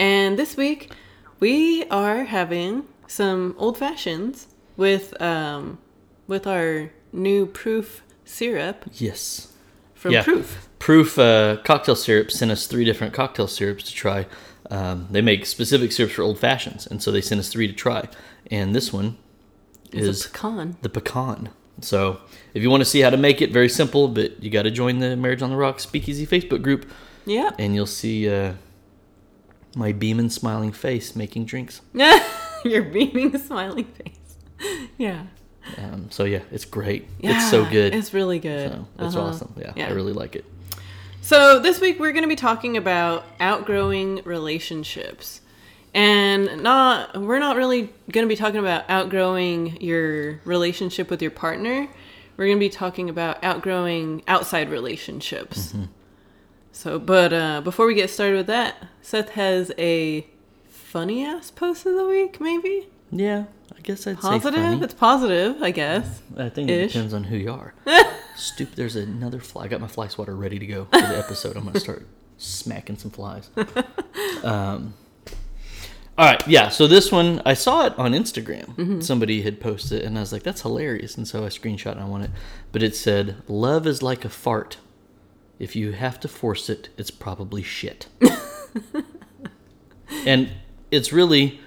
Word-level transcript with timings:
and 0.00 0.38
this 0.38 0.56
week 0.56 0.90
we 1.38 1.84
are 1.90 2.24
having 2.24 2.84
some 3.06 3.54
old 3.58 3.76
fashions 3.78 4.46
with 4.76 5.20
um 5.22 5.78
with 6.26 6.46
our 6.46 6.90
new 7.12 7.46
proof 7.46 8.02
syrup 8.24 8.84
Yes. 8.94 9.52
from 9.94 10.12
Yeah. 10.12 10.22
Proof. 10.24 10.68
Proof 10.78 11.18
uh, 11.18 11.56
Cocktail 11.64 11.96
Syrup 11.96 12.30
sent 12.30 12.50
us 12.50 12.66
three 12.66 12.84
different 12.84 13.12
cocktail 13.12 13.46
syrups 13.48 13.84
to 13.84 13.92
try. 13.94 14.26
Um, 14.70 15.08
they 15.10 15.20
make 15.20 15.44
specific 15.44 15.92
syrups 15.92 16.14
for 16.14 16.22
old 16.22 16.38
fashions, 16.38 16.86
and 16.86 17.02
so 17.02 17.10
they 17.10 17.20
sent 17.20 17.38
us 17.40 17.48
three 17.50 17.66
to 17.66 17.72
try. 17.74 18.08
And 18.50 18.74
this 18.74 18.92
one 18.92 19.16
It's 19.92 20.06
is 20.06 20.24
a 20.26 20.30
pecan. 20.30 20.76
the 20.82 20.88
pecan. 20.88 21.50
So 21.82 22.20
if 22.54 22.62
you 22.62 22.70
want 22.70 22.80
to 22.82 22.84
see 22.86 23.00
how 23.00 23.10
to 23.10 23.16
make 23.16 23.42
it, 23.42 23.52
very 23.52 23.68
simple, 23.68 24.08
but 24.08 24.42
you 24.42 24.48
got 24.50 24.62
to 24.62 24.70
join 24.70 25.00
the 25.00 25.16
Marriage 25.16 25.42
on 25.42 25.50
the 25.50 25.56
Rocks 25.56 25.82
Speakeasy 25.82 26.26
Facebook 26.26 26.62
group, 26.62 26.88
Yeah. 27.26 27.50
and 27.58 27.74
you'll 27.74 27.86
see 28.02 28.30
uh, 28.30 28.52
my 29.74 29.92
beaming, 29.92 30.30
smiling 30.30 30.72
face 30.72 31.14
making 31.16 31.44
drinks. 31.46 31.80
Your 32.64 32.82
beaming, 32.82 33.36
smiling 33.38 33.84
face. 33.86 34.16
Yeah. 34.98 35.22
Um, 35.78 36.10
so 36.10 36.24
yeah, 36.24 36.40
it's 36.50 36.64
great. 36.64 37.06
Yeah. 37.20 37.36
it's 37.36 37.50
so 37.50 37.64
good. 37.64 37.94
It's 37.94 38.12
really 38.12 38.38
good. 38.38 38.70
so 38.72 38.86
it's 38.98 39.14
Uh-huh. 39.16 39.26
awesome. 39.28 39.54
Yeah, 39.58 39.72
Yeah. 39.76 39.88
I 39.88 39.92
really 39.92 40.12
like 40.12 40.36
it. 40.36 40.44
So, 41.22 41.58
this 41.60 41.80
week 41.80 41.98
we're 42.00 42.12
going 42.12 42.22
to 42.24 42.28
be 42.28 42.36
talking 42.36 42.76
about 42.76 43.24
outgrowing 43.38 44.20
relationships. 44.24 45.40
And 45.94 46.62
not 46.62 47.16
we're 47.20 47.38
not 47.40 47.56
really 47.56 47.82
going 48.12 48.24
to 48.24 48.28
be 48.28 48.36
talking 48.36 48.58
about 48.60 48.84
outgrowing 48.88 49.80
your 49.80 50.40
relationship 50.44 51.10
with 51.10 51.20
your 51.22 51.30
partner. 51.30 51.88
We're 52.36 52.46
going 52.46 52.58
to 52.58 52.64
be 52.64 52.68
talking 52.70 53.10
about 53.10 53.42
outgrowing 53.44 54.22
outside 54.28 54.70
relationships. 54.70 55.68
Mm-hmm. 55.72 55.84
So, 56.72 56.98
but 56.98 57.32
uh, 57.32 57.60
before 57.60 57.86
we 57.86 57.94
get 57.94 58.10
started 58.10 58.36
with 58.36 58.46
that, 58.46 58.76
Seth 59.02 59.30
has 59.30 59.72
a 59.78 60.26
funny 60.68 61.24
ass 61.24 61.50
post 61.50 61.86
of 61.86 61.94
the 61.94 62.06
week, 62.06 62.40
maybe? 62.40 62.88
Yeah, 63.10 63.44
I 63.76 63.80
guess 63.80 64.06
I'd 64.06 64.16
say 64.16 64.28
Positive? 64.28 64.82
It's 64.82 64.94
positive, 64.94 65.62
I 65.62 65.70
guess. 65.72 66.22
I 66.36 66.48
think 66.48 66.70
it 66.70 66.84
Ish. 66.84 66.92
depends 66.92 67.14
on 67.14 67.24
who 67.24 67.36
you 67.36 67.52
are. 67.52 67.74
Stupid. 68.36 68.76
There's 68.76 68.96
another 68.96 69.40
fly. 69.40 69.64
I 69.64 69.68
got 69.68 69.80
my 69.80 69.88
fly 69.88 70.08
swatter 70.08 70.34
ready 70.34 70.58
to 70.58 70.66
go 70.66 70.84
for 70.86 71.00
the 71.00 71.18
episode. 71.18 71.56
I'm 71.56 71.64
gonna 71.64 71.80
start 71.80 72.06
smacking 72.38 72.96
some 72.96 73.10
flies. 73.10 73.50
Um, 74.42 74.94
all 76.16 76.26
right, 76.26 76.46
yeah. 76.48 76.68
So 76.70 76.86
this 76.86 77.12
one, 77.12 77.40
I 77.44 77.54
saw 77.54 77.86
it 77.86 77.98
on 77.98 78.12
Instagram. 78.12 78.74
Mm-hmm. 78.74 79.00
Somebody 79.00 79.42
had 79.42 79.60
posted, 79.60 80.00
it, 80.00 80.04
and 80.04 80.16
I 80.16 80.20
was 80.20 80.32
like, 80.32 80.42
"That's 80.42 80.62
hilarious!" 80.62 81.16
And 81.16 81.26
so 81.28 81.44
I 81.44 81.48
screenshot 81.48 81.92
and 81.92 82.00
I 82.00 82.04
want 82.04 82.24
it. 82.24 82.30
But 82.72 82.82
it 82.82 82.96
said, 82.96 83.36
"Love 83.48 83.86
is 83.86 84.02
like 84.02 84.24
a 84.24 84.28
fart. 84.28 84.78
If 85.60 85.76
you 85.76 85.92
have 85.92 86.18
to 86.20 86.28
force 86.28 86.68
it, 86.68 86.88
it's 86.96 87.12
probably 87.12 87.62
shit." 87.62 88.08
and 90.26 90.50
it's 90.90 91.12
really 91.12 91.60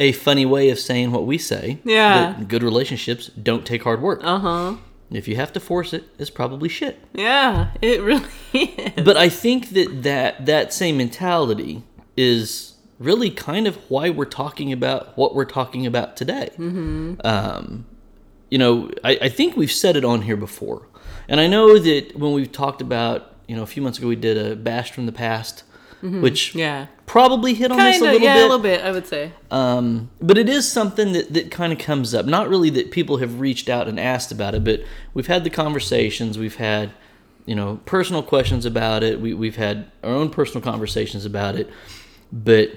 a 0.00 0.12
funny 0.12 0.46
way 0.46 0.70
of 0.70 0.78
saying 0.78 1.12
what 1.12 1.26
we 1.26 1.38
say. 1.38 1.78
Yeah. 1.84 2.32
that 2.32 2.48
good 2.48 2.62
relationships 2.62 3.28
don't 3.28 3.66
take 3.66 3.84
hard 3.84 4.00
work. 4.00 4.20
Uh 4.24 4.38
huh. 4.38 4.76
If 5.10 5.26
you 5.26 5.36
have 5.36 5.52
to 5.54 5.60
force 5.60 5.92
it, 5.92 6.04
it's 6.18 6.30
probably 6.30 6.68
shit. 6.68 6.98
Yeah, 7.12 7.72
it 7.82 8.00
really 8.00 8.28
is. 8.52 9.04
But 9.04 9.16
I 9.16 9.28
think 9.28 9.70
that 9.70 10.04
that, 10.04 10.46
that 10.46 10.72
same 10.72 10.96
mentality 10.96 11.82
is 12.16 12.74
really 12.98 13.30
kind 13.30 13.66
of 13.66 13.76
why 13.88 14.10
we're 14.10 14.24
talking 14.24 14.72
about 14.72 15.16
what 15.16 15.34
we're 15.34 15.44
talking 15.44 15.84
about 15.84 16.16
today. 16.16 16.50
Mm-hmm. 16.52 17.14
Um, 17.24 17.86
you 18.50 18.58
know, 18.58 18.90
I, 19.02 19.18
I 19.22 19.28
think 19.28 19.56
we've 19.56 19.72
said 19.72 19.96
it 19.96 20.04
on 20.04 20.22
here 20.22 20.36
before. 20.36 20.86
And 21.30 21.40
I 21.40 21.46
know 21.46 21.78
that 21.78 22.16
when 22.18 22.32
we've 22.32 22.52
talked 22.52 22.82
about, 22.82 23.32
you 23.46 23.56
know, 23.56 23.62
a 23.62 23.66
few 23.66 23.82
months 23.82 23.98
ago 23.98 24.08
we 24.08 24.16
did 24.16 24.36
a 24.36 24.54
bash 24.56 24.90
from 24.92 25.06
the 25.06 25.12
past, 25.12 25.62
which 26.02 26.54
Yeah. 26.54 26.86
probably 27.06 27.54
hit 27.54 27.70
on 27.70 27.78
this 27.78 28.00
a 28.00 28.04
little 28.04 28.20
yeah, 28.20 28.34
bit. 28.34 28.40
a 28.40 28.46
little 28.46 28.58
bit, 28.58 28.80
I 28.82 28.90
would 28.90 29.06
say. 29.06 29.32
Um, 29.50 30.10
but 30.20 30.36
it 30.38 30.48
is 30.48 30.70
something 30.70 31.12
that, 31.12 31.32
that 31.34 31.50
kind 31.50 31.72
of 31.72 31.78
comes 31.78 32.14
up. 32.14 32.26
Not 32.26 32.48
really 32.48 32.70
that 32.70 32.90
people 32.90 33.18
have 33.18 33.38
reached 33.38 33.68
out 33.68 33.86
and 33.86 34.00
asked 34.00 34.32
about 34.32 34.54
it, 34.54 34.64
but 34.64 34.80
we've 35.14 35.26
had 35.28 35.44
the 35.44 35.50
conversations. 35.50 36.38
We've 36.38 36.56
had, 36.56 36.90
you 37.46 37.54
know, 37.54 37.80
personal 37.84 38.22
questions 38.22 38.64
about 38.66 39.02
it. 39.02 39.20
We, 39.20 39.34
we've 39.34 39.56
had 39.56 39.90
our 40.02 40.10
own 40.10 40.30
personal 40.30 40.62
conversations 40.62 41.24
about 41.24 41.54
it. 41.54 41.68
But, 42.32 42.70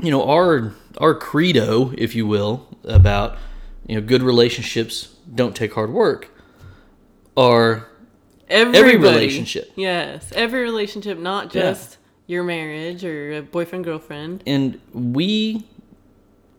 you 0.00 0.10
know, 0.10 0.28
our 0.28 0.74
our 0.98 1.14
credo, 1.14 1.92
if 1.96 2.14
you 2.14 2.26
will, 2.26 2.66
about 2.84 3.38
you 3.86 3.94
know 3.94 4.06
good 4.06 4.22
relationships 4.22 5.14
don't 5.34 5.54
take 5.54 5.74
hard 5.74 5.92
work, 5.92 6.28
are 7.36 7.88
Everybody. 8.48 8.98
relationship. 8.98 9.72
Yes, 9.76 10.30
every 10.34 10.62
relationship, 10.62 11.18
not 11.18 11.50
just 11.50 11.98
your 12.26 12.44
marriage 12.44 13.04
or 13.04 13.32
a 13.38 13.42
boyfriend 13.42 13.84
girlfriend. 13.84 14.42
and 14.46 14.80
we 14.92 15.64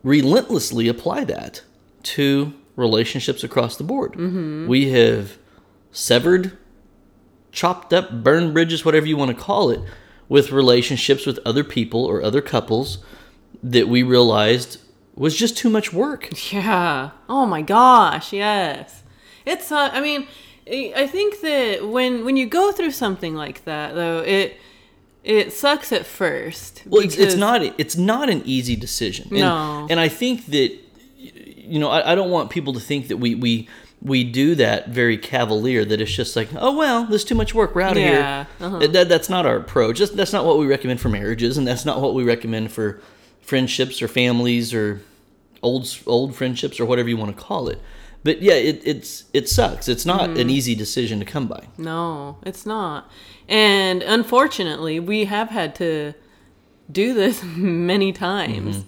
relentlessly 0.02 0.88
apply 0.88 1.24
that 1.24 1.62
to 2.02 2.52
relationships 2.76 3.42
across 3.44 3.76
the 3.76 3.84
board. 3.84 4.12
Mm-hmm. 4.12 4.66
We 4.66 4.90
have 4.90 5.38
severed, 5.92 6.58
chopped 7.52 7.92
up, 7.92 8.22
burned 8.22 8.52
bridges, 8.52 8.84
whatever 8.84 9.06
you 9.06 9.16
want 9.16 9.30
to 9.36 9.42
call 9.42 9.70
it, 9.70 9.80
with 10.28 10.50
relationships 10.50 11.24
with 11.26 11.38
other 11.46 11.64
people 11.64 12.04
or 12.04 12.22
other 12.22 12.40
couples 12.42 12.98
that 13.62 13.88
we 13.88 14.02
realized 14.02 14.78
was 15.14 15.36
just 15.36 15.56
too 15.56 15.70
much 15.70 15.92
work. 15.92 16.28
Yeah. 16.52 17.10
Oh 17.28 17.46
my 17.46 17.62
gosh. 17.62 18.32
Yes. 18.32 19.02
It's. 19.46 19.70
Uh, 19.70 19.90
I 19.92 20.00
mean, 20.00 20.26
I 20.70 20.92
I 20.96 21.06
think 21.06 21.40
that 21.40 21.86
when 21.88 22.24
when 22.24 22.36
you 22.36 22.46
go 22.46 22.72
through 22.72 22.92
something 22.92 23.34
like 23.34 23.64
that, 23.64 23.94
though, 23.94 24.20
it 24.20 24.56
it 25.22 25.52
sucks 25.52 25.92
at 25.92 26.04
first. 26.06 26.82
Well, 26.86 27.02
it's, 27.02 27.16
it's 27.16 27.34
not 27.34 27.62
it's 27.62 27.96
not 27.96 28.28
an 28.30 28.42
easy 28.44 28.76
decision. 28.76 29.28
And, 29.30 29.38
No. 29.40 29.86
and 29.90 29.98
I 30.00 30.08
think 30.08 30.46
that 30.46 30.72
you 31.18 31.78
know 31.78 31.90
I, 31.90 32.12
I 32.12 32.14
don't 32.14 32.30
want 32.30 32.50
people 32.50 32.72
to 32.74 32.80
think 32.80 33.08
that 33.08 33.16
we 33.18 33.34
we 33.34 33.68
we 34.02 34.22
do 34.22 34.54
that 34.56 34.88
very 34.90 35.16
cavalier. 35.16 35.84
That 35.84 36.00
it's 36.00 36.12
just 36.12 36.36
like 36.36 36.48
oh 36.56 36.76
well, 36.76 37.04
there's 37.06 37.24
too 37.24 37.34
much 37.34 37.54
work. 37.54 37.74
We're 37.74 37.82
out 37.82 37.96
of 37.96 38.02
Yeah, 38.02 38.44
here. 38.58 38.66
uh-huh. 38.66 38.86
That, 38.88 39.08
that's 39.08 39.28
not 39.30 39.46
our 39.46 39.56
approach. 39.56 39.98
That's, 39.98 40.12
that's 40.12 40.32
not 40.32 40.44
what 40.44 40.58
we 40.58 40.66
recommend 40.66 41.00
for 41.00 41.08
marriages, 41.08 41.56
and 41.58 41.66
that's 41.66 41.84
not 41.86 42.00
what 42.02 42.14
we 42.14 42.22
recommend 42.24 42.70
for 42.72 43.00
friendships 43.40 44.00
or 44.02 44.08
families 44.08 44.72
or 44.74 45.00
old 45.62 45.88
old 46.06 46.34
friendships 46.34 46.78
or 46.80 46.84
whatever 46.84 47.08
you 47.08 47.16
want 47.16 47.34
to 47.36 47.42
call 47.42 47.68
it. 47.68 47.80
But 48.24 48.42
yeah, 48.42 48.54
it, 48.54 48.82
it's 48.84 49.24
it 49.32 49.48
sucks. 49.48 49.86
It's 49.88 50.04
not 50.06 50.30
Mm-hmm. 50.30 50.40
an 50.40 50.50
easy 50.50 50.74
decision 50.74 51.18
to 51.20 51.24
come 51.26 51.46
by. 51.46 51.68
No, 51.78 52.38
it's 52.44 52.64
not. 52.66 53.10
And 53.48 54.02
unfortunately, 54.02 54.98
we 54.98 55.26
have 55.26 55.50
had 55.50 55.74
to 55.76 56.14
do 56.90 57.14
this 57.14 57.42
many 57.56 58.12
times. 58.12 58.84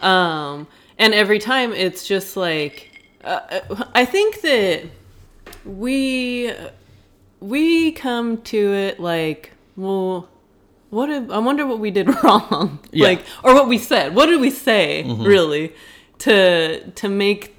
Um, 0.00 0.66
and 0.98 1.12
every 1.14 1.38
time 1.40 1.72
it's 1.72 2.06
just 2.06 2.36
like, 2.36 3.02
uh, 3.24 3.40
I 3.94 4.04
think 4.04 4.40
that 4.42 4.84
we 5.64 6.52
we 7.40 7.92
come 7.92 8.40
to 8.42 8.72
it 8.72 9.00
like, 9.00 9.52
well, 9.76 10.28
what 10.90 11.10
if, 11.10 11.28
I 11.30 11.38
wonder 11.38 11.66
what 11.66 11.80
we 11.80 11.90
did 11.90 12.08
wrong, 12.22 12.78
Yeah. 12.92 13.08
like, 13.08 13.24
or 13.42 13.54
what 13.54 13.68
we 13.68 13.78
said. 13.78 14.14
What 14.14 14.26
did 14.26 14.40
we 14.40 14.50
say 14.50 15.02
really 15.04 15.72
to 16.20 16.88
to 16.90 17.08
make 17.08 17.55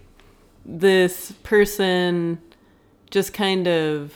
this 0.67 1.31
person 1.43 2.39
just 3.09 3.33
kind 3.33 3.67
of 3.67 4.13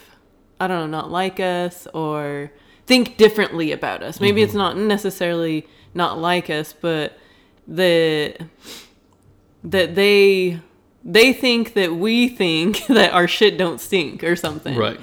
I 0.59 0.67
don't 0.67 0.91
know, 0.91 0.99
not 0.99 1.09
like 1.09 1.39
us 1.39 1.87
or 1.91 2.51
think 2.85 3.17
differently 3.17 3.71
about 3.71 4.03
us. 4.03 4.19
Maybe 4.19 4.43
it's 4.43 4.51
mm-hmm. 4.51 4.59
not 4.59 4.77
necessarily 4.77 5.65
not 5.95 6.19
like 6.19 6.51
us, 6.51 6.73
but 6.73 7.17
the 7.67 8.35
that 9.63 9.95
they 9.95 10.59
they 11.03 11.33
think 11.33 11.73
that 11.73 11.95
we 11.95 12.27
think 12.27 12.85
that 12.87 13.11
our 13.13 13.27
shit 13.27 13.57
don't 13.57 13.79
stink 13.79 14.23
or 14.23 14.35
something. 14.35 14.77
Right. 14.77 14.99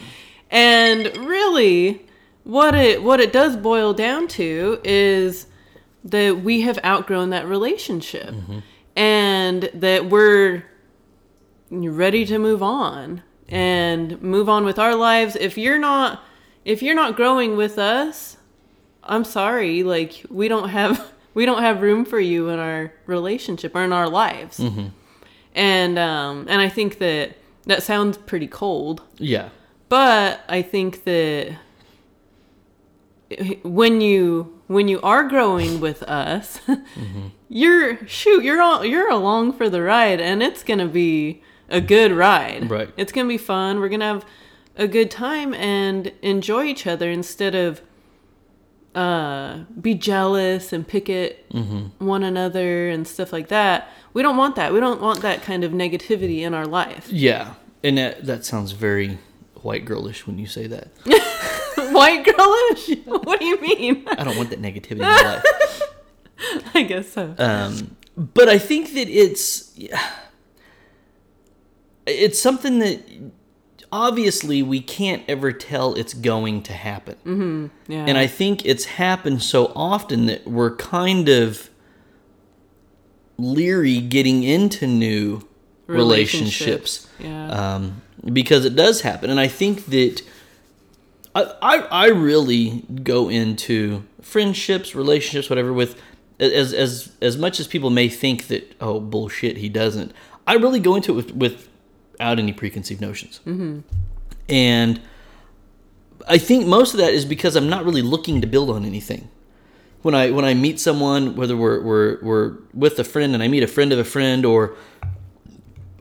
And 0.51 1.17
really 1.17 2.07
what 2.45 2.75
it 2.75 3.03
what 3.03 3.21
it 3.21 3.33
does 3.33 3.57
boil 3.57 3.95
down 3.95 4.29
to 4.29 4.81
is 4.85 5.47
that 6.05 6.41
we 6.41 6.61
have 6.63 6.79
outgrown 6.85 7.31
that 7.31 7.47
relationship 7.47 8.31
mm-hmm. 8.31 8.61
and 8.97 9.69
that 9.75 10.09
we're 10.09 10.65
ready 11.71 12.25
to 12.27 12.39
move 12.39 12.63
on 12.63 13.23
and 13.49 14.21
move 14.23 14.49
on 14.49 14.65
with 14.65 14.79
our 14.79 14.95
lives. 14.95 15.37
If 15.37 15.57
you're 15.59 15.79
not 15.79 16.23
if 16.65 16.83
you're 16.83 16.95
not 16.95 17.17
growing 17.17 17.57
with 17.57 17.79
us 17.79 18.37
i'm 19.05 19.25
sorry. 19.25 19.83
Like 19.83 20.25
we 20.31 20.49
don't 20.49 20.69
have 20.69 21.13
we 21.35 21.47
don't 21.47 21.63
have 21.63 21.81
room 21.83 22.05
for 22.05 22.21
you 22.21 22.49
in 22.51 22.59
our 22.59 22.93
relationship 23.07 23.75
or 23.75 23.85
in 23.85 23.93
our 23.93 24.09
lives. 24.09 24.61
And 25.55 25.99
um, 25.99 26.47
and 26.49 26.61
I 26.61 26.69
think 26.69 26.99
that 26.99 27.37
that 27.65 27.83
sounds 27.83 28.17
pretty 28.19 28.47
cold, 28.47 29.03
Yeah. 29.19 29.49
but 29.89 30.41
I 30.49 30.63
think 30.63 31.05
that 31.05 31.57
when 33.63 34.01
you 34.01 34.61
when 34.69 34.89
you 34.89 35.01
are 35.03 35.25
growing 35.25 35.81
with 35.81 36.03
us, 36.05 36.61
you're 37.49 38.07
shoot 38.07 38.43
you're 38.45 38.61
all 38.63 38.85
you're 38.85 39.11
along 39.11 39.55
for 39.55 39.69
the 39.69 39.83
ride, 39.83 40.21
and 40.21 40.43
it's 40.43 40.63
gonna 40.63 40.87
be 40.89 41.43
a 41.69 41.81
good 41.81 42.13
ride. 42.13 42.71
Right. 42.71 42.91
It's 42.97 43.13
gonna 43.13 43.29
be 43.29 43.39
fun. 43.39 43.81
We're 43.81 43.89
gonna 43.89 44.07
have 44.07 44.25
a 44.77 44.89
good 44.89 45.11
time 45.11 45.55
and 45.55 46.13
enjoy 46.23 46.65
each 46.65 46.87
other 46.87 47.11
instead 47.11 47.55
of 47.55 47.83
uh, 48.95 49.65
be 49.81 49.95
jealous 49.95 50.73
and 50.73 50.87
pick 50.87 51.09
at 51.11 51.37
one 51.99 52.23
another 52.23 52.89
and 52.89 53.07
stuff 53.07 53.33
like 53.33 53.49
that. 53.49 53.89
We 54.13 54.23
don't 54.23 54.37
want 54.37 54.57
that. 54.57 54.73
We 54.73 54.81
don't 54.81 55.01
want 55.01 55.23
that 55.23 55.43
kind 55.43 55.63
of 55.63 55.73
negativity 55.73 56.41
in 56.41 56.55
our 56.55 56.67
life. 56.67 57.09
Yeah. 57.11 57.55
And 57.85 57.99
that, 57.99 58.25
that 58.25 58.45
sounds 58.45 58.73
very 58.73 59.19
white 59.63 59.85
girlish 59.85 60.27
when 60.27 60.39
you 60.39 60.47
say 60.47 60.67
that. 60.67 60.89
White 61.93 62.25
girlish? 62.25 62.99
what 63.05 63.41
do 63.41 63.47
you 63.47 63.61
mean? 63.61 64.05
I 64.09 64.25
don't 64.25 64.37
want 64.37 64.51
that 64.51 64.61
negativity 64.61 64.91
in 64.91 64.99
my 64.99 65.23
life. 65.23 65.83
I 66.75 66.83
guess 66.83 67.13
so. 67.13 67.35
Um, 67.39 67.97
but 68.17 68.49
I 68.49 68.59
think 68.59 68.95
that 68.95 69.09
it's 69.09 69.79
it's 72.09 72.41
something 72.41 72.79
that 72.81 73.01
obviously 73.93 74.63
we 74.63 74.81
can't 74.81 75.23
ever 75.29 75.53
tell 75.53 75.95
it's 75.95 76.15
going 76.15 76.63
to 76.65 76.73
happen. 76.73 77.71
yeah. 77.89 78.05
And 78.07 78.19
I 78.19 78.27
think 78.27 78.65
it's 78.67 78.85
happened 78.85 79.43
so 79.43 79.73
often 79.75 80.27
that 80.27 80.47
we're 80.47 80.77
kind 80.77 81.29
of 81.29 81.71
leery 83.39 84.01
getting 84.01 84.43
into 84.43 84.87
new 84.87 85.47
relationships, 85.87 87.09
Yeah. 87.19 87.49
um, 87.77 88.03
because 88.33 88.65
it 88.65 88.75
does 88.77 89.03
happen. 89.03 89.31
And 89.31 89.41
I 89.41 89.49
think 89.49 89.87
that 89.87 90.23
I, 91.35 91.55
I, 91.63 91.77
I 91.79 92.07
really 92.09 92.85
go 93.03 93.29
into 93.31 94.05
friendships, 94.21 94.95
relationships, 94.95 95.49
whatever, 95.49 95.73
with 95.73 96.01
as 96.41 96.73
as 96.73 97.13
as 97.21 97.37
much 97.37 97.59
as 97.59 97.67
people 97.67 97.91
may 97.91 98.09
think 98.09 98.47
that 98.49 98.75
oh 98.81 99.01
bullshit 99.01 99.57
he 99.59 99.69
doesn't. 99.69 100.13
I 100.47 100.55
really 100.55 100.81
go 100.81 100.95
into 100.95 101.19
it 101.19 101.35
with, 101.35 101.69
without 102.19 102.39
any 102.39 102.53
preconceived 102.53 103.01
notions, 103.01 103.41
mm-hmm. 103.47 103.81
and 104.49 105.01
I 106.27 106.39
think 106.39 106.67
most 106.67 106.95
of 106.95 106.99
that 106.99 107.13
is 107.13 107.25
because 107.25 107.55
I'm 107.55 107.69
not 107.69 107.85
really 107.85 108.03
looking 108.03 108.41
to 108.41 108.47
build 108.47 108.71
on 108.71 108.85
anything. 108.85 109.29
When 110.03 110.15
I 110.15 110.31
when 110.31 110.45
I 110.45 110.55
meet 110.55 110.81
someone, 110.81 111.37
whether 111.37 111.57
we're 111.57 111.81
we're 111.83 112.19
we're 112.23 112.57
with 112.75 112.99
a 112.99 113.05
friend 113.05 113.35
and 113.35 113.43
I 113.43 113.49
meet 113.49 113.63
a 113.63 113.67
friend 113.67 113.93
of 113.93 113.99
a 113.99 114.05
friend, 114.05 114.45
or 114.45 114.77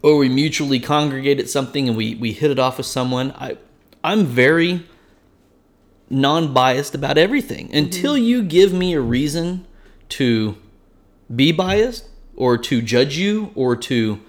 or 0.02 0.18
we 0.18 0.30
mutually 0.30 0.80
congregate 0.80 1.40
at 1.40 1.50
something 1.50 1.88
and 1.88 1.98
we 1.98 2.16
we 2.16 2.32
hit 2.32 2.52
it 2.52 2.60
off 2.60 2.78
with 2.78 2.86
someone, 2.86 3.32
I 3.32 3.58
I'm 4.04 4.26
very 4.26 4.86
non-biased 6.10 6.96
about 6.96 7.18
everything 7.18 7.74
until 7.74 8.18
you 8.18 8.42
give 8.42 8.72
me 8.72 8.94
a 8.94 9.02
reason 9.02 9.68
to 10.08 10.58
be 11.36 11.52
biased 11.52 12.08
or 12.36 12.58
to 12.58 12.82
judge 12.82 13.18
you 13.18 13.52
or 13.56 13.76
to 13.76 14.22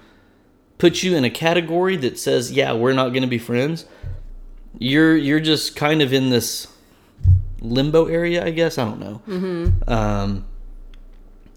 put 0.79 1.03
you 1.03 1.15
in 1.15 1.23
a 1.23 1.29
category 1.29 1.95
that 1.95 2.17
says 2.17 2.51
yeah 2.51 2.73
we're 2.73 2.93
not 2.93 3.09
going 3.09 3.21
to 3.21 3.27
be 3.27 3.37
friends 3.37 3.85
you're 4.79 5.15
you're 5.15 5.39
just 5.39 5.75
kind 5.75 6.01
of 6.01 6.11
in 6.11 6.31
this 6.31 6.67
limbo 7.61 8.07
area 8.07 8.43
i 8.43 8.49
guess 8.49 8.77
i 8.77 8.85
don't 8.85 8.99
know 8.99 9.21
mm-hmm. 9.27 9.89
um, 9.91 10.45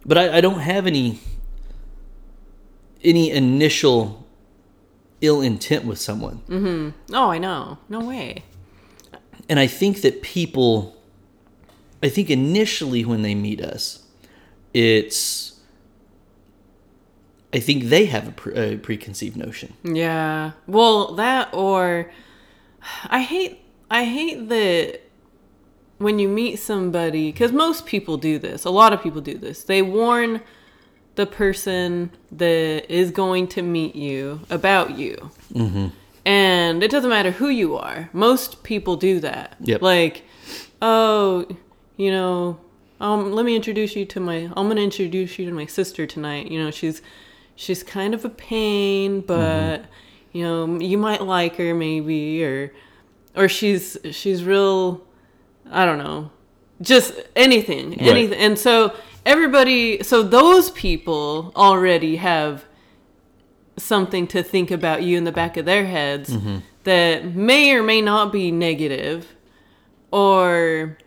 but 0.04 0.18
I, 0.18 0.38
I 0.38 0.40
don't 0.40 0.60
have 0.60 0.86
any 0.86 1.20
any 3.02 3.30
initial 3.30 4.22
ill 5.20 5.40
intent 5.40 5.84
with 5.84 5.98
someone 5.98 6.42
oh, 7.12 7.30
I 7.30 7.38
know. 7.38 7.78
No 7.88 8.00
way. 8.00 8.42
and 9.48 9.58
I 9.58 9.66
think 9.66 10.02
that 10.02 10.22
people, 10.22 10.96
I 12.02 12.08
think 12.08 12.28
initially 12.28 13.04
when 13.04 13.22
they 13.22 13.34
meet 13.34 13.60
us, 13.60 14.04
it's, 14.74 15.51
I 17.52 17.60
think 17.60 17.84
they 17.84 18.06
have 18.06 18.28
a, 18.28 18.32
pre- 18.32 18.54
a 18.54 18.76
preconceived 18.78 19.36
notion. 19.36 19.74
Yeah. 19.84 20.52
Well, 20.66 21.14
that 21.14 21.52
or 21.52 22.10
I 23.06 23.22
hate 23.22 23.60
I 23.90 24.04
hate 24.04 24.48
that 24.48 25.02
when 25.98 26.18
you 26.18 26.28
meet 26.28 26.56
somebody 26.56 27.30
cuz 27.32 27.52
most 27.52 27.86
people 27.86 28.16
do 28.16 28.38
this. 28.38 28.64
A 28.64 28.70
lot 28.70 28.92
of 28.92 29.02
people 29.02 29.20
do 29.20 29.36
this. 29.36 29.64
They 29.64 29.82
warn 29.82 30.40
the 31.14 31.26
person 31.26 32.10
that 32.30 32.90
is 32.90 33.10
going 33.10 33.46
to 33.46 33.62
meet 33.62 33.94
you 33.94 34.40
about 34.48 34.96
you. 34.96 35.30
Mm-hmm. 35.52 35.88
And 36.24 36.82
it 36.82 36.90
doesn't 36.90 37.10
matter 37.10 37.32
who 37.32 37.48
you 37.48 37.76
are. 37.76 38.08
Most 38.12 38.62
people 38.62 38.96
do 38.96 39.20
that. 39.20 39.56
Yep. 39.60 39.82
Like, 39.82 40.24
oh, 40.80 41.46
you 41.96 42.10
know, 42.10 42.58
um, 43.00 43.32
let 43.32 43.44
me 43.44 43.56
introduce 43.56 43.96
you 43.96 44.04
to 44.06 44.20
my. 44.20 44.50
I'm 44.56 44.68
gonna 44.68 44.80
introduce 44.80 45.38
you 45.38 45.44
to 45.46 45.52
my 45.52 45.66
sister 45.66 46.06
tonight. 46.06 46.50
You 46.50 46.62
know, 46.62 46.70
she's 46.70 47.02
she's 47.62 47.82
kind 47.82 48.12
of 48.14 48.24
a 48.24 48.28
pain, 48.28 49.20
but 49.20 49.84
you 50.32 50.42
know, 50.42 50.80
you 50.80 50.98
might 50.98 51.22
like 51.22 51.56
her 51.56 51.74
maybe, 51.74 52.44
or 52.44 52.72
or 53.36 53.48
she's 53.48 53.96
she's 54.10 54.44
real. 54.44 55.00
I 55.70 55.86
don't 55.86 55.98
know, 55.98 56.30
just 56.80 57.14
anything, 57.36 57.94
anything. 58.10 58.38
And 58.38 58.58
so 58.58 58.94
everybody, 59.24 60.02
so 60.02 60.22
those 60.22 60.70
people 60.70 61.52
already 61.56 62.16
have 62.16 62.64
something 63.78 64.26
to 64.28 64.42
think 64.42 64.70
about 64.70 65.02
you 65.02 65.16
in 65.16 65.24
the 65.24 65.32
back 65.32 65.56
of 65.56 65.64
their 65.64 65.86
heads 65.86 66.36
that 66.84 67.24
may 67.34 67.72
or 67.72 67.82
may 67.82 68.02
not 68.02 68.32
be 68.32 68.50
negative 68.50 69.28
or 70.10 70.98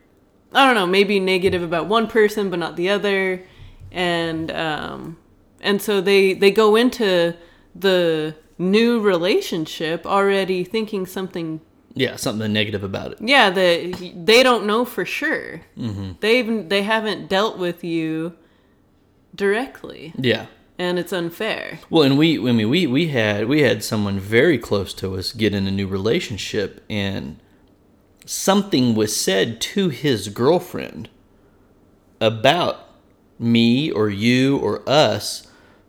I 0.51 0.65
don't 0.65 0.73
know, 0.75 0.87
maybe 0.87 1.19
negative 1.19 1.61
about 1.61 1.85
one 1.87 2.07
person 2.07 2.49
but 2.49 2.57
not 2.57 2.75
the 2.75 2.89
other 2.89 3.43
and 3.91 4.49
um 4.51 5.17
and 5.65 5.81
so 5.81 5.99
they 6.01 6.33
they 6.33 6.51
go 6.51 6.75
into 6.77 7.35
the 7.87 8.35
new 8.57 9.01
relationship 9.01 10.05
already 10.05 10.63
thinking 10.63 11.05
something 11.05 11.59
Yeah, 11.93 12.15
something 12.17 12.51
negative 12.53 12.83
about 12.91 13.11
it. 13.13 13.17
yeah 13.21 13.49
that 13.49 13.77
they 14.31 14.41
don't 14.43 14.65
know 14.65 14.85
for 14.85 15.05
sure 15.05 15.61
mm-hmm. 15.77 16.11
they've 16.21 16.69
they 16.69 16.83
haven't 16.83 17.27
dealt 17.27 17.57
with 17.57 17.83
you 17.83 18.33
directly 19.35 20.13
Yeah. 20.17 20.45
and 20.77 20.97
it's 20.99 21.11
unfair 21.13 21.79
Well, 21.89 22.03
and 22.03 22.17
we, 22.17 22.37
I 22.37 22.51
mean, 22.53 22.69
we 22.69 22.87
we 22.87 23.07
had 23.07 23.47
we 23.53 23.61
had 23.61 23.83
someone 23.83 24.19
very 24.19 24.57
close 24.57 24.93
to 25.01 25.15
us 25.17 25.33
get 25.33 25.53
in 25.53 25.67
a 25.67 25.71
new 25.79 25.87
relationship, 25.87 26.83
and 26.89 27.37
something 28.25 28.95
was 28.95 29.11
said 29.27 29.59
to 29.75 29.89
his 29.89 30.29
girlfriend 30.29 31.09
about 32.21 32.75
me 33.37 33.91
or 33.91 34.09
you 34.09 34.57
or 34.57 34.81
us 34.89 35.47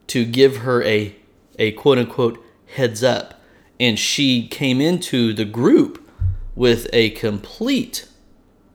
to 0.08 0.24
give 0.24 0.58
her 0.58 0.82
a 0.82 1.14
a 1.58 1.72
quote 1.72 1.98
unquote 1.98 2.42
heads 2.74 3.02
up, 3.02 3.40
and 3.80 3.98
she 3.98 4.46
came 4.48 4.80
into 4.80 5.32
the 5.32 5.44
group 5.44 6.02
with 6.54 6.88
a 6.92 7.10
complete 7.10 8.06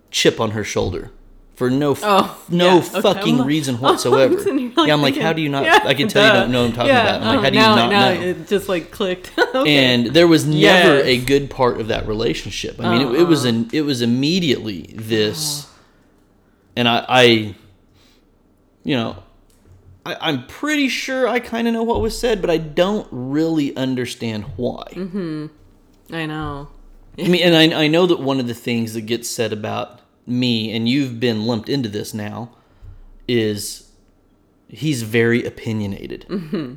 chip 0.10 0.40
on 0.40 0.52
her 0.52 0.64
shoulder. 0.64 1.12
For 1.56 1.70
no, 1.70 1.92
f- 1.92 2.00
Oh, 2.04 2.44
no 2.50 2.76
yeah, 2.78 2.82
fucking 2.82 3.38
I'm- 3.38 3.46
reason 3.48 3.76
Oh, 3.80 3.80
whatsoever. 3.84 4.34
you're 4.34 4.70
like 4.74 4.88
yeah, 4.88 4.94
I'm 4.94 5.02
like, 5.04 5.16
how 5.16 5.32
do 5.32 5.44
you 5.44 5.50
not? 5.50 5.64
yeah, 5.64 5.82
I 5.84 5.94
can 5.94 6.08
tell 6.08 6.26
you 6.26 6.32
don't 6.42 6.52
know 6.52 6.62
what 6.64 6.70
I'm 6.70 6.74
talking 6.74 6.90
Yeah, 6.90 7.16
about. 7.18 7.22
I'm 7.22 7.28
like, 7.28 7.38
oh, 7.38 7.42
how 7.44 7.50
do 7.50 7.56
you 7.56 7.62
now, 7.62 7.76
not 7.76 7.90
now 7.92 8.14
know? 8.14 8.22
it 8.22 8.48
just 8.48 8.68
like 8.68 8.90
clicked. 8.90 9.32
okay. 9.56 9.76
and 9.76 10.08
there 10.08 10.28
was 10.28 10.48
never 10.48 10.98
Yes. 10.98 11.06
a 11.06 11.24
good 11.24 11.52
part 11.52 11.80
of 11.80 11.90
that 11.90 12.08
relationship. 12.08 12.80
I 12.80 12.98
mean, 12.98 13.14
it, 13.16 13.20
it 13.22 13.24
was 13.26 13.42
uh-huh. 13.46 13.50
an 13.56 13.70
it 13.74 13.82
was 13.82 14.02
immediately 14.02 14.92
this, 14.96 15.68
and 16.76 16.88
I, 16.90 17.06
I, 17.08 17.22
you 18.84 18.96
know, 18.96 19.22
I, 20.05 20.17
I'm 20.20 20.48
pretty 20.48 20.88
sure 20.89 21.27
I 21.27 21.39
kind 21.39 21.67
of 21.67 21.74
know 21.74 21.84
what 21.84 22.01
was 22.01 22.17
said, 22.17 22.41
but 22.41 22.50
I 22.50 22.58
don't 22.58 23.08
really 23.12 23.75
understand 23.75 24.46
why. 24.55 24.86
I 26.12 26.25
know. 26.25 26.70
I 27.20 27.27
mean, 27.27 27.41
and 27.43 27.74
I, 27.74 27.84
I 27.84 27.88
know 27.88 28.08
that 28.08 28.20
one 28.20 28.39
of 28.39 28.48
the 28.48 28.53
things 28.53 28.93
that 28.93 29.01
gets 29.01 29.29
said 29.29 29.53
about 29.53 30.01
me, 30.25 30.75
and 30.75 30.88
you've 30.88 31.20
been 31.20 31.46
lumped 31.46 31.70
into 31.70 31.89
this 31.89 32.13
now, 32.13 32.51
is 33.27 33.91
he's 34.67 35.03
very 35.03 35.46
opinionated. 35.46 36.25
Mm-hmm. 36.29 36.75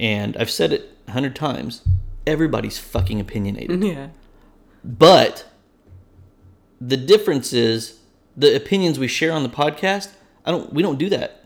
And 0.00 0.36
I've 0.36 0.50
said 0.50 0.72
it 0.72 0.90
a 1.08 1.12
hundred 1.12 1.36
times. 1.36 1.82
Everybody's 2.26 2.78
fucking 2.78 3.20
opinionated. 3.20 3.82
Yeah. 3.84 4.08
But 4.84 5.46
the 6.80 6.96
difference 6.96 7.52
is 7.52 8.00
the 8.36 8.56
opinions 8.56 8.98
we 8.98 9.06
share 9.06 9.30
on 9.30 9.44
the 9.44 9.48
podcast. 9.48 10.12
I 10.44 10.50
don't. 10.50 10.72
We 10.72 10.82
don't 10.82 10.98
do 10.98 11.08
that 11.10 11.41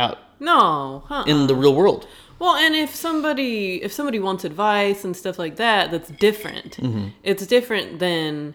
out 0.00 0.18
No. 0.40 1.04
Huh. 1.06 1.24
in 1.26 1.46
the 1.46 1.54
real 1.54 1.74
world. 1.74 2.06
Well, 2.40 2.56
and 2.56 2.74
if 2.74 2.94
somebody 2.94 3.82
if 3.82 3.92
somebody 3.92 4.18
wants 4.18 4.44
advice 4.44 5.04
and 5.04 5.14
stuff 5.14 5.38
like 5.38 5.56
that, 5.56 5.90
that's 5.90 6.10
different. 6.10 6.78
Mm-hmm. 6.78 7.08
It's 7.22 7.46
different 7.46 7.98
than 7.98 8.54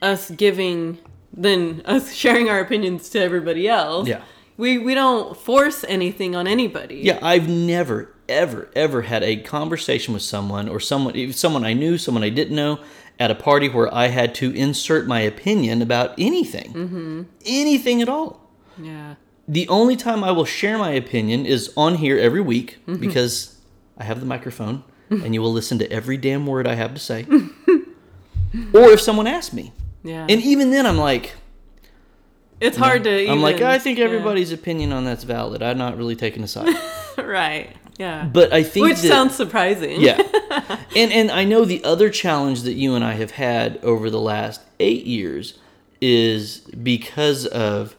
us 0.00 0.30
giving 0.30 0.98
than 1.32 1.82
us 1.84 2.14
sharing 2.22 2.48
our 2.48 2.60
opinions 2.60 3.08
to 3.10 3.20
everybody 3.20 3.68
else. 3.68 4.06
Yeah. 4.08 4.22
we 4.56 4.78
we 4.78 4.94
don't 4.94 5.36
force 5.36 5.84
anything 5.88 6.36
on 6.36 6.46
anybody. 6.46 7.00
Yeah, 7.02 7.18
I've 7.22 7.48
never, 7.48 8.14
ever, 8.28 8.70
ever 8.76 9.02
had 9.02 9.24
a 9.24 9.36
conversation 9.36 10.14
with 10.14 10.22
someone 10.22 10.68
or 10.68 10.78
someone, 10.78 11.16
if 11.16 11.34
someone 11.34 11.64
I 11.64 11.72
knew, 11.72 11.98
someone 11.98 12.22
I 12.22 12.28
didn't 12.30 12.54
know, 12.54 12.78
at 13.18 13.30
a 13.30 13.34
party 13.34 13.68
where 13.68 13.92
I 13.92 14.08
had 14.08 14.34
to 14.36 14.54
insert 14.54 15.06
my 15.06 15.20
opinion 15.20 15.82
about 15.82 16.14
anything, 16.18 16.72
mm-hmm. 16.72 17.22
anything 17.44 18.00
at 18.00 18.08
all. 18.08 18.48
Yeah. 18.78 19.14
The 19.46 19.68
only 19.68 19.96
time 19.96 20.24
I 20.24 20.30
will 20.30 20.44
share 20.44 20.78
my 20.78 20.90
opinion 20.90 21.44
is 21.46 21.72
on 21.76 21.96
here 21.96 22.18
every 22.18 22.40
week 22.40 22.78
mm-hmm. 22.86 23.00
because 23.00 23.58
I 23.98 24.04
have 24.04 24.20
the 24.20 24.26
microphone 24.26 24.84
and 25.10 25.34
you 25.34 25.42
will 25.42 25.52
listen 25.52 25.78
to 25.78 25.92
every 25.92 26.16
damn 26.16 26.46
word 26.46 26.66
I 26.66 26.74
have 26.74 26.94
to 26.94 27.00
say. 27.00 27.26
or 28.72 28.90
if 28.90 29.00
someone 29.00 29.26
asks 29.26 29.52
me. 29.52 29.72
Yeah. 30.02 30.26
And 30.28 30.42
even 30.42 30.70
then, 30.70 30.86
I'm 30.86 30.98
like, 30.98 31.34
it's 32.60 32.76
hard 32.76 33.04
to. 33.04 33.28
I'm 33.28 33.40
like, 33.40 33.60
I 33.60 33.78
think 33.78 33.98
yeah. 33.98 34.04
everybody's 34.04 34.52
opinion 34.52 34.92
on 34.92 35.04
that's 35.04 35.24
valid. 35.24 35.62
I'm 35.62 35.78
not 35.78 35.96
really 35.96 36.16
taking 36.16 36.42
a 36.42 36.48
side. 36.48 36.74
right. 37.18 37.74
Yeah. 37.98 38.24
But 38.24 38.52
I 38.52 38.62
think 38.62 38.88
Which 38.88 39.00
that, 39.00 39.08
sounds 39.08 39.34
surprising. 39.34 40.00
yeah, 40.00 40.20
and 40.96 41.12
and 41.12 41.30
I 41.30 41.44
know 41.44 41.64
the 41.64 41.82
other 41.84 42.10
challenge 42.10 42.62
that 42.62 42.72
you 42.72 42.94
and 42.94 43.04
I 43.04 43.14
have 43.14 43.32
had 43.32 43.78
over 43.82 44.10
the 44.10 44.20
last 44.20 44.60
eight 44.80 45.04
years 45.04 45.58
is 46.00 46.58
because 46.58 47.46
of 47.46 47.96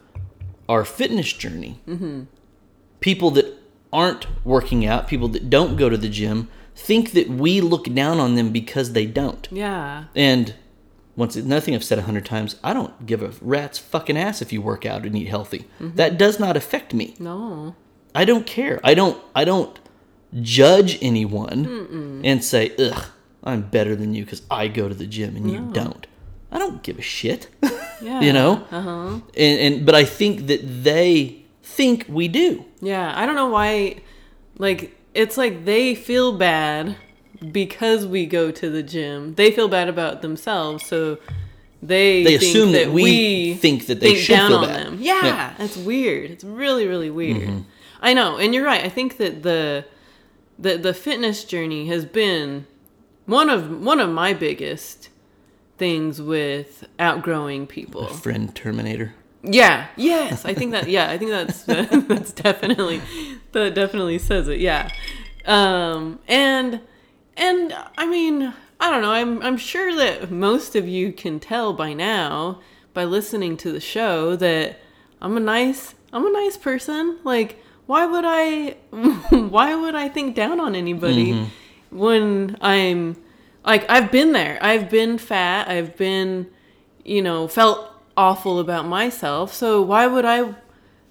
our 0.68 0.86
fitness 0.86 1.32
journey. 1.34 1.80
Mm-hmm. 1.88 2.24
People 3.00 3.32
that 3.32 3.54
aren't 3.94 4.28
working 4.46 4.86
out, 4.86 5.08
people 5.08 5.28
that 5.30 5.50
don't 5.50 5.76
go 5.76 5.90
to 5.90 5.98
the 5.98 6.10
gym, 6.10 6.50
think 6.76 7.12
that 7.12 7.30
we 7.30 7.62
look 7.62 7.86
down 7.94 8.20
on 8.20 8.36
them 8.36 8.52
because 8.52 8.94
they 8.94 9.06
don't. 9.06 9.48
Yeah. 9.52 10.06
And 10.16 10.56
once 11.16 11.36
nothing 11.38 11.74
I've 11.74 11.84
said 11.84 12.00
a 12.00 12.04
hundred 12.04 12.26
times, 12.26 12.58
I 12.64 12.74
don't 12.74 13.06
give 13.06 13.22
a 13.22 13.32
rat's 13.42 13.80
fucking 13.80 14.18
ass 14.18 14.42
if 14.42 14.52
you 14.52 14.62
work 14.62 14.86
out 14.86 15.06
and 15.06 15.16
eat 15.16 15.28
healthy. 15.30 15.66
That 15.80 16.18
does 16.18 16.40
not 16.40 16.58
affect 16.58 16.94
me. 16.94 17.16
No. 17.20 17.76
I 18.14 18.26
don't 18.26 18.46
care. 18.46 18.80
I 18.84 18.94
don't. 18.94 19.22
I 19.34 19.46
don't 19.46 19.78
judge 20.42 20.98
anyone 21.02 22.22
and 22.24 22.44
say, 22.44 22.74
"Ugh, 22.78 23.06
I'm 23.44 23.62
better 23.62 23.96
than 23.96 24.14
you 24.14 24.24
because 24.26 24.42
I 24.50 24.68
go 24.68 24.90
to 24.90 24.96
the 24.96 25.06
gym 25.06 25.36
and 25.36 25.52
you 25.52 25.70
don't." 25.72 26.08
I 26.56 26.60
don't 26.60 26.82
give 26.84 26.98
a 27.00 27.02
shit. 27.02 27.48
Yeah. 28.02 28.20
you 28.22 28.34
know. 28.34 28.52
Uh 28.72 28.82
huh. 28.82 29.10
And 29.44 29.56
and 29.66 29.86
but 29.86 29.96
I 29.96 30.04
think 30.04 30.48
that 30.48 30.62
they 30.84 31.44
think 31.64 32.06
we 32.10 32.28
do. 32.28 32.66
Yeah. 32.82 33.14
I 33.16 33.26
don't 33.26 33.36
know 33.36 33.48
why. 33.50 34.02
Like 34.58 34.82
it's 35.14 35.38
like 35.38 35.64
they 35.66 35.96
feel 35.96 36.38
bad 36.38 36.98
because 37.52 38.06
we 38.06 38.26
go 38.26 38.52
to 38.52 38.70
the 38.70 38.84
gym. 38.84 39.36
They 39.36 39.50
feel 39.52 39.70
bad 39.70 39.88
about 39.88 40.22
themselves, 40.22 40.86
so 40.86 41.18
they 41.82 42.24
They 42.24 42.38
think 42.38 42.42
assume 42.52 42.72
that 42.74 42.92
we 42.92 43.54
think 43.56 43.88
that 43.88 44.00
they 44.02 44.08
think 44.16 44.20
should 44.20 44.34
down 44.36 44.50
feel 44.50 44.58
on 44.60 44.68
bad. 44.68 44.86
them. 44.88 44.98
Yeah, 45.02 45.26
Yeah. 45.26 45.54
it's 45.66 45.78
weird. 45.78 46.32
It's 46.32 46.44
really 46.44 46.86
really 46.88 47.10
weird. 47.10 47.48
Mm-hmm. 47.50 47.60
I 48.02 48.14
know, 48.14 48.38
and 48.38 48.54
you're 48.54 48.66
right. 48.66 48.84
I 48.84 48.90
think 48.90 49.16
that 49.18 49.42
the 49.44 49.86
the 50.60 50.78
the 50.78 50.94
fitness 50.94 51.46
journey 51.46 51.88
has 51.88 52.04
been 52.06 52.68
one 53.26 53.50
of 53.50 53.62
one 53.92 54.00
of 54.02 54.10
my 54.10 54.34
biggest 54.34 55.10
things 55.78 56.22
with 56.22 56.88
outgrowing 57.00 57.68
people. 57.68 58.08
Friend 58.08 58.54
Terminator. 58.56 59.14
Yeah. 59.44 59.88
Yes. 59.96 60.46
I 60.46 60.54
think 60.54 60.72
that. 60.72 60.90
Yeah. 60.90 61.10
I 61.10 61.18
think 61.18 61.32
that's 61.32 61.64
that's 61.64 62.32
definitely 62.32 63.02
that 63.52 63.76
definitely 63.76 64.20
says 64.20 64.48
it. 64.48 64.60
Yeah. 64.60 64.90
Um. 65.46 66.20
And 66.28 66.82
and 67.38 67.76
I 67.98 68.08
mean 68.08 68.54
I 68.80 68.92
don't 68.92 69.02
know. 69.02 69.12
I'm 69.12 69.42
I'm 69.42 69.58
sure 69.58 69.96
that 69.96 70.32
most 70.32 70.76
of 70.76 70.88
you 70.88 71.12
can 71.12 71.40
tell 71.40 71.74
by 71.74 71.94
now 71.94 72.62
by 72.94 73.04
listening 73.04 73.58
to 73.58 73.72
the 73.72 73.80
show 73.80 74.36
that 74.36 74.80
I'm 75.22 75.38
a 75.38 75.40
nice 75.40 75.96
I'm 76.12 76.26
a 76.26 76.32
nice 76.32 76.58
person. 76.58 77.20
Like 77.24 77.62
why 77.86 78.06
would 78.06 78.26
I 78.26 78.78
why 79.30 79.76
would 79.76 79.96
I 79.96 80.10
think 80.10 80.36
down 80.36 80.60
on 80.60 80.76
anybody 80.76 81.50
when 81.90 82.58
I'm 82.62 83.16
like 83.66 83.90
I've 83.90 84.12
been 84.12 84.32
there. 84.32 84.58
I've 84.62 84.90
been 84.90 85.18
fat. 85.18 85.68
I've 85.68 85.96
been 85.98 86.48
you 87.06 87.22
know, 87.22 87.48
felt 87.48 87.88
awful 88.18 88.60
about 88.60 88.86
myself. 88.86 89.54
So 89.54 89.82
why 89.82 90.08
would 90.08 90.26
I 90.26 90.56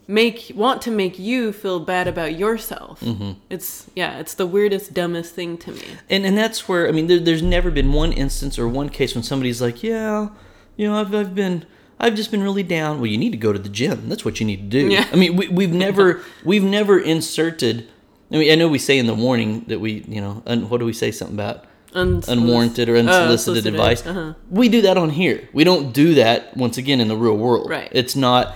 make 0.07 0.53
want 0.55 0.83
to 0.83 0.91
make 0.91 1.19
you 1.19 1.53
feel 1.53 1.81
bad 1.81 2.07
about 2.09 2.37
yourself? 2.37 3.01
Mm-hmm. 3.01 3.33
It's 3.49 3.89
yeah, 3.95 4.19
it's 4.19 4.35
the 4.35 4.47
weirdest, 4.47 4.93
dumbest 4.93 5.35
thing 5.35 5.57
to 5.59 5.71
me. 5.71 5.85
And 6.11 6.27
and 6.27 6.37
that's 6.37 6.69
where 6.69 6.89
I 6.89 6.91
mean, 6.93 7.07
there, 7.07 7.21
there's 7.21 7.43
never 7.43 7.71
been 7.71 7.93
one 7.93 8.13
instance 8.13 8.59
or 8.59 8.69
one 8.69 8.91
case 8.91 9.15
when 9.15 9.25
somebody's 9.25 9.63
like, 9.63 9.83
yeah, 9.83 10.29
you 10.77 10.87
know, 10.87 11.01
I've 11.01 11.15
I've 11.15 11.35
been. 11.35 11.65
I've 11.97 12.17
just 12.17 12.33
been 12.33 12.43
really 12.43 12.65
down. 12.65 12.99
Well, 12.99 13.07
you 13.07 13.17
need 13.17 13.31
to 13.31 13.39
go 13.39 13.53
to 13.53 13.59
the 13.59 13.69
gym. 13.69 14.09
That's 14.09 14.25
what 14.25 14.41
you 14.41 14.45
need 14.45 14.57
to 14.57 14.81
do. 14.81 14.89
Yeah. 14.91 15.09
I 15.13 15.17
mean, 15.17 15.37
we, 15.37 15.47
we've 15.47 15.73
never 15.73 16.23
we've 16.45 16.65
never 16.65 16.99
inserted. 16.99 17.89
I 18.33 18.37
mean, 18.37 18.51
I 18.51 18.57
know 18.57 18.67
we 18.67 18.81
say 18.81 18.99
in 18.99 19.07
the 19.07 19.15
warning 19.15 19.65
that 19.69 19.79
we, 19.79 20.05
you 20.09 20.21
know, 20.21 20.43
un, 20.45 20.69
what 20.69 20.79
do 20.79 20.87
we 20.87 20.93
say 20.93 21.13
something 21.13 21.37
about 21.37 21.65
Unwarranted 21.95 22.89
or 22.89 22.97
unsolicited 22.97 23.67
unsolicited, 23.67 23.75
advice? 23.75 24.07
uh-huh. 24.07 24.35
We 24.51 24.69
do 24.69 24.83
that 24.83 24.97
on 24.99 25.11
here. 25.11 25.49
We 25.53 25.65
don't 25.65 25.93
do 25.93 26.15
that 26.15 26.57
once 26.57 26.77
again 26.79 27.01
in 27.01 27.09
the 27.09 27.17
real 27.17 27.37
world. 27.37 27.71
Right. 27.71 27.89
It's 27.93 28.17
not. 28.17 28.55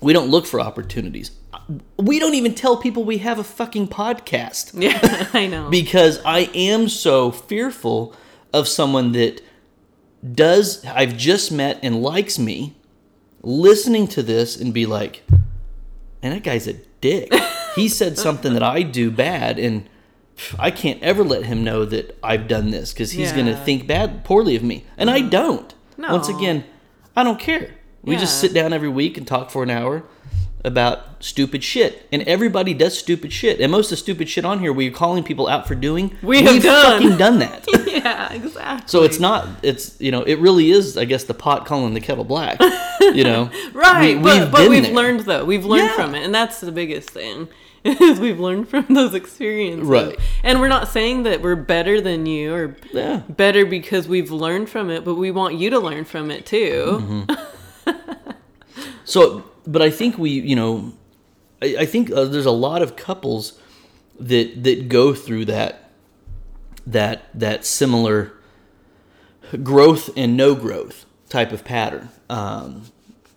We 0.00 0.12
don't 0.12 0.28
look 0.28 0.46
for 0.46 0.60
opportunities. 0.60 1.30
We 1.96 2.18
don't 2.18 2.34
even 2.34 2.54
tell 2.54 2.76
people 2.76 3.04
we 3.04 3.18
have 3.18 3.38
a 3.38 3.44
fucking 3.44 3.88
podcast 3.88 4.72
Yeah, 4.80 5.28
I 5.32 5.46
know. 5.46 5.70
because 5.70 6.20
I 6.24 6.50
am 6.54 6.88
so 6.90 7.30
fearful 7.30 8.14
of 8.52 8.68
someone 8.68 9.12
that 9.12 9.40
does 10.30 10.84
I've 10.84 11.16
just 11.16 11.50
met 11.50 11.78
and 11.82 12.02
likes 12.02 12.38
me 12.38 12.76
listening 13.42 14.06
to 14.08 14.22
this 14.22 14.60
and 14.60 14.74
be 14.74 14.84
like, 14.84 15.22
and 16.22 16.32
that 16.34 16.42
guy's 16.42 16.66
a 16.66 16.74
dick. 17.00 17.32
he 17.74 17.88
said 17.88 18.18
something 18.18 18.52
that 18.52 18.62
I 18.62 18.82
do 18.82 19.10
bad 19.10 19.58
and 19.58 19.88
I 20.58 20.70
can't 20.70 21.02
ever 21.02 21.22
let 21.22 21.44
him 21.44 21.62
know 21.64 21.84
that 21.84 22.18
I've 22.22 22.48
done 22.48 22.70
this 22.70 22.92
because 22.92 23.12
he's 23.12 23.32
going 23.32 23.46
to 23.46 23.56
think 23.56 23.86
bad 23.86 24.24
poorly 24.24 24.56
of 24.56 24.62
me. 24.62 24.84
And 24.96 25.10
I 25.10 25.20
mm-hmm. 25.20 25.30
don't. 25.30 25.74
Once 25.98 26.28
again, 26.28 26.64
I 27.14 27.22
don't 27.22 27.38
care. 27.38 27.74
We 28.02 28.16
just 28.16 28.40
sit 28.40 28.52
down 28.52 28.72
every 28.72 28.88
week 28.88 29.16
and 29.16 29.26
talk 29.26 29.50
for 29.50 29.62
an 29.62 29.70
hour 29.70 30.04
about 30.64 31.22
stupid 31.22 31.62
shit. 31.62 32.06
And 32.10 32.22
everybody 32.22 32.74
does 32.74 32.98
stupid 32.98 33.32
shit. 33.32 33.60
And 33.60 33.70
most 33.70 33.86
of 33.86 33.90
the 33.90 33.96
stupid 33.98 34.28
shit 34.28 34.44
on 34.44 34.58
here 34.58 34.72
we're 34.72 34.90
calling 34.90 35.22
people 35.22 35.46
out 35.46 35.68
for 35.68 35.74
doing, 35.74 36.16
We 36.22 36.42
have 36.42 36.54
we've 36.54 36.62
done. 36.62 37.02
fucking 37.02 37.18
done 37.18 37.38
that. 37.38 37.64
yeah, 37.86 38.32
exactly. 38.32 38.88
So 38.88 39.04
it's 39.04 39.20
not. 39.20 39.46
It's 39.62 39.98
you 40.00 40.10
know. 40.10 40.22
It 40.22 40.38
really 40.38 40.70
is. 40.70 40.96
I 40.96 41.04
guess 41.04 41.24
the 41.24 41.34
pot 41.34 41.66
calling 41.66 41.94
the 41.94 42.00
kettle 42.00 42.24
black. 42.24 42.58
You 43.00 43.24
know. 43.24 43.50
right, 43.72 44.16
We- 44.16 44.22
but, 44.22 44.40
we've 44.40 44.50
but 44.50 44.58
been 44.58 44.70
we've 44.70 44.82
there. 44.84 44.94
learned 44.94 45.20
though. 45.20 45.44
We've 45.44 45.64
learned 45.64 45.90
Yeah. 45.90 45.96
from 45.96 46.14
it, 46.14 46.24
and 46.24 46.34
that's 46.34 46.60
the 46.60 46.72
biggest 46.72 47.10
thing. 47.10 47.48
Is 47.84 48.18
we've 48.26 48.40
learned 48.40 48.68
from 48.68 48.86
those 48.88 49.14
experiences. 49.14 49.86
Right. 49.86 50.18
And 50.42 50.60
we're 50.60 50.68
not 50.68 50.88
saying 50.88 51.24
that 51.24 51.42
we're 51.42 51.54
better 51.56 52.00
than 52.00 52.24
you 52.26 52.54
or 52.54 52.76
Yeah. 52.92 53.22
better 53.28 53.66
because 53.66 54.08
we've 54.08 54.30
learned 54.30 54.70
from 54.70 54.88
it, 54.90 55.04
but 55.04 55.14
we 55.16 55.30
want 55.30 55.56
you 55.56 55.68
to 55.70 55.78
learn 55.78 56.04
from 56.04 56.30
it 56.30 56.46
too. 56.46 57.26
Mm-hmm. 57.28 57.90
So, 59.06 59.44
but 59.66 59.82
I 59.82 59.90
think 59.90 60.16
we, 60.16 60.30
you 60.30 60.56
know, 60.56 60.94
I, 61.60 61.76
I 61.80 61.86
think 61.86 62.10
uh, 62.10 62.24
there's 62.24 62.46
a 62.46 62.50
lot 62.50 62.80
of 62.80 62.96
couples 62.96 63.60
that 64.18 64.64
that 64.64 64.88
go 64.88 65.12
through 65.14 65.44
that 65.46 65.90
that 66.86 67.24
that 67.34 67.66
similar 67.66 68.32
growth 69.62 70.08
and 70.16 70.36
no 70.38 70.54
growth 70.54 71.04
type 71.28 71.52
of 71.52 71.64
pattern. 71.64 72.08
Um, 72.30 72.84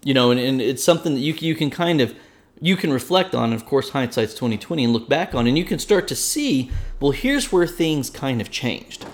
you 0.03 0.13
know, 0.13 0.31
and, 0.31 0.39
and 0.39 0.61
it's 0.61 0.83
something 0.83 1.13
that 1.15 1.19
you 1.19 1.33
you 1.33 1.53
can 1.53 1.69
kind 1.69 1.99
of 1.99 2.15
you 2.61 2.75
can 2.75 2.91
reflect 2.91 3.35
on. 3.35 3.53
Of 3.53 3.65
course, 3.65 3.89
hindsight's 3.89 4.33
twenty 4.33 4.57
twenty, 4.57 4.83
and 4.83 4.93
look 4.93 5.09
back 5.09 5.35
on, 5.35 5.47
and 5.47 5.57
you 5.57 5.65
can 5.65 5.79
start 5.79 6.07
to 6.07 6.15
see. 6.15 6.71
Well, 6.99 7.11
here's 7.11 7.51
where 7.51 7.67
things 7.67 8.09
kind 8.09 8.41
of 8.41 8.49
changed. 8.49 9.05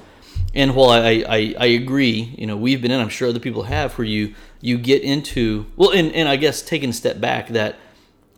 And 0.56 0.76
while 0.76 0.92
I, 0.92 1.26
I, 1.28 1.56
I 1.60 1.66
agree, 1.66 2.36
you 2.38 2.46
know, 2.46 2.56
we've 2.56 2.80
been 2.80 2.92
in, 2.92 3.00
I'm 3.00 3.10
sure 3.10 3.28
other 3.30 3.40
people 3.40 3.64
have, 3.64 3.98
where 3.98 4.06
you 4.06 4.36
you 4.62 4.78
get 4.78 5.02
into 5.02 5.66
well, 5.76 5.90
and, 5.90 6.12
and 6.14 6.30
I 6.30 6.36
guess 6.36 6.62
taking 6.62 6.92
a 6.92 6.94
step 6.94 7.20
back, 7.20 7.50
that 7.50 7.76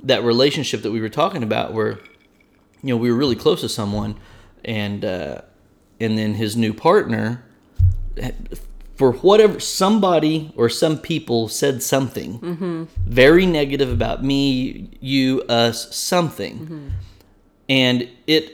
that 0.02 0.24
relationship 0.24 0.82
that 0.84 0.92
we 0.92 1.02
were 1.02 1.10
talking 1.10 1.44
about, 1.44 1.74
where 1.74 2.00
you 2.82 2.90
know 2.94 2.98
we 2.98 3.12
were 3.12 3.18
really 3.18 3.36
close 3.36 3.62
to 3.62 3.70
someone, 3.70 4.16
and 4.64 5.04
uh, 5.04 5.42
and 6.00 6.18
then 6.18 6.36
his 6.36 6.56
new 6.56 6.74
partner, 6.74 7.44
for 8.96 9.12
whatever 9.14 9.60
somebody 9.60 10.54
or 10.56 10.70
some 10.70 10.98
people 10.98 11.48
said 11.50 11.84
something 11.84 12.88
very 13.06 13.46
negative 13.46 13.92
about 13.92 14.24
me, 14.24 14.90
you, 15.02 15.42
us, 15.50 15.94
something, 15.96 16.92
and 17.70 18.08
it 18.28 18.54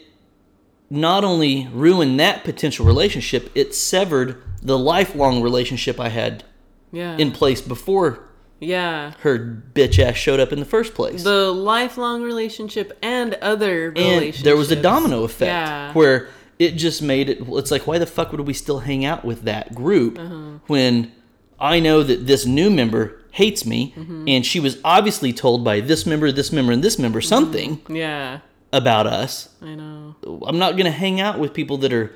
not 0.90 1.24
only 1.24 1.68
ruined 1.74 2.20
that 2.20 2.44
potential 2.44 2.86
relationship, 2.86 3.50
it 3.56 3.74
severed 3.74 4.42
the 4.62 4.78
lifelong 4.78 5.42
relationship 5.42 6.00
I 6.00 6.10
had 6.10 6.44
Yeah. 6.92 7.16
in 7.18 7.32
place 7.32 7.62
before 7.62 8.28
yeah. 8.60 9.14
her 9.22 9.64
bitch 9.74 9.98
ass 10.00 10.16
showed 10.18 10.40
up 10.40 10.52
in 10.52 10.60
the 10.60 10.66
first 10.66 10.94
place. 10.94 11.24
The 11.24 11.52
lifelong 11.52 12.22
relationship 12.24 12.98
and 13.02 13.36
other 13.36 13.88
and 13.90 13.98
relationships. 13.98 14.44
there 14.44 14.58
was 14.58 14.70
a 14.72 14.76
domino 14.76 15.24
effect 15.24 15.48
Yeah. 15.50 15.94
where 15.94 16.28
it 16.66 16.72
just 16.86 17.02
made 17.02 17.28
it 17.34 17.38
it's 17.60 17.72
like 17.76 17.86
why 17.88 17.98
the 17.98 18.06
fuck 18.16 18.32
would 18.32 18.42
we 18.52 18.54
still 18.54 18.80
hang 18.90 19.02
out 19.12 19.22
with 19.30 19.40
that 19.52 19.66
group 19.82 20.14
Uh-huh. 20.20 20.60
when 20.68 21.12
I 21.60 21.80
know 21.80 21.98
that 22.10 22.20
this 22.32 22.44
new 22.46 22.70
member 22.82 23.04
hates 23.42 23.66
me, 23.66 23.94
Mm-hmm. 23.98 24.26
and 24.34 24.46
she 24.52 24.60
was 24.60 24.74
obviously 24.84 25.32
told 25.44 25.64
by 25.64 25.80
this 25.80 26.06
member, 26.06 26.32
this 26.32 26.52
member, 26.52 26.72
and 26.76 26.84
this 26.84 26.98
member 27.00 27.20
Mm-hmm. 27.22 27.36
something 27.36 27.70
Yeah. 28.04 28.40
about 28.74 29.06
us. 29.22 29.32
I 29.62 29.76
know. 29.82 30.16
I'm 30.50 30.60
not 30.66 30.72
going 30.78 30.90
to 30.94 30.98
hang 31.06 31.22
out 31.26 31.36
with 31.40 31.54
people 31.54 31.78
that 31.84 31.94
are 31.94 32.08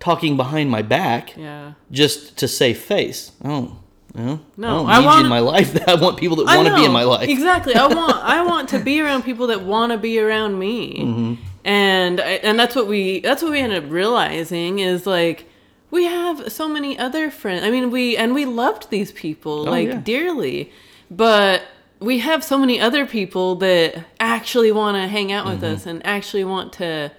talking 0.00 0.36
behind 0.36 0.70
my 0.70 0.82
back 0.82 1.22
Yeah. 1.36 1.72
just 2.00 2.36
to 2.40 2.46
save 2.48 2.78
face. 2.78 3.20
Oh, 3.44 3.76
well, 4.14 4.40
No, 4.56 4.68
I 4.68 4.72
don't 4.72 4.88
I 4.88 4.98
need 5.12 5.18
you 5.18 5.24
in 5.28 5.28
my 5.38 5.42
life. 5.54 5.68
I 5.92 5.94
want 6.04 6.14
people 6.22 6.36
that 6.38 6.46
want 6.56 6.66
to 6.68 6.74
be 6.80 6.84
in 6.84 6.92
my 7.00 7.04
life. 7.14 7.28
Exactly. 7.28 7.74
I 7.74 7.86
want 7.98 8.16
I 8.36 8.38
want 8.50 8.68
to 8.74 8.78
be 8.78 8.94
around 9.02 9.22
people 9.30 9.46
that 9.52 9.60
want 9.72 9.92
to 9.92 9.98
be 10.08 10.14
around 10.24 10.52
me. 10.58 10.80
Mm-hmm. 11.04 11.32
And 11.68 12.20
I- 12.20 12.40
and 12.48 12.58
that's 12.58 12.74
what 12.74 12.86
we 12.88 13.20
that's 13.20 13.42
what 13.42 13.52
we 13.52 13.60
ended 13.60 13.84
up 13.84 13.90
realizing 13.90 14.78
is 14.78 15.06
like 15.06 15.44
we 15.90 16.04
have 16.04 16.50
so 16.52 16.66
many 16.68 16.98
other 16.98 17.30
friends. 17.30 17.64
I 17.64 17.70
mean, 17.70 17.90
we 17.90 18.16
and 18.16 18.34
we 18.34 18.44
loved 18.44 18.88
these 18.90 19.12
people 19.12 19.60
Oh, 19.68 19.70
like 19.70 19.88
yeah. 19.88 20.00
dearly. 20.12 20.72
But 21.10 21.62
we 22.00 22.18
have 22.20 22.42
so 22.44 22.56
many 22.58 22.80
other 22.80 23.04
people 23.06 23.54
that 23.56 24.04
actually 24.20 24.72
want 24.72 24.96
to 24.96 25.06
hang 25.08 25.30
out 25.32 25.44
Mm-hmm. 25.46 25.60
with 25.60 25.64
us 25.72 25.86
and 25.86 26.04
actually 26.06 26.44
want 26.44 26.72
to 26.74 27.10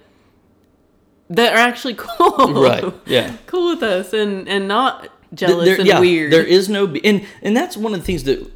that 1.28 1.52
are 1.52 1.58
actually 1.58 1.94
cool. 1.98 2.52
Right, 2.62 2.84
yeah. 3.06 3.36
cool 3.46 3.70
with 3.74 3.82
us 3.84 4.12
and 4.12 4.48
and 4.48 4.66
not 4.66 5.08
jealous 5.32 5.66
there- 5.66 5.78
and 5.78 5.86
yeah, 5.86 6.00
weird. 6.00 6.32
There 6.32 6.44
is 6.44 6.68
no, 6.68 6.86
and 7.04 7.24
and 7.42 7.56
that's 7.56 7.76
one 7.76 7.94
of 7.94 8.00
the 8.00 8.06
things 8.06 8.24
that 8.24 8.50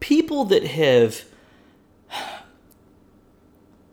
people 0.00 0.44
that 0.46 0.64
have, 0.64 1.24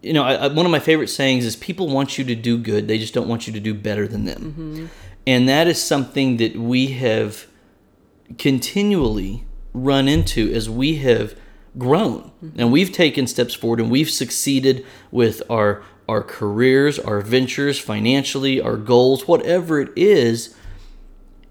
you 0.01 0.13
know, 0.13 0.23
I, 0.23 0.47
one 0.47 0.65
of 0.65 0.71
my 0.71 0.79
favorite 0.79 1.09
sayings 1.09 1.45
is 1.45 1.55
people 1.55 1.87
want 1.89 2.17
you 2.17 2.23
to 2.25 2.35
do 2.35 2.57
good, 2.57 2.87
they 2.87 2.97
just 2.97 3.13
don't 3.13 3.27
want 3.27 3.47
you 3.47 3.53
to 3.53 3.59
do 3.59 3.73
better 3.73 4.07
than 4.07 4.25
them, 4.25 4.41
Mm-hmm. 4.57 4.85
and 5.27 5.49
that 5.49 5.67
is 5.67 5.81
something 5.81 6.37
that 6.37 6.55
we 6.55 6.87
have 6.87 7.47
continually 8.37 9.43
run 9.73 10.07
into 10.07 10.51
as 10.53 10.69
we 10.69 10.95
have 10.97 11.35
grown. 11.77 12.31
And 12.57 12.71
we've 12.71 12.91
taken 12.91 13.27
steps 13.27 13.53
forward 13.53 13.79
and 13.79 13.91
we've 13.91 14.09
succeeded 14.09 14.85
with 15.11 15.41
our 15.49 15.83
our 16.07 16.23
careers 16.23 16.97
our 16.97 17.21
ventures 17.21 17.77
financially 17.77 18.59
our 18.59 18.77
goals 18.77 19.27
whatever 19.27 19.79
it 19.79 19.91
is. 19.95 20.55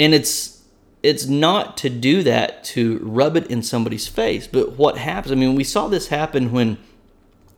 And 0.00 0.14
it's 0.14 0.64
it's 1.02 1.26
not 1.26 1.76
to 1.78 1.88
do 1.88 2.22
that 2.24 2.64
to 2.64 2.98
rub 3.02 3.36
it 3.36 3.46
in 3.46 3.62
somebody's 3.62 4.08
face 4.08 4.48
but 4.48 4.72
what 4.72 4.98
happens 4.98 5.30
i 5.30 5.34
mean 5.36 5.54
we 5.54 5.62
saw 5.62 5.86
this 5.86 6.08
happen 6.08 6.50
when 6.50 6.76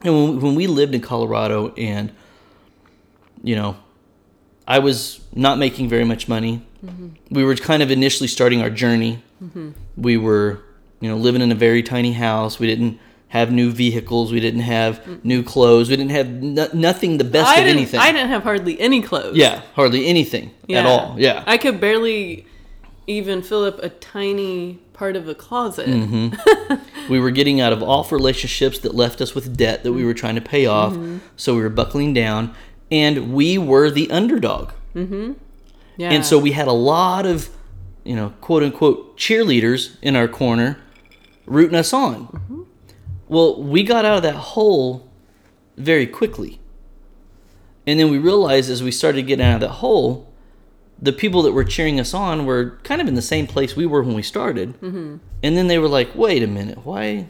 and 0.02 0.14
when, 0.14 0.40
when 0.40 0.54
we 0.54 0.66
lived 0.66 0.94
in 0.94 1.00
colorado 1.00 1.72
and 1.74 2.12
you 3.42 3.56
know 3.56 3.76
i 4.68 4.78
was 4.78 5.20
not 5.34 5.58
making 5.58 5.88
very 5.88 6.04
much 6.04 6.28
money 6.28 6.62
mm-hmm. 6.84 7.08
we 7.30 7.44
were 7.44 7.54
kind 7.56 7.82
of 7.82 7.90
initially 7.90 8.28
starting 8.28 8.62
our 8.62 8.70
journey. 8.70 9.22
Mm-hmm. 9.42 9.70
We 9.96 10.16
were 10.16 10.62
you 11.00 11.08
know 11.08 11.16
living 11.16 11.42
in 11.42 11.52
a 11.52 11.54
very 11.54 11.82
tiny 11.82 12.12
house. 12.12 12.58
We 12.58 12.66
didn't 12.66 12.98
have 13.28 13.52
new 13.52 13.70
vehicles. 13.70 14.32
We 14.32 14.40
didn't 14.40 14.62
have 14.62 15.00
mm-hmm. 15.00 15.16
new 15.22 15.42
clothes. 15.42 15.88
We 15.88 15.96
didn't 15.96 16.10
have 16.10 16.28
no, 16.30 16.68
nothing 16.72 17.18
the 17.18 17.24
best 17.24 17.48
I 17.48 17.60
of 17.60 17.66
anything. 17.66 18.00
I 18.00 18.12
didn't 18.12 18.30
have 18.30 18.42
hardly 18.42 18.80
any 18.80 19.02
clothes. 19.02 19.36
yeah 19.36 19.62
hardly 19.74 20.06
anything 20.06 20.52
at 20.70 20.86
all. 20.86 21.16
Yeah. 21.18 21.44
I 21.46 21.58
could 21.58 21.80
barely 21.80 22.46
even 23.06 23.42
fill 23.42 23.64
up 23.64 23.82
a 23.82 23.88
tiny 23.88 24.78
part 25.00 25.16
of 25.16 25.26
a 25.26 25.34
closet. 25.34 25.88
Mm-hmm. 25.88 26.74
we 27.10 27.18
were 27.18 27.30
getting 27.30 27.58
out 27.58 27.72
of 27.72 27.82
off 27.82 28.12
relationships 28.12 28.78
that 28.80 28.94
left 28.94 29.22
us 29.22 29.34
with 29.34 29.56
debt 29.56 29.82
that 29.82 29.92
we 29.92 30.00
mm-hmm. 30.00 30.08
were 30.08 30.14
trying 30.14 30.34
to 30.34 30.42
pay 30.42 30.66
off 30.66 30.92
mm-hmm. 30.92 31.18
so 31.36 31.56
we 31.56 31.62
were 31.62 31.70
buckling 31.70 32.12
down 32.12 32.54
and 32.92 33.32
we 33.32 33.56
were 33.56 33.90
the 33.90 34.10
underdog. 34.10 34.72
Yeah. 35.96 36.10
and 36.10 36.26
so 36.26 36.38
we 36.38 36.52
had 36.52 36.68
a 36.68 36.72
lot 36.72 37.24
of 37.24 37.48
you 38.04 38.14
know 38.14 38.34
quote 38.42 38.62
unquote 38.62 39.16
cheerleaders 39.16 39.96
in 40.02 40.16
our 40.16 40.28
corner 40.28 40.78
rooting 41.46 41.76
us 41.76 41.94
on. 41.94 42.66
Well 43.26 43.62
we 43.62 43.82
got 43.82 44.04
out 44.04 44.18
of 44.18 44.22
that 44.24 44.36
hole 44.54 45.10
very 45.78 46.06
quickly. 46.06 46.60
And 47.86 47.98
then 47.98 48.10
we 48.10 48.18
realized 48.18 48.68
as 48.68 48.82
we 48.82 48.90
started 48.90 49.22
getting 49.22 49.46
out 49.46 49.54
of 49.54 49.60
that 49.62 49.76
hole 49.76 50.29
the 51.02 51.12
people 51.12 51.42
that 51.42 51.52
were 51.52 51.64
cheering 51.64 51.98
us 51.98 52.12
on 52.14 52.44
were 52.46 52.78
kind 52.82 53.00
of 53.00 53.08
in 53.08 53.14
the 53.14 53.22
same 53.22 53.46
place 53.46 53.74
we 53.76 53.86
were 53.86 54.02
when 54.02 54.14
we 54.14 54.22
started 54.22 54.74
and 54.82 55.20
then 55.42 55.66
they 55.66 55.78
were 55.78 55.88
like 55.88 56.14
wait 56.14 56.42
a 56.42 56.46
minute 56.46 56.84
why 56.84 57.26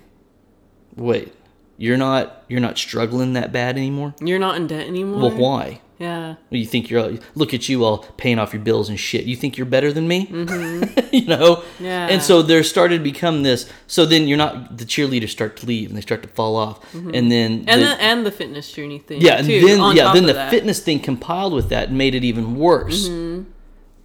wait 0.97 1.33
you're 1.79 1.97
not 1.97 2.45
you're 2.49 2.61
not 2.61 2.77
struggling 2.77 3.33
that 3.35 3.53
bad 3.53 3.77
anymore 3.77 4.15
You're 4.21 4.39
not 4.39 4.57
in 4.57 4.67
debt 4.67 4.87
anymore. 4.87 5.21
well 5.21 5.31
why 5.37 5.81
Yeah. 5.99 6.35
you 6.51 6.67
think 6.67 6.91
you're 6.91 7.19
look 7.35 7.55
at 7.55 7.69
you 7.69 7.85
all 7.85 7.99
paying 8.17 8.39
off 8.39 8.53
your 8.53 8.63
bills 8.63 8.89
and 8.89 8.99
shit. 8.99 9.25
You 9.25 9.37
think 9.37 9.57
you're 9.59 9.67
better 9.77 9.93
than 9.93 10.09
me? 10.09 10.27
you 10.31 11.27
know? 11.27 11.57
Mm-hmm. 11.57 11.85
Yeah. 11.85 12.07
And 12.13 12.23
so 12.23 12.41
there 12.43 12.63
started 12.65 12.99
to 12.99 13.05
become 13.05 13.43
this. 13.43 13.69
So 13.87 14.05
then 14.07 14.27
you're 14.29 14.39
not 14.39 14.79
the 14.79 14.85
cheerleaders 14.87 15.29
start 15.31 15.57
to 15.59 15.67
leave 15.67 15.89
and 15.91 15.97
they 15.97 16.01
start 16.03 16.23
to 16.23 16.29
fall 16.29 16.57
off, 16.57 16.79
and 16.95 17.31
then 17.31 17.51
Mm-hmm. 17.61 17.69
And 17.69 17.83
the- 17.83 17.87
the 17.87 18.03
and 18.03 18.27
the 18.27 18.31
fitness 18.33 18.73
journey 18.73 18.99
thing. 18.99 19.21
yeah, 19.21 19.37
and 19.39 19.47
too, 19.47 19.61
then 19.67 19.79
yeah, 19.97 20.13
then 20.15 20.25
the 20.27 20.33
that. 20.35 20.51
fitness 20.51 20.81
thing 20.81 21.01
compiled 21.01 21.53
with 21.53 21.69
that 21.69 21.93
made 21.93 22.15
it 22.15 22.25
even 22.25 22.57
worse. 22.57 23.09
Mm-hmm. 23.09 23.51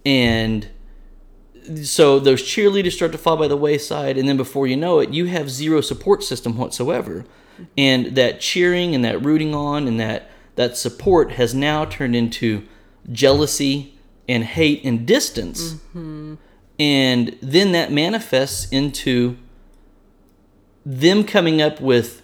And 0.06 0.68
so 1.82 2.20
those 2.20 2.42
cheerleaders 2.42 2.92
start 2.92 3.10
to 3.12 3.18
fall 3.18 3.36
by 3.36 3.48
the 3.48 3.56
wayside, 3.56 4.16
and 4.16 4.28
then 4.28 4.36
before 4.36 4.68
you 4.68 4.76
know 4.76 5.00
it, 5.00 5.10
you 5.10 5.26
have 5.26 5.50
zero 5.50 5.80
support 5.80 6.22
system 6.22 6.56
whatsoever. 6.56 7.26
And 7.76 8.14
that 8.16 8.40
cheering 8.40 8.94
and 8.94 9.04
that 9.04 9.22
rooting 9.22 9.54
on 9.54 9.88
and 9.88 9.98
that 9.98 10.30
that 10.54 10.76
support 10.76 11.32
has 11.32 11.54
now 11.54 11.84
turned 11.84 12.14
into 12.14 12.66
jealousy 13.10 13.98
and 14.28 14.44
hate 14.44 14.84
and 14.84 15.06
distance. 15.06 15.72
Mm-hmm. 15.72 16.34
And 16.78 17.38
then 17.42 17.72
that 17.72 17.90
manifests 17.90 18.70
into 18.70 19.36
them 20.84 21.24
coming 21.24 21.60
up 21.60 21.80
with 21.80 22.22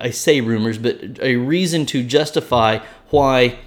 I 0.00 0.10
say 0.10 0.40
rumors, 0.40 0.78
but 0.78 1.18
a 1.20 1.36
reason 1.36 1.86
to 1.86 2.04
justify 2.04 2.78
why 3.10 3.58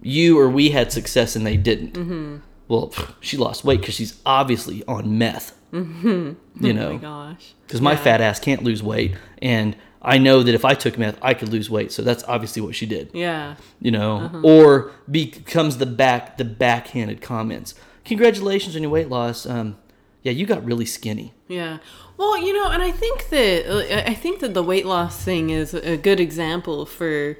you 0.00 0.38
or 0.38 0.48
we 0.48 0.70
had 0.70 0.92
success 0.92 1.36
and 1.36 1.46
they 1.46 1.56
didn't. 1.56 1.94
Mm-hmm. 1.94 2.36
Well, 2.68 2.92
she 3.20 3.36
lost 3.36 3.64
weight 3.64 3.80
because 3.80 3.94
she's 3.94 4.20
obviously 4.26 4.84
on 4.86 5.18
meth. 5.18 5.54
Mm-hmm. 5.72 6.32
You 6.60 6.72
Oh 6.72 6.74
my 6.74 6.80
know, 6.80 6.98
gosh. 6.98 7.54
because 7.66 7.80
my 7.80 7.92
Yeah. 7.92 7.98
fat 7.98 8.20
ass 8.20 8.40
can't 8.40 8.64
lose 8.64 8.82
weight, 8.82 9.14
and 9.40 9.76
I 10.02 10.18
know 10.18 10.42
that 10.42 10.54
if 10.54 10.64
I 10.64 10.74
took 10.74 10.96
meth, 10.98 11.16
I 11.22 11.34
could 11.34 11.50
lose 11.50 11.68
weight. 11.70 11.92
So 11.92 12.02
that's 12.02 12.24
obviously 12.24 12.62
what 12.62 12.74
she 12.74 12.86
did. 12.86 13.10
Yeah. 13.14 13.54
You 13.80 13.90
know, 13.92 14.16
Uh-huh. 14.18 14.40
or 14.42 14.92
becomes 15.10 15.76
the 15.78 15.86
back 15.86 16.36
the 16.36 16.44
backhanded 16.44 17.20
comments. 17.20 17.74
Congratulations 18.04 18.74
on 18.76 18.82
your 18.82 18.90
weight 18.90 19.08
loss. 19.08 19.44
Um, 19.46 19.76
yeah, 20.22 20.32
you 20.32 20.46
got 20.46 20.64
really 20.64 20.86
skinny. 20.86 21.32
Yeah. 21.48 21.78
Well, 22.16 22.36
you 22.38 22.52
know, 22.52 22.68
and 22.70 22.82
I 22.82 22.90
think 22.90 23.28
that 23.28 24.08
I 24.08 24.14
think 24.14 24.40
that 24.40 24.54
the 24.54 24.62
weight 24.62 24.86
loss 24.86 25.22
thing 25.22 25.50
is 25.50 25.74
a 25.74 25.96
good 25.96 26.18
example 26.20 26.86
for 26.86 27.36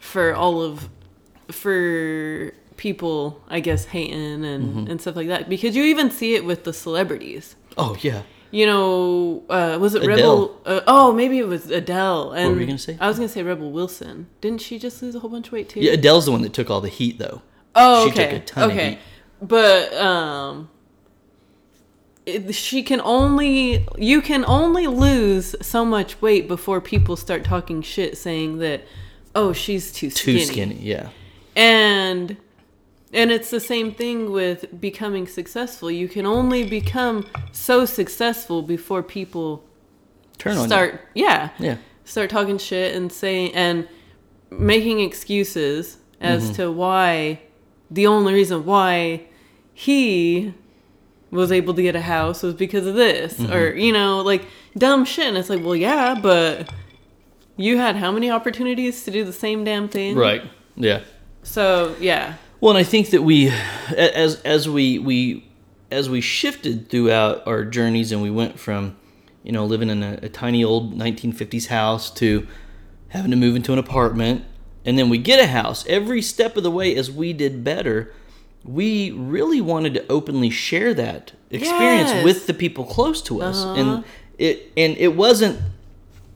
for 0.00 0.32
all 0.34 0.60
of 0.62 0.88
for 1.50 2.52
people, 2.76 3.42
I 3.48 3.60
guess, 3.60 3.86
hating 3.86 4.44
and 4.44 4.64
Mm-hmm. 4.64 4.90
and 4.90 5.00
stuff 5.00 5.16
like 5.16 5.28
that 5.28 5.48
because 5.48 5.74
you 5.76 5.84
even 5.84 6.10
see 6.10 6.34
it 6.34 6.44
with 6.44 6.64
the 6.64 6.72
celebrities. 6.72 7.56
Oh 7.76 7.96
yeah. 8.00 8.22
You 8.50 8.66
know, 8.66 9.42
uh, 9.50 9.78
was 9.80 9.96
it 9.96 10.02
Adele. 10.04 10.14
Rebel? 10.16 10.60
Uh, 10.64 10.80
oh, 10.86 11.12
maybe 11.12 11.38
it 11.38 11.48
was 11.48 11.68
Adele. 11.70 12.30
And 12.32 12.54
were 12.54 12.60
you 12.60 12.66
gonna 12.66 12.78
say? 12.78 12.96
I 13.00 13.08
was 13.08 13.16
gonna 13.16 13.28
say 13.28 13.42
Rebel 13.42 13.72
Wilson. 13.72 14.28
Didn't 14.40 14.60
she 14.60 14.78
just 14.78 15.02
lose 15.02 15.14
a 15.16 15.18
whole 15.20 15.30
bunch 15.30 15.48
of 15.48 15.52
weight 15.54 15.68
too? 15.68 15.80
Yeah, 15.80 15.92
Adele's 15.92 16.26
the 16.26 16.30
one 16.32 16.42
that 16.42 16.52
took 16.52 16.70
all 16.70 16.80
the 16.80 16.88
heat 16.88 17.18
though. 17.18 17.42
Oh, 17.74 18.04
She 18.06 18.12
okay. 18.12 18.30
took 18.30 18.42
a 18.42 18.44
ton 18.44 18.64
of 18.64 18.70
okay. 18.76 18.90
heat. 18.90 18.98
But 19.42 19.92
um 19.94 20.68
it, 22.26 22.54
she 22.54 22.82
can 22.82 23.00
only 23.02 23.86
you 23.98 24.22
can 24.22 24.44
only 24.46 24.86
lose 24.86 25.54
so 25.60 25.84
much 25.84 26.22
weight 26.22 26.48
before 26.48 26.80
people 26.80 27.16
start 27.16 27.44
talking 27.44 27.82
shit 27.82 28.16
saying 28.16 28.58
that 28.58 28.82
oh, 29.34 29.52
she's 29.52 29.92
too 29.92 30.10
skinny. 30.10 30.38
Too 30.38 30.44
skinny. 30.46 30.74
Yeah. 30.76 31.08
And 31.56 32.36
and 33.14 33.30
it's 33.30 33.50
the 33.50 33.60
same 33.60 33.92
thing 33.94 34.30
with 34.32 34.80
becoming 34.80 35.26
successful. 35.26 35.90
You 35.90 36.08
can 36.08 36.26
only 36.26 36.64
become 36.68 37.26
so 37.52 37.84
successful 37.86 38.60
before 38.62 39.02
people 39.02 39.64
Turn 40.38 40.56
on 40.56 40.66
start 40.66 41.00
yeah. 41.14 41.50
Yeah. 41.58 41.76
start 42.04 42.28
talking 42.30 42.58
shit 42.58 42.94
and 42.96 43.10
saying 43.12 43.54
and 43.54 43.88
making 44.50 45.00
excuses 45.00 45.98
as 46.20 46.44
Mm-hmm. 46.44 46.52
to 46.54 46.72
why 46.72 47.40
the 47.90 48.06
only 48.06 48.34
reason 48.34 48.64
why 48.64 49.22
he 49.72 50.52
was 51.30 51.50
able 51.52 51.74
to 51.74 51.82
get 51.82 51.96
a 51.96 52.00
house 52.00 52.42
was 52.42 52.54
because 52.54 52.86
of 52.86 52.94
this 52.94 53.34
Mm-hmm. 53.38 53.52
or 53.52 53.74
you 53.74 53.92
know 53.92 54.20
like 54.22 54.46
dumb 54.76 55.04
shit 55.04 55.26
and 55.26 55.36
it's 55.36 55.50
like 55.50 55.62
well 55.64 55.76
yeah 55.76 56.14
but 56.20 56.68
you 57.56 57.76
had 57.78 57.96
how 57.96 58.10
many 58.12 58.30
opportunities 58.30 59.04
to 59.04 59.10
do 59.10 59.24
the 59.24 59.32
same 59.32 59.62
damn 59.64 59.88
thing 59.88 60.16
Right. 60.16 60.42
Yeah. 60.76 61.00
so 61.42 61.94
yeah 62.00 62.34
Well, 62.60 62.70
and 62.76 62.78
I 62.78 62.84
think 62.84 63.10
that 63.10 63.22
we, 63.22 63.48
as 63.96 64.40
as 64.42 64.68
we 64.68 64.98
we 64.98 65.44
as 65.90 66.08
we 66.08 66.20
shifted 66.20 66.88
throughout 66.88 67.46
our 67.46 67.64
journeys, 67.64 68.10
and 68.12 68.22
we 68.22 68.30
went 68.30 68.58
from, 68.58 68.96
you 69.42 69.52
know, 69.52 69.64
living 69.66 69.90
in 69.90 70.02
a, 70.02 70.18
a 70.22 70.28
tiny 70.28 70.64
old 70.64 70.94
1950s 70.98 71.66
house 71.66 72.10
to 72.12 72.46
having 73.08 73.30
to 73.30 73.36
move 73.36 73.54
into 73.54 73.72
an 73.72 73.78
apartment, 73.78 74.44
and 74.84 74.98
then 74.98 75.08
we 75.08 75.18
get 75.18 75.38
a 75.40 75.46
house. 75.46 75.84
Every 75.86 76.22
step 76.22 76.56
of 76.56 76.62
the 76.62 76.70
way, 76.70 76.96
as 76.96 77.10
we 77.10 77.32
did 77.32 77.62
better, 77.62 78.12
we 78.64 79.10
really 79.10 79.60
wanted 79.60 79.94
to 79.94 80.06
openly 80.10 80.50
share 80.50 80.94
that 80.94 81.32
experience 81.50 82.10
Yes. 82.10 82.24
with 82.24 82.46
the 82.46 82.54
people 82.54 82.84
close 82.84 83.20
to 83.22 83.42
us 83.42 83.62
Uh-huh. 83.62 83.74
and 83.80 84.04
it 84.38 84.72
and 84.76 84.96
it 84.96 85.14
wasn't 85.14 85.60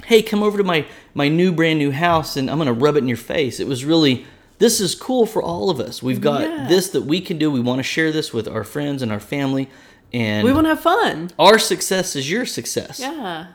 hey 0.04 0.22
come 0.22 0.42
over 0.44 0.56
to 0.58 0.62
my 0.62 0.86
my 1.14 1.28
new 1.28 1.50
brand 1.50 1.78
new 1.80 1.90
house 1.90 2.36
and 2.36 2.48
i'm 2.48 2.58
gonna 2.58 2.72
rub 2.72 2.94
it 2.94 2.98
in 2.98 3.08
your 3.08 3.16
face 3.16 3.58
it 3.58 3.66
was 3.66 3.84
really 3.84 4.24
this 4.58 4.80
is 4.80 4.94
cool 4.94 5.24
for 5.26 5.42
all 5.42 5.70
of 5.70 5.80
us 5.80 6.02
we've 6.02 6.20
got 6.20 6.42
Yeah. 6.42 6.66
this 6.68 6.90
that 6.90 7.02
we 7.02 7.20
can 7.20 7.38
do 7.38 7.50
we 7.50 7.60
want 7.60 7.78
to 7.78 7.82
share 7.82 8.10
this 8.12 8.32
with 8.32 8.46
our 8.48 8.64
friends 8.64 9.02
and 9.02 9.10
our 9.12 9.20
family 9.20 9.68
and 10.12 10.44
We 10.44 10.52
want 10.52 10.64
to 10.64 10.70
have 10.70 10.80
fun. 10.80 11.30
our 11.38 11.58
success 11.58 12.16
is 12.16 12.30
your 12.30 12.46
success 12.46 12.98
Yeah. 13.00 13.48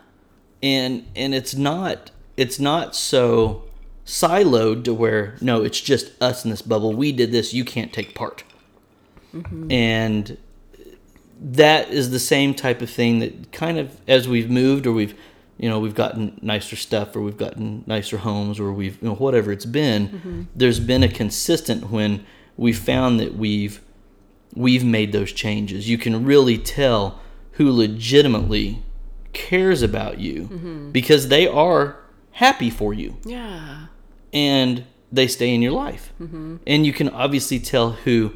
and 0.61 1.05
and 1.15 1.33
it's 1.35 1.55
not 1.55 2.11
it's 2.37 2.59
not 2.59 2.95
so 2.95 3.63
siloed 4.05 4.83
to 4.85 4.93
where 4.93 5.37
no 5.41 5.63
it's 5.63 5.79
just 5.79 6.11
us 6.21 6.43
in 6.43 6.51
this 6.51 6.61
bubble 6.61 6.93
we 6.93 7.11
did 7.11 7.31
this 7.31 7.53
you 7.53 7.63
can't 7.65 7.93
take 7.93 8.13
part 8.15 8.43
mm-hmm. 9.33 9.71
and 9.71 10.37
that 11.41 11.89
is 11.89 12.11
the 12.11 12.19
same 12.19 12.53
type 12.53 12.81
of 12.81 12.89
thing 12.89 13.19
that 13.19 13.51
kind 13.51 13.77
of 13.77 13.99
as 14.07 14.27
we've 14.27 14.49
moved 14.49 14.85
or 14.87 14.91
we've 14.93 15.15
you 15.57 15.69
know 15.69 15.79
we've 15.79 15.95
gotten 15.95 16.37
nicer 16.41 16.75
stuff 16.75 17.15
or 17.15 17.21
we've 17.21 17.37
gotten 17.37 17.83
nicer 17.85 18.17
homes 18.17 18.59
or 18.59 18.73
we've 18.73 19.01
you 19.01 19.09
know 19.09 19.15
whatever 19.15 19.51
it's 19.51 19.65
been 19.65 20.09
mm-hmm. 20.09 20.41
there's 20.55 20.79
been 20.79 21.03
a 21.03 21.07
consistent 21.07 21.89
when 21.89 22.25
we 22.57 22.73
found 22.73 23.19
that 23.19 23.35
we've 23.35 23.81
we've 24.55 24.83
made 24.83 25.11
those 25.11 25.31
changes 25.31 25.89
you 25.89 25.97
can 25.97 26.25
really 26.25 26.57
tell 26.57 27.19
who 27.53 27.71
legitimately 27.71 28.81
cares 29.33 29.81
about 29.81 30.19
you 30.19 30.43
mm-hmm. 30.43 30.91
because 30.91 31.27
they 31.27 31.47
are 31.47 31.97
happy 32.31 32.69
for 32.69 32.93
you 32.93 33.17
Yeah. 33.25 33.87
and 34.31 34.85
they 35.11 35.27
stay 35.27 35.53
in 35.53 35.61
your 35.61 35.73
life. 35.73 36.11
Mm-hmm. 36.19 36.57
And 36.65 36.85
you 36.87 36.91
can 36.93 37.07
obviously 37.09 37.59
tell 37.59 37.91
who 37.91 38.33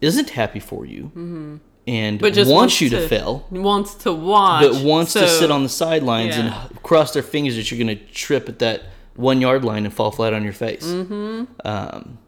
isn't 0.00 0.30
happy 0.30 0.60
for 0.60 0.86
you 0.86 1.04
mm-hmm. 1.06 1.56
And. 1.86 2.18
But 2.20 2.34
just 2.34 2.50
wants, 2.50 2.74
wants 2.74 2.80
you 2.80 2.90
to, 2.90 3.00
to- 3.02 3.08
fail, 3.08 3.46
Wants 3.50 3.94
to 4.04 4.12
watch. 4.12 4.62
but 4.64 4.82
wants 4.84 5.12
to 5.14 5.28
sit 5.28 5.50
on 5.50 5.62
the 5.62 5.68
sidelines 5.68 6.36
yeah. 6.36 6.66
and 6.68 6.82
cross 6.82 7.12
their 7.12 7.22
fingers 7.22 7.56
that 7.56 7.70
you're 7.70 7.84
going 7.84 7.96
to 7.98 8.04
trip 8.12 8.48
at 8.48 8.58
that 8.60 8.82
one 9.14 9.40
yard 9.40 9.64
line 9.64 9.84
and 9.84 9.92
fall 9.92 10.10
flat 10.10 10.32
on 10.32 10.42
your 10.44 10.52
face. 10.54 10.84
Mm-hmm. 10.86 11.44
Um, 11.64 12.18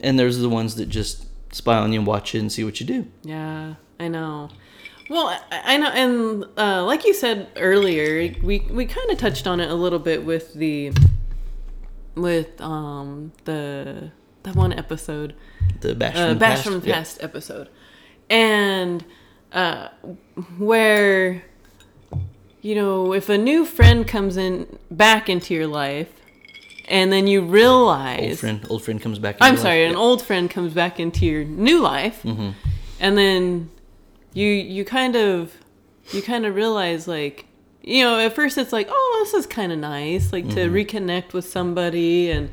and 0.00 0.18
there's 0.18 0.38
the 0.38 0.48
ones 0.48 0.74
that 0.76 0.86
just 0.88 1.26
spy 1.54 1.76
on 1.76 1.92
you 1.92 2.00
and 2.00 2.06
watch 2.06 2.34
it 2.34 2.40
and 2.40 2.50
see 2.52 2.64
what 2.64 2.80
you 2.80 2.86
do. 2.86 3.06
Yeah, 3.22 3.74
I 4.00 4.08
know. 4.08 4.50
Well, 5.08 5.28
I, 5.52 5.74
I 5.74 5.76
know, 5.76 5.88
and 5.88 6.44
uh, 6.58 6.84
like 6.84 7.04
you 7.04 7.14
said 7.14 7.48
earlier, 7.56 8.34
we 8.42 8.58
we 8.70 8.86
kind 8.86 9.08
of 9.10 9.18
touched 9.18 9.46
on 9.46 9.60
it 9.60 9.70
a 9.70 9.74
little 9.74 10.00
bit 10.00 10.24
with 10.24 10.52
the 10.54 10.92
with 12.14 12.60
um 12.60 13.32
the 13.44 14.10
the 14.42 14.52
one 14.52 14.72
episode 14.72 15.34
The 15.80 15.94
bash 15.94 16.16
uh, 16.16 16.18
from 16.26 16.28
the 16.34 16.40
bash 16.40 16.56
past. 16.56 16.64
from 16.64 16.80
the 16.80 16.86
Yeah. 16.88 16.94
past 16.94 17.22
episode, 17.22 17.68
and 18.30 19.04
uh, 19.52 19.88
where 20.58 21.42
you 22.62 22.74
know 22.74 23.12
if 23.12 23.28
a 23.28 23.38
new 23.38 23.64
friend 23.64 24.06
comes 24.06 24.36
in 24.36 24.78
back 24.90 25.28
into 25.28 25.54
your 25.54 25.66
life, 25.66 26.08
and 26.88 27.12
then 27.12 27.26
you 27.26 27.42
realize 27.42 28.30
Old 28.30 28.38
friend, 28.38 28.66
old 28.70 28.82
friend 28.82 29.00
comes 29.00 29.18
back. 29.18 29.36
I'm 29.40 29.56
sorry, 29.56 29.84
life. 29.84 29.90
an 29.92 29.96
old 29.96 30.22
friend 30.22 30.50
comes 30.50 30.72
back 30.74 30.98
into 31.00 31.24
your 31.26 31.44
new 31.44 31.80
life, 31.80 32.22
Mm-hmm. 32.22 32.50
and 33.00 33.16
then 33.18 33.70
you 34.34 34.48
you 34.48 34.84
kind 34.84 35.16
of 35.16 35.52
you 36.12 36.22
kind 36.22 36.44
of 36.46 36.54
realize 36.54 37.08
like 37.08 37.46
you 37.82 38.02
know 38.04 38.18
at 38.18 38.34
first 38.34 38.58
it's 38.58 38.72
like 38.72 38.88
oh 38.90 39.20
this 39.24 39.32
is 39.34 39.46
kind 39.46 39.72
of 39.72 39.78
nice 39.78 40.32
like 40.32 40.48
to 40.50 40.66
Mm-hmm. 40.68 40.74
reconnect 40.74 41.32
with 41.32 41.46
somebody 41.48 42.30
and 42.30 42.50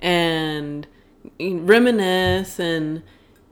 and 0.00 0.86
reminisce 1.40 2.58
and 2.60 3.02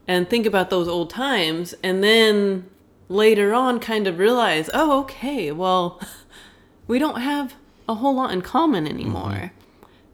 and 0.08 0.28
think 0.28 0.46
about 0.46 0.70
those 0.70 0.88
old 0.88 1.10
times 1.10 1.74
and 1.82 2.02
then 2.02 2.68
later 3.08 3.54
on 3.54 3.78
kind 3.78 4.06
of 4.06 4.18
realize 4.18 4.68
oh 4.74 5.00
okay 5.00 5.52
well 5.52 6.00
we 6.86 6.98
don't 6.98 7.20
have 7.20 7.54
a 7.88 7.94
whole 7.94 8.14
lot 8.14 8.32
in 8.32 8.42
common 8.42 8.84
mm-hmm. 8.84 8.94
anymore. 8.94 9.52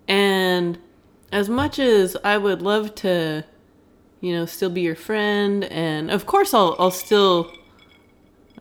And 0.09 0.78
as 1.31 1.48
much 1.48 1.78
as 1.78 2.16
I 2.24 2.38
would 2.38 2.62
love 2.62 2.94
to, 2.96 3.44
you 4.20 4.33
know, 4.33 4.46
still 4.46 4.70
be 4.70 4.83
your 4.83 4.94
friend, 4.94 5.64
and 5.64 6.11
of 6.11 6.26
course 6.26 6.52
I'll 6.55 6.76
I'll 6.78 6.90
still, 6.90 7.50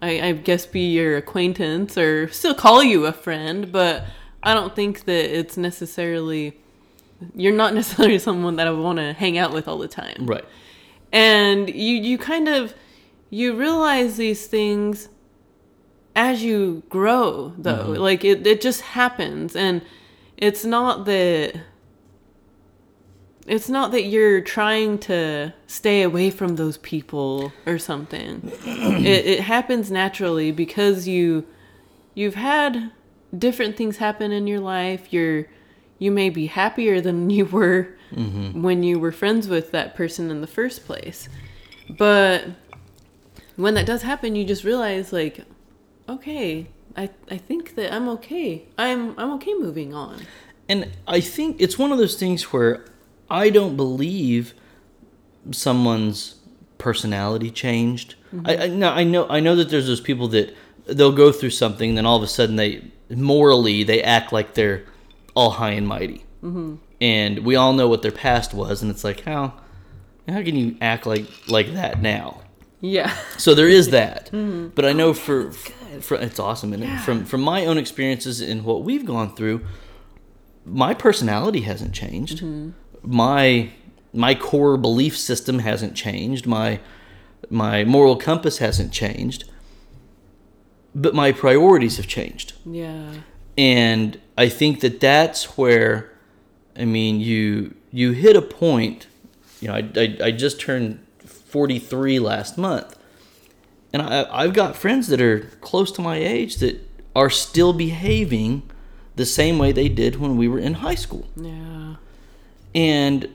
I, 0.02 0.22
I 0.22 0.32
guess, 0.34 0.66
be 0.66 0.92
your 0.92 1.18
acquaintance 1.18 1.98
or 1.98 2.30
still 2.30 2.54
call 2.54 2.84
you 2.84 3.06
a 3.06 3.12
friend, 3.12 3.72
but 3.72 4.06
I 4.44 4.54
don't 4.54 4.76
think 4.76 5.06
that 5.06 5.38
it's 5.38 5.58
necessarily, 5.58 6.58
you're 7.36 7.54
not 7.54 7.74
necessarily 7.82 8.20
someone 8.20 8.56
that 8.56 8.68
I 8.68 8.72
want 8.72 9.00
to 9.00 9.14
hang 9.14 9.38
out 9.38 9.54
with 9.54 9.68
all 9.68 9.78
the 9.78 9.88
time. 9.88 10.26
Right. 10.26 10.46
And 11.12 11.70
you 11.70 11.96
you 11.96 12.18
kind 12.18 12.48
of 12.48 12.74
you 13.30 13.56
realize 13.56 14.18
these 14.18 14.48
things 14.48 15.10
as 16.16 16.44
you 16.44 16.84
grow 16.90 17.54
though. 17.58 17.90
Mm-hmm. 17.90 18.02
Like 18.02 18.24
it, 18.26 18.46
it 18.46 18.62
just 18.62 18.82
happens. 18.82 19.56
And 19.56 19.82
it's 20.38 20.66
not 20.66 21.06
that 21.06 21.56
it's 23.48 23.70
not 23.70 23.92
that 23.92 24.04
you're 24.04 24.42
trying 24.42 25.00
to 25.00 25.54
stay 25.68 26.04
away 26.04 26.30
from 26.30 26.56
those 26.58 26.78
people 26.78 27.52
or 27.66 27.80
something. 27.80 28.52
It, 29.02 29.26
it 29.26 29.40
happens 29.42 29.90
naturally 29.90 30.52
because 30.52 31.08
you 31.08 31.46
you've 32.14 32.36
had 32.36 32.92
different 33.36 33.78
things 33.78 33.98
happen 33.98 34.32
in 34.32 34.46
your 34.46 34.60
life. 34.60 35.12
You're 35.12 35.48
you 36.02 36.10
may 36.12 36.32
be 36.32 36.48
happier 36.48 37.00
than 37.00 37.30
you 37.38 37.46
were 37.46 37.90
mm-hmm. 38.12 38.62
when 38.62 38.82
you 38.82 39.00
were 39.00 39.12
friends 39.12 39.48
with 39.48 39.72
that 39.72 39.96
person 39.96 40.32
in 40.32 40.42
the 40.42 40.48
first 40.48 40.86
place. 40.86 41.30
But 41.90 42.46
when 43.56 43.76
that 43.76 43.86
does 43.86 44.02
happen 44.02 44.36
you 44.36 44.44
just 44.46 44.64
realize 44.64 45.12
like 45.12 45.42
okay 46.08 46.66
i 46.96 47.08
i 47.30 47.38
think 47.38 47.76
that 47.76 47.94
i'm 47.94 48.08
okay. 48.10 48.66
I'm 48.78 49.18
i'm 49.20 49.32
okay 49.34 49.54
moving 49.54 49.94
on. 49.94 50.22
And 50.70 50.90
I 51.06 51.20
think 51.20 51.58
it's 51.60 51.78
one 51.78 51.92
of 51.92 51.98
those 51.98 52.16
things 52.16 52.54
where 52.54 52.86
I 53.30 53.50
don't 53.50 53.76
believe 53.76 54.54
someone's 55.52 56.36
personality 56.78 57.52
changed. 57.52 58.16
Mm-hmm. 58.34 58.48
I, 58.48 58.58
I, 58.58 58.68
no, 58.68 58.90
I 58.90 59.04
know 59.04 59.28
I 59.30 59.40
know 59.42 59.56
that 59.58 59.70
there's 59.70 59.88
those 59.88 60.02
people 60.02 60.30
that 60.30 60.56
they'll 60.86 61.12
go 61.12 61.32
through 61.32 61.50
something, 61.50 61.90
and 61.90 61.98
then 61.98 62.06
all 62.06 62.16
of 62.16 62.24
a 62.24 62.28
sudden 62.28 62.56
they 62.56 62.84
morally 63.10 63.84
they 63.84 64.02
act 64.02 64.32
like 64.32 64.54
they're 64.54 64.86
all 65.34 65.52
high 65.52 65.72
and 65.72 65.88
mighty, 65.88 66.26
mm-hmm. 66.44 66.76
and 67.00 67.40
we 67.40 67.56
all 67.56 67.74
know 67.74 67.88
what 67.88 68.02
their 68.02 68.12
past 68.12 68.54
was, 68.54 68.82
and 68.82 68.92
it's 68.92 69.04
like 69.04 69.22
how 69.22 69.54
how 70.28 70.42
can 70.44 70.56
you 70.56 70.78
act 70.82 71.06
like 71.06 71.26
like 71.48 71.74
that 71.74 72.02
now? 72.02 72.42
yeah 72.82 73.16
So 73.38 73.54
there 73.54 73.70
is 73.70 73.90
that. 73.90 74.30
But 74.76 74.86
I 74.86 74.94
know 74.94 75.14
for, 75.14 75.52
for 76.02 76.16
it's 76.16 76.40
awesome 76.40 76.74
and 76.74 77.00
from 77.02 77.26
from 77.26 77.42
my 77.42 77.66
own 77.66 77.78
experiences 77.78 78.42
and 78.42 78.64
what 78.64 78.84
we've 78.84 79.06
gone 79.06 79.36
through, 79.36 79.62
my 80.66 80.94
personality 80.94 81.62
hasn't 81.62 81.94
changed. 81.94 82.44
My 83.04 83.72
my 84.14 84.36
core 84.36 84.78
belief 84.78 85.18
system 85.18 85.60
hasn't 85.60 85.96
changed. 85.96 86.48
My 86.48 86.80
my 87.50 87.84
moral 87.84 88.16
compass 88.16 88.58
hasn't 88.60 88.92
changed. 88.92 89.46
But 90.94 91.14
my 91.14 91.32
priorities 91.32 91.98
have 91.98 92.08
changed. 92.08 92.54
yeah 92.66 93.14
And 93.58 94.20
I 94.42 94.50
think 94.50 94.80
that 94.80 95.00
that's 95.00 95.56
where, 95.56 96.12
I 96.76 96.86
mean, 96.86 97.20
you 97.20 97.76
you 97.92 98.14
hit 98.14 98.36
a 98.36 98.42
point. 98.42 99.06
You 99.60 99.68
know, 99.68 99.76
I, 99.76 99.90
I, 99.96 100.18
I 100.28 100.32
just 100.32 100.60
turned 100.60 101.06
43 101.24 102.18
last 102.18 102.58
month. 102.58 102.98
And 103.94 104.02
I, 104.02 104.28
I've 104.32 104.54
got 104.54 104.76
friends 104.76 105.10
that 105.10 105.22
are 105.22 105.42
close 105.62 105.92
to 105.92 106.02
my 106.02 106.16
age 106.16 106.56
that 106.56 106.80
are 107.16 107.30
still 107.30 107.72
behaving 107.72 108.64
the 109.16 109.28
same 109.28 109.60
way 109.60 109.72
they 109.72 109.90
did 109.90 110.16
when 110.16 110.38
we 110.38 110.48
were 110.48 110.58
in 110.58 110.76
high 110.76 110.96
school. 110.96 111.28
yeah 111.36 111.98
And 112.74 113.30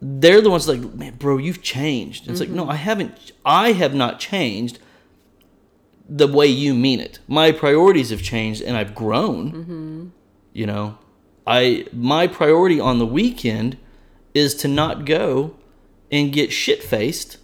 they're 0.00 0.40
the 0.40 0.48
ones 0.48 0.66
like, 0.66 0.94
man, 0.94 1.16
bro, 1.16 1.36
you've 1.36 1.60
changed. 1.60 2.30
It's 2.30 2.40
like, 2.40 2.48
mm-hmm. 2.48 2.64
no, 2.64 2.70
I 2.70 2.76
haven't. 2.76 3.32
I 3.44 3.72
have 3.72 3.94
not 3.94 4.20
changed 4.20 4.78
the 6.08 6.28
way 6.28 6.46
you 6.46 6.74
mean 6.74 7.00
it. 7.00 7.18
My 7.26 7.52
priorities 7.52 8.10
have 8.10 8.22
changed, 8.22 8.62
and 8.62 8.76
I've 8.76 8.94
grown. 8.94 9.52
Mm-hmm. 9.52 10.06
You 10.52 10.66
know, 10.66 10.98
I 11.46 11.86
my 11.92 12.26
priority 12.26 12.78
on 12.78 12.98
the 12.98 13.06
weekend 13.06 13.78
is 14.34 14.54
to 14.56 14.68
not 14.68 15.04
go 15.04 15.56
and 16.10 16.32
get 16.32 16.52
shit 16.52 16.82
faced 16.82 17.38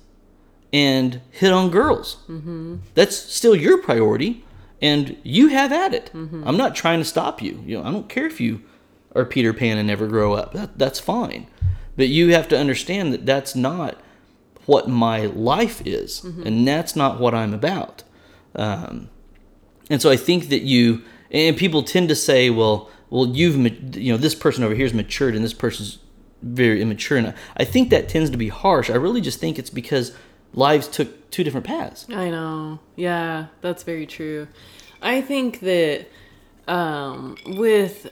and 0.72 1.20
hit 1.30 1.52
on 1.52 1.70
girls. 1.70 2.18
Mm-hmm. 2.28 2.76
That's 2.94 3.16
still 3.16 3.56
your 3.56 3.78
priority, 3.78 4.44
and 4.80 5.16
you 5.22 5.48
have 5.48 5.72
at 5.72 5.94
it. 5.94 6.10
Mm-hmm. 6.14 6.46
I'm 6.46 6.56
not 6.56 6.76
trying 6.76 7.00
to 7.00 7.04
stop 7.04 7.42
you. 7.42 7.62
You 7.66 7.78
know, 7.78 7.84
I 7.84 7.90
don't 7.90 8.08
care 8.08 8.26
if 8.26 8.40
you 8.40 8.62
are 9.14 9.24
Peter 9.24 9.52
Pan 9.52 9.78
and 9.78 9.88
never 9.88 10.06
grow 10.06 10.34
up. 10.34 10.52
That, 10.52 10.78
that's 10.78 11.00
fine, 11.00 11.48
but 11.96 12.08
you 12.08 12.32
have 12.32 12.46
to 12.48 12.58
understand 12.58 13.12
that 13.12 13.26
that's 13.26 13.56
not 13.56 13.96
what 14.66 14.88
my 14.88 15.22
life 15.26 15.82
is, 15.84 16.22
and 16.22 16.68
that's 16.68 16.94
not 16.94 17.18
what 17.18 17.34
I'm 17.34 17.52
about. 17.52 18.04
Um, 18.54 19.08
and 19.88 20.00
so 20.00 20.10
I 20.10 20.16
think 20.16 20.48
that 20.48 20.62
you 20.62 21.02
and 21.30 21.56
people 21.56 21.82
tend 21.82 22.08
to 22.08 22.16
say, 22.16 22.50
well, 22.50 22.90
well, 23.10 23.26
you've 23.26 23.56
you 23.96 24.12
know 24.12 24.16
this 24.18 24.34
person 24.34 24.64
over 24.64 24.74
here 24.74 24.86
is 24.86 24.94
matured 24.94 25.34
and 25.34 25.44
this 25.44 25.52
person's 25.54 25.98
very 26.42 26.80
immature. 26.80 27.18
And 27.18 27.34
I- 27.56 27.64
think 27.64 27.90
that 27.90 28.08
tends 28.08 28.30
to 28.30 28.36
be 28.36 28.48
harsh. 28.48 28.90
I 28.90 28.94
really 28.94 29.20
just 29.20 29.40
think 29.40 29.58
it's 29.58 29.70
because 29.70 30.12
lives 30.54 30.88
took 30.88 31.30
two 31.30 31.44
different 31.44 31.66
paths. 31.66 32.06
I 32.10 32.30
know. 32.30 32.78
Yeah, 32.96 33.46
that's 33.60 33.82
very 33.82 34.06
true. 34.06 34.48
I 35.02 35.20
think 35.20 35.60
that 35.60 36.06
um, 36.68 37.36
with 37.46 38.10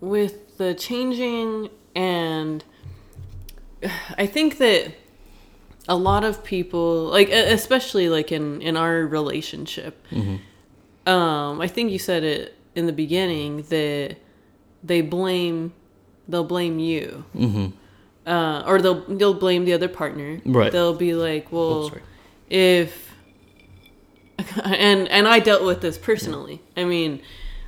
with 0.00 0.56
the 0.58 0.74
changing 0.74 1.70
and 1.94 2.64
I 4.18 4.26
think 4.26 4.58
that 4.58 4.92
a 5.88 5.96
lot 5.96 6.24
of 6.24 6.42
people 6.42 7.04
like 7.04 7.30
especially 7.30 8.08
like 8.08 8.32
in 8.32 8.60
in 8.62 8.76
our 8.76 9.06
relationship. 9.06 10.04
Um 11.06 11.60
i 11.60 11.68
think 11.68 11.92
you 11.92 11.98
said 11.98 12.24
it 12.24 12.54
in 12.74 12.86
the 12.86 12.92
beginning 12.92 13.62
that 13.68 14.16
they 14.82 15.00
blame 15.00 15.72
they'll 16.28 16.44
blame 16.44 16.78
you. 16.78 17.24
Mm-hmm. 17.34 17.66
uh, 18.28 18.62
or 18.66 18.82
they'll 18.82 19.02
they'll 19.16 19.34
blame 19.34 19.64
the 19.64 19.72
other 19.72 19.88
partner. 19.88 20.40
Right. 20.44 20.72
they'll 20.72 20.94
be 20.94 21.14
like 21.14 21.52
well 21.52 21.92
if 22.50 23.14
and 24.64 25.08
and 25.08 25.26
i 25.28 25.38
dealt 25.38 25.64
with 25.64 25.80
this 25.80 25.98
personally. 25.98 26.60
I 26.76 26.84
mean 26.84 27.22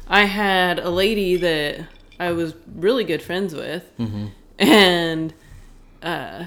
i 0.09 0.25
had 0.25 0.79
a 0.79 0.91
lady 0.91 1.37
that 1.37 1.87
i 2.19 2.33
was 2.33 2.55
really 2.75 3.05
good 3.05 3.23
friends 3.23 3.55
with. 3.55 3.85
And 4.59 5.33
uh 6.03 6.47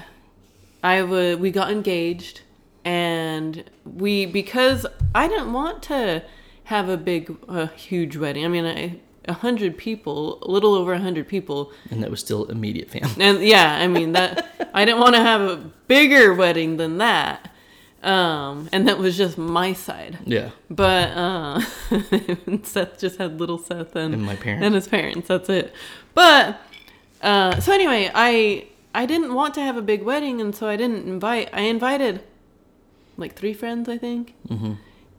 I 0.82 1.02
would 1.02 1.40
we 1.40 1.50
got 1.50 1.70
engaged 1.70 2.40
and 2.84 3.64
we 3.84 4.26
because 4.26 4.84
I 5.14 5.28
didn't 5.28 5.52
want 5.52 5.82
to 5.84 6.24
have 6.64 6.88
a 6.88 6.96
big 6.96 7.36
a 7.48 7.66
huge 7.68 8.16
wedding. 8.16 8.44
I 8.44 8.48
mean, 8.48 8.64
I, 8.64 8.98
a 9.26 9.34
hundred 9.34 9.76
people, 9.78 10.38
a 10.42 10.50
little 10.50 10.74
over 10.74 10.92
a 10.92 10.98
hundred 10.98 11.28
people, 11.28 11.72
And 11.90 12.02
that 12.02 12.10
was 12.10 12.20
still 12.20 12.46
immediate 12.46 12.90
family. 12.90 13.12
and 13.20 13.42
yeah, 13.42 13.76
I 13.76 13.86
mean 13.86 14.12
that 14.12 14.70
I 14.74 14.84
didn't 14.84 15.00
want 15.00 15.14
to 15.14 15.20
have 15.22 15.40
a 15.42 15.56
bigger 15.86 16.34
wedding 16.34 16.76
than 16.76 16.98
that. 16.98 17.48
Um, 18.02 18.68
and 18.72 18.88
that 18.88 18.98
was 18.98 19.16
just 19.16 19.38
my 19.38 19.74
side. 19.74 20.18
Yeah. 20.26 20.50
But 20.68 21.10
uh, 21.10 21.60
Seth 22.64 22.98
just 22.98 23.18
had 23.18 23.38
little 23.38 23.58
Seth 23.58 23.94
and, 23.94 24.12
And 24.14 24.24
my 24.24 24.34
parents. 24.34 24.66
and 24.66 24.74
his 24.74 24.88
parents. 24.88 25.28
That's 25.28 25.48
it. 25.48 25.72
But 26.14 26.58
uh, 27.22 27.60
so 27.60 27.72
anyway, 27.72 28.10
I 28.12 28.66
I 28.94 29.06
didn't 29.06 29.34
want 29.34 29.54
to 29.54 29.60
have 29.62 29.76
a 29.76 29.82
big 29.82 30.02
wedding, 30.02 30.40
and 30.40 30.54
so 30.54 30.68
I 30.68 30.76
didn't 30.76 31.06
invite. 31.08 31.48
I 31.52 31.62
invited 31.62 32.22
like 33.16 33.34
three 33.34 33.54
friends, 33.54 33.88
I 33.88 33.98
think, 33.98 34.34
Mm-hmm. 34.48 34.72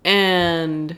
and 0.04 0.98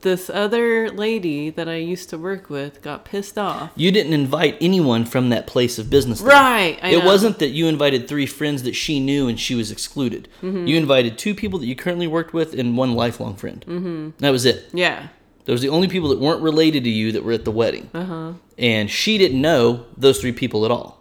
this 0.00 0.30
other 0.30 0.90
lady 0.90 1.50
that 1.50 1.68
I 1.68 1.74
used 1.76 2.08
to 2.10 2.18
work 2.18 2.48
with 2.48 2.82
got 2.82 3.04
pissed 3.04 3.36
off. 3.36 3.70
You 3.74 3.90
didn't 3.90 4.12
invite 4.12 4.56
anyone 4.60 5.04
from 5.04 5.30
that 5.30 5.48
place 5.48 5.76
of 5.76 5.90
business. 5.90 6.20
Right. 6.20 6.78
It 6.84 7.04
wasn't 7.04 7.40
that 7.40 7.48
you 7.48 7.66
invited 7.66 8.06
three 8.06 8.26
friends 8.26 8.62
that 8.62 8.74
she 8.74 9.00
knew 9.00 9.26
and 9.26 9.40
she 9.40 9.56
was 9.56 9.72
excluded. 9.72 10.28
Mm-hmm. 10.40 10.68
You 10.68 10.76
invited 10.76 11.18
two 11.18 11.34
people 11.34 11.58
that 11.58 11.66
you 11.66 11.74
currently 11.74 12.06
worked 12.06 12.32
with 12.32 12.54
and 12.56 12.76
one 12.76 12.94
lifelong 12.94 13.34
friend. 13.34 13.64
Mm-hmm. 13.66 14.10
That 14.18 14.30
was 14.30 14.44
it. 14.44 14.68
Yeah. 14.72 15.08
Those 15.46 15.58
were 15.58 15.62
the 15.70 15.74
only 15.74 15.88
people 15.88 16.10
that 16.10 16.20
weren't 16.20 16.42
related 16.42 16.84
to 16.84 16.90
you 16.90 17.10
that 17.10 17.24
were 17.24 17.32
at 17.32 17.44
the 17.44 17.50
wedding. 17.50 17.90
Uh-huh. 17.92 18.34
And 18.58 18.88
she 18.88 19.18
didn't 19.18 19.40
know 19.40 19.86
those 19.96 20.20
three 20.20 20.30
people 20.32 20.64
at 20.64 20.70
all. 20.70 21.00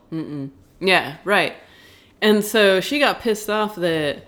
Yeah, 0.81 1.17
right. 1.23 1.53
And 2.21 2.43
so 2.43 2.81
she 2.81 2.99
got 2.99 3.21
pissed 3.21 3.49
off 3.49 3.75
that 3.75 4.25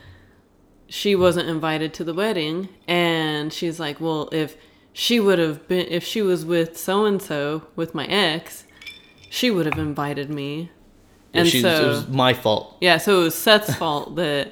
she 0.88 1.16
wasn't 1.16 1.50
invited 1.50 1.94
to 1.96 2.04
the 2.04 2.14
wedding 2.14 2.70
and 2.88 3.52
she's 3.52 3.80
like, 3.80 4.00
"Well, 4.00 4.30
if 4.32 4.56
she 4.94 5.20
would 5.20 5.40
have 5.40 5.68
been 5.68 5.88
if 5.90 6.04
she 6.04 6.22
was 6.22 6.46
with 6.46 6.78
so 6.78 7.06
and 7.06 7.22
so 7.22 7.64
with 7.76 7.94
my 7.96 8.06
ex, 8.06 8.66
she 9.30 9.50
would 9.52 9.66
have 9.66 9.78
invited 9.80 10.30
me." 10.30 10.70
And 11.34 11.48
she, 11.48 11.62
so 11.62 11.70
it 11.70 11.88
was 11.88 12.08
my 12.08 12.34
fault. 12.36 12.78
yeah, 12.80 12.98
so 12.98 13.22
it 13.22 13.24
was 13.24 13.36
Seth's 13.36 13.74
fault 13.74 14.16
that 14.18 14.52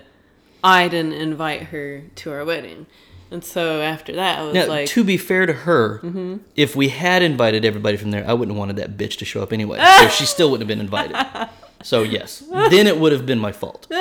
I 0.64 0.88
didn't 0.88 1.14
invite 1.14 1.64
her 1.66 2.02
to 2.16 2.32
our 2.32 2.44
wedding. 2.44 2.88
And 3.30 3.46
so 3.46 3.82
after 3.82 4.14
that, 4.16 4.40
I 4.40 4.44
was 4.44 4.54
Now, 4.56 4.66
like, 4.68 4.88
to 4.90 5.04
be 5.04 5.16
fair 5.18 5.46
to 5.46 5.54
her, 5.54 6.00
Mm-hmm. 6.00 6.38
if 6.56 6.76
we 6.76 6.90
had 6.90 7.22
invited 7.22 7.64
everybody 7.66 7.98
from 7.98 8.10
there, 8.12 8.28
I 8.28 8.34
wouldn't 8.34 8.56
have 8.56 8.60
wanted 8.60 8.76
that 8.78 8.98
bitch 8.98 9.18
to 9.20 9.26
show 9.26 9.42
up 9.44 9.54
anyway. 9.54 9.78
so 10.02 10.08
she 10.10 10.26
still 10.26 10.50
wouldn't 10.52 10.68
have 10.70 10.76
been 10.78 10.84
invited. 10.84 11.16
So 11.84 12.04
yes, 12.04 12.40
then 12.40 12.88
it 12.88 12.98
would 13.00 13.12
have 13.12 13.26
been 13.26 13.40
my 13.40 13.52
fault 13.52 13.92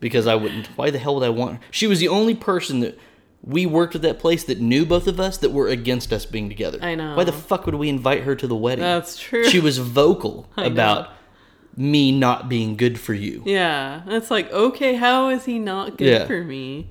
because 0.00 0.26
I 0.26 0.34
wouldn't. 0.34 0.66
Why 0.76 0.90
the 0.90 0.98
hell 0.98 1.14
would 1.14 1.24
I 1.24 1.30
want? 1.30 1.56
her? 1.56 1.60
She 1.70 1.86
was 1.86 2.00
the 2.00 2.08
only 2.08 2.34
person 2.34 2.80
that 2.80 2.98
we 3.42 3.64
worked 3.66 3.94
at 3.94 4.02
that 4.02 4.18
place 4.18 4.44
that 4.44 4.60
knew 4.60 4.84
both 4.84 5.06
of 5.06 5.18
us 5.18 5.38
that 5.38 5.50
were 5.50 5.68
against 5.68 6.12
us 6.12 6.26
being 6.26 6.48
together. 6.48 6.78
I 6.82 6.94
know. 6.94 7.16
Why 7.16 7.24
the 7.24 7.32
fuck 7.32 7.64
would 7.66 7.74
we 7.76 7.88
invite 7.88 8.24
her 8.24 8.34
to 8.36 8.46
the 8.46 8.56
wedding? 8.56 8.82
That's 8.82 9.18
true. 9.18 9.44
She 9.48 9.60
was 9.60 9.78
vocal 9.78 10.48
know. 10.56 10.64
about 10.64 11.08
me 11.76 12.12
not 12.12 12.48
being 12.48 12.76
good 12.76 12.98
for 13.00 13.14
you. 13.14 13.42
Yeah, 13.46 14.02
it's 14.08 14.30
like 14.30 14.52
okay, 14.52 14.94
how 14.94 15.28
is 15.30 15.44
he 15.44 15.58
not 15.58 15.96
good 15.96 16.08
Yeah. 16.08 16.26
for 16.26 16.44
me? 16.44 16.90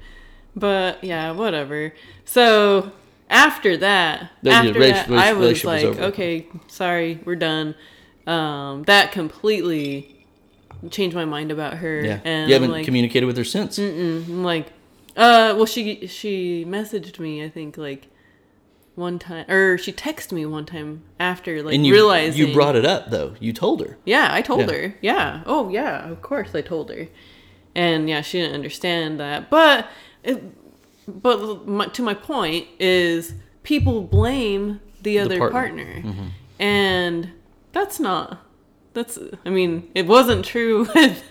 But 0.56 1.04
yeah, 1.04 1.32
whatever. 1.32 1.94
So 2.26 2.92
after 3.30 3.78
that, 3.78 4.32
yeah, 4.42 4.54
after 4.54 4.80
that, 4.80 5.10
I 5.12 5.34
was 5.34 5.64
relationship 5.64 5.90
was 5.90 5.98
like, 6.00 6.08
okay, 6.14 6.48
sorry, 6.68 7.20
we're 7.26 7.36
done. 7.36 7.76
Um, 8.30 8.84
that 8.84 9.12
completely 9.12 10.26
changed 10.92 11.16
my 11.16 11.26
mind 11.26 11.52
about 11.52 11.76
her. 11.76 12.02
Yeah, 12.06 12.20
and 12.24 12.48
you 12.50 12.54
haven't 12.54 12.72
like, 12.72 12.86
communicated 12.86 13.26
with 13.26 13.38
her 13.38 13.44
since. 13.44 13.78
I'm 13.80 14.44
like, 14.44 14.68
uh, 15.18 15.54
well, 15.58 15.66
she 15.66 16.08
she 16.08 16.66
messaged 16.68 17.20
me, 17.20 17.44
I 17.44 17.50
think, 17.50 17.78
like 17.78 18.08
one 18.96 19.18
time, 19.18 19.50
or 19.50 19.78
she 19.78 19.92
texted 19.92 20.34
me 20.34 20.46
one 20.46 20.66
time 20.66 21.02
after, 21.20 21.64
like 21.64 21.74
And 21.74 21.86
you 21.86 21.94
realizing 21.94 22.48
you 22.48 22.54
brought 22.54 22.76
it 22.76 22.86
up 22.86 23.10
though. 23.10 23.36
You 23.40 23.54
told 23.54 23.82
her. 23.82 23.98
yeah, 24.06 24.28
I 24.32 24.42
told 24.42 24.60
Yeah. 24.62 24.72
her. 24.78 24.96
Yeah. 25.02 25.44
Oh, 25.46 25.70
yeah. 25.70 26.10
Of 26.10 26.22
course, 26.22 26.54
I 26.54 26.62
told 26.62 26.90
her. 26.92 27.08
And 27.76 28.10
yeah, 28.10 28.22
she 28.22 28.40
didn't 28.42 28.56
understand 28.56 29.20
that. 29.20 29.50
But, 29.50 29.88
it, 30.24 30.44
but 31.08 31.66
my, 31.68 31.86
to 31.88 32.02
my 32.02 32.14
point 32.14 32.68
is, 32.80 33.34
people 33.64 34.02
blame 34.04 34.82
the 35.02 35.20
other 35.20 35.38
partner. 35.40 35.86
partner, 35.86 36.02
Mm-hmm. 36.12 36.28
and 36.62 37.32
that's 37.72 38.00
not. 38.00 38.40
That's. 38.94 39.20
I 39.46 39.50
mean, 39.50 39.90
it 39.94 40.08
wasn't 40.08 40.44
true 40.46 40.80
with 40.96 41.24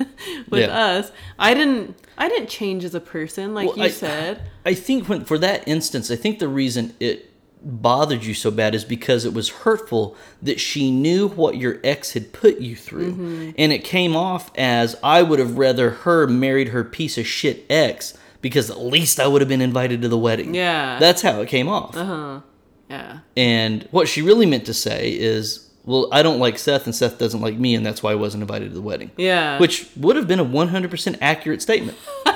with 0.48 0.61
Yeah. 0.61 0.79
us. 0.79 1.12
I 1.38 1.55
didn't. 1.55 1.96
I 2.16 2.29
didn't 2.29 2.48
change 2.48 2.85
as 2.85 2.94
a 2.94 3.01
person, 3.01 3.55
like 3.55 3.68
Well, 3.68 3.79
you 3.79 3.85
I- 3.85 3.90
said. 3.90 4.42
I 4.64 4.74
think 4.74 5.09
when 5.09 5.24
for 5.24 5.38
that 5.38 5.66
instance, 5.66 6.11
I 6.11 6.16
think 6.16 6.38
the 6.38 6.48
reason 6.48 6.94
it 7.01 7.24
bothered 7.61 8.22
you 8.22 8.35
so 8.35 8.53
bad 8.53 8.72
is 8.77 8.85
because 8.85 9.24
it 9.24 9.35
was 9.35 9.48
hurtful 9.48 10.16
that 10.40 10.61
she 10.61 10.92
knew 10.92 11.27
what 11.29 11.57
your 11.57 11.81
ex 11.83 12.12
had 12.12 12.33
put 12.33 12.59
you 12.61 12.77
through. 12.77 13.12
Mm-hmm. 13.12 13.51
And 13.59 13.72
it 13.72 13.83
came 13.83 14.14
off 14.14 14.53
as 14.57 14.94
I 15.03 15.22
would 15.22 15.40
have 15.40 15.59
rather 15.59 15.90
her 15.90 16.29
married 16.29 16.68
her 16.68 16.85
piece 16.85 17.18
of 17.18 17.27
shit 17.27 17.66
ex 17.68 18.16
because 18.40 18.70
at 18.70 18.79
least 18.79 19.18
I 19.18 19.27
would 19.27 19.42
have 19.42 19.48
been 19.48 19.61
invited 19.61 20.03
to 20.03 20.09
the 20.09 20.16
wedding. 20.18 20.55
Yeah. 20.55 21.01
That's 21.01 21.22
how 21.22 21.40
it 21.40 21.48
came 21.48 21.68
off. 21.68 21.96
Uh-huh. 21.96 22.40
Yeah. 22.88 23.18
And 23.37 23.88
what 23.90 24.07
she 24.07 24.22
really 24.22 24.46
meant 24.46 24.64
to 24.66 24.74
say 24.74 25.11
is, 25.11 25.67
well, 25.88 26.09
I 26.12 26.22
don't 26.22 26.38
like 26.38 26.59
Seth 26.59 26.85
and 26.85 26.94
Seth 26.94 27.18
doesn't 27.18 27.40
like 27.40 27.57
me 27.59 27.74
and 27.74 27.85
that's 27.85 28.03
why 28.03 28.12
I 28.12 28.14
wasn't 28.14 28.42
invited 28.42 28.68
to 28.68 28.74
the 28.74 28.83
wedding. 28.83 29.11
Yeah. 29.16 29.59
Which 29.59 29.88
would 29.96 30.16
have 30.16 30.29
been 30.29 30.38
a 30.38 30.44
100% 30.44 31.18
accurate 31.22 31.62
statement. 31.62 31.96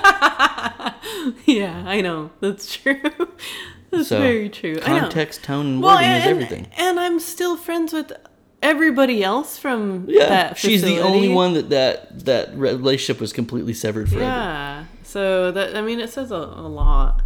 yeah, 1.45 1.85
I 1.87 2.01
know. 2.01 2.31
That's 2.41 2.75
true. 2.75 3.01
That's 3.91 4.09
So, 4.09 4.21
very 4.21 4.49
true. 4.49 4.77
Context, 4.77 5.45
tone, 5.45 5.67
and 5.67 5.83
wording 5.83 6.11
is 6.11 6.27
everything. 6.27 6.67
And 6.79 6.99
I'm 6.99 7.21
still 7.21 7.57
friends 7.59 7.93
with 7.93 8.11
everybody 8.63 9.23
else 9.23 9.59
from 9.59 10.07
Yeah, 10.09 10.29
that 10.29 10.57
she's 10.57 10.81
the 10.83 11.01
only 11.01 11.29
one 11.29 11.53
that 11.55 11.69
that 11.69 12.25
that 12.25 12.55
relationship 12.57 13.21
was 13.21 13.33
completely 13.35 13.75
severed 13.75 14.09
forever. 14.09 14.25
Yeah. 14.25 14.85
So 15.03 15.53
that 15.53 15.77
I 15.77 15.83
mean, 15.83 16.01
it 16.01 16.09
says 16.11 16.31
a, 16.31 16.37
a 16.37 16.69
lot. 16.69 17.21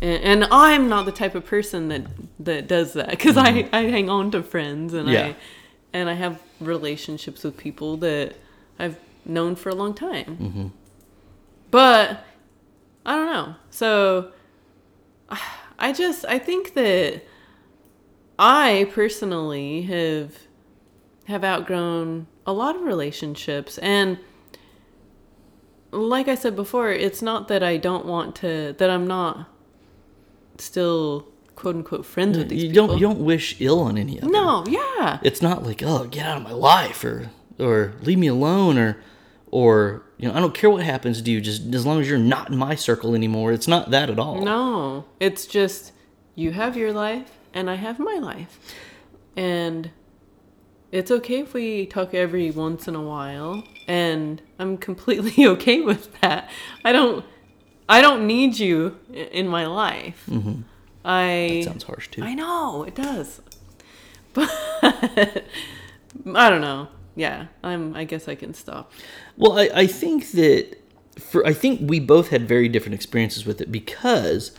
And, 0.00 0.22
and 0.22 0.44
I'm 0.52 0.88
not 0.88 1.04
the 1.04 1.12
type 1.12 1.34
of 1.34 1.44
person 1.46 1.88
that 1.88 2.06
that 2.38 2.68
does 2.68 2.92
that 2.92 3.10
because 3.10 3.36
I 3.36 3.68
I 3.72 3.82
hang 3.82 4.08
on 4.08 4.30
to 4.32 4.42
friends 4.42 4.94
and 4.94 5.08
Mm-hmm. 5.08 5.14
Yeah. 5.14 5.26
I 5.26 5.36
and 5.94 6.10
I 6.10 6.14
have 6.14 6.42
relationships 6.60 7.44
with 7.44 7.56
people 7.56 7.96
that 7.98 8.34
I've 8.78 8.98
known 9.24 9.54
for 9.54 9.70
a 9.70 9.74
long 9.74 9.94
time. 9.94 10.36
Mm-hmm. 10.36 10.66
But 11.70 12.24
I 13.06 13.14
don't 13.14 13.32
know. 13.32 13.54
So 13.70 14.32
I 15.78 15.92
just 15.92 16.24
I 16.26 16.38
think 16.38 16.74
that 16.74 17.22
I 18.38 18.90
personally 18.92 19.82
have 19.82 20.34
have 21.26 21.44
outgrown 21.44 22.26
a 22.46 22.52
lot 22.52 22.76
of 22.76 22.82
relationships 22.82 23.78
and 23.78 24.18
like 25.90 26.26
I 26.26 26.34
said 26.34 26.56
before, 26.56 26.90
it's 26.90 27.22
not 27.22 27.46
that 27.46 27.62
I 27.62 27.76
don't 27.76 28.04
want 28.04 28.34
to 28.36 28.74
that 28.78 28.90
I'm 28.90 29.06
not 29.06 29.48
still 30.58 31.28
quote 31.56 31.76
unquote 31.76 32.04
friends 32.06 32.36
with 32.38 32.48
these 32.48 32.64
You 32.64 32.70
people. 32.70 32.86
don't 32.88 32.98
you 32.98 33.06
don't 33.06 33.20
wish 33.24 33.56
ill 33.60 33.80
on 33.80 33.96
any 33.98 34.16
of 34.16 34.22
them. 34.22 34.32
no, 34.32 34.64
yeah. 34.68 35.18
It's 35.22 35.40
not 35.42 35.62
like 35.64 35.82
oh 35.82 36.06
get 36.06 36.26
out 36.26 36.36
of 36.38 36.42
my 36.42 36.52
life 36.52 37.04
or 37.04 37.30
or 37.58 37.92
leave 38.02 38.18
me 38.18 38.26
alone 38.26 38.76
or 38.78 38.96
or 39.50 40.02
you 40.18 40.28
know 40.28 40.34
I 40.34 40.40
don't 40.40 40.54
care 40.54 40.70
what 40.70 40.82
happens 40.82 41.22
to 41.22 41.30
you 41.30 41.40
just 41.40 41.72
as 41.74 41.84
long 41.86 42.00
as 42.00 42.08
you're 42.08 42.18
not 42.18 42.50
in 42.50 42.56
my 42.56 42.74
circle 42.74 43.14
anymore. 43.14 43.52
It's 43.52 43.68
not 43.68 43.90
that 43.90 44.10
at 44.10 44.18
all. 44.18 44.42
No, 44.42 45.04
it's 45.20 45.46
just 45.46 45.92
you 46.34 46.52
have 46.52 46.76
your 46.76 46.92
life 46.92 47.30
and 47.52 47.70
I 47.70 47.76
have 47.76 47.98
my 47.98 48.14
life. 48.20 48.58
And 49.36 49.90
it's 50.92 51.10
okay 51.10 51.40
if 51.40 51.54
we 51.54 51.86
talk 51.86 52.14
every 52.14 52.50
once 52.52 52.86
in 52.86 52.94
a 52.94 53.02
while, 53.02 53.64
and 53.88 54.40
I'm 54.60 54.76
completely 54.76 55.44
okay 55.54 55.80
with 55.80 56.08
that. 56.20 56.48
I 56.84 56.92
don't, 56.92 57.24
I 57.88 58.00
don't 58.00 58.26
need 58.28 58.58
you 58.60 58.96
in 59.12 59.48
my 59.48 59.66
life. 59.66 60.24
Mm-hmm. 60.28 60.62
I 61.04 61.62
Sounds 61.64 61.84
harsh 61.84 62.08
too. 62.08 62.22
I 62.22 62.34
know 62.34 62.84
it 62.84 62.94
does, 62.94 63.40
but 64.34 64.48
I 64.50 66.50
don't 66.50 66.60
know. 66.60 66.88
Yeah, 67.16 67.46
I'm. 67.62 67.94
I 67.94 68.04
guess 68.04 68.28
I 68.28 68.34
can 68.34 68.54
stop. 68.54 68.92
Well, 69.36 69.58
I, 69.58 69.70
I 69.74 69.86
think 69.86 70.32
that 70.32 70.76
for 71.18 71.46
I 71.46 71.52
think 71.52 71.88
we 71.88 72.00
both 72.00 72.28
had 72.28 72.48
very 72.48 72.68
different 72.68 72.94
experiences 72.94 73.46
with 73.46 73.60
it 73.60 73.70
because 73.70 74.52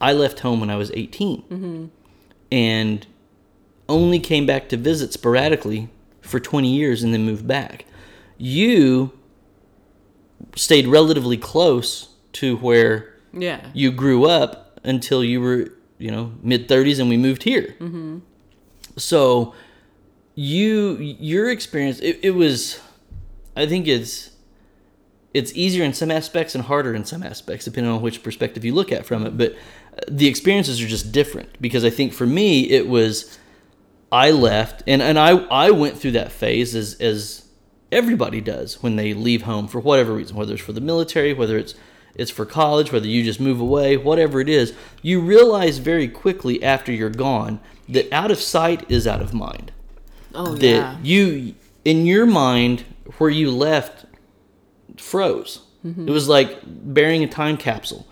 I 0.00 0.12
left 0.12 0.40
home 0.40 0.60
when 0.60 0.70
I 0.70 0.76
was 0.76 0.90
18 0.92 1.42
mm-hmm. 1.42 1.86
and 2.50 3.06
only 3.88 4.18
came 4.18 4.46
back 4.46 4.68
to 4.70 4.76
visit 4.76 5.12
sporadically 5.12 5.88
for 6.20 6.40
20 6.40 6.74
years 6.74 7.02
and 7.02 7.14
then 7.14 7.24
moved 7.24 7.46
back. 7.46 7.84
You 8.36 9.12
stayed 10.54 10.86
relatively 10.86 11.36
close 11.36 12.08
to 12.32 12.56
where 12.56 13.14
Yeah. 13.32 13.70
you 13.72 13.92
grew 13.92 14.26
up 14.26 14.65
until 14.84 15.24
you 15.24 15.40
were, 15.40 15.72
you 15.98 16.10
know, 16.10 16.32
mid 16.42 16.68
30s 16.68 17.00
and 17.00 17.08
we 17.08 17.16
moved 17.16 17.42
here. 17.42 17.74
Mm-hmm. 17.80 18.18
So 18.96 19.54
you 20.34 20.96
your 20.98 21.50
experience 21.50 21.98
it, 22.00 22.20
it 22.22 22.32
was 22.32 22.78
I 23.56 23.66
think 23.66 23.88
it's 23.88 24.30
it's 25.32 25.52
easier 25.54 25.82
in 25.84 25.92
some 25.92 26.10
aspects 26.10 26.54
and 26.54 26.64
harder 26.64 26.94
in 26.94 27.04
some 27.04 27.22
aspects 27.22 27.64
depending 27.64 27.92
on 27.92 28.02
which 28.02 28.22
perspective 28.22 28.64
you 28.64 28.74
look 28.74 28.92
at 28.92 29.04
from 29.06 29.26
it, 29.26 29.36
but 29.36 29.56
the 30.08 30.26
experiences 30.26 30.80
are 30.82 30.86
just 30.86 31.10
different 31.10 31.60
because 31.60 31.84
I 31.84 31.90
think 31.90 32.12
for 32.12 32.26
me 32.26 32.70
it 32.70 32.86
was 32.86 33.38
I 34.12 34.30
left 34.30 34.82
and 34.86 35.02
and 35.02 35.18
I 35.18 35.30
I 35.46 35.70
went 35.70 35.98
through 35.98 36.12
that 36.12 36.32
phase 36.32 36.74
as 36.74 36.94
as 37.00 37.46
everybody 37.90 38.40
does 38.40 38.82
when 38.82 38.96
they 38.96 39.14
leave 39.14 39.42
home 39.42 39.68
for 39.68 39.80
whatever 39.80 40.14
reason, 40.14 40.36
whether 40.36 40.54
it's 40.54 40.62
for 40.62 40.72
the 40.72 40.80
military, 40.80 41.32
whether 41.32 41.56
it's 41.56 41.74
it's 42.16 42.30
for 42.30 42.46
college, 42.46 42.92
whether 42.92 43.06
you 43.06 43.22
just 43.22 43.40
move 43.40 43.60
away, 43.60 43.96
whatever 43.96 44.40
it 44.40 44.48
is, 44.48 44.72
you 45.02 45.20
realize 45.20 45.78
very 45.78 46.08
quickly 46.08 46.62
after 46.62 46.90
you're 46.90 47.10
gone 47.10 47.60
that 47.88 48.12
out 48.12 48.30
of 48.30 48.40
sight 48.40 48.90
is 48.90 49.06
out 49.06 49.20
of 49.22 49.34
mind. 49.34 49.70
Oh 50.34 50.54
That 50.54 50.60
yeah. 50.60 50.96
you 51.02 51.54
in 51.84 52.06
your 52.06 52.26
mind 52.26 52.84
where 53.18 53.30
you 53.30 53.50
left 53.50 54.06
froze. 54.96 55.60
Mm-hmm. 55.84 56.08
It 56.08 56.10
was 56.10 56.28
like 56.28 56.58
burying 56.64 57.22
a 57.22 57.28
time 57.28 57.56
capsule. 57.56 58.06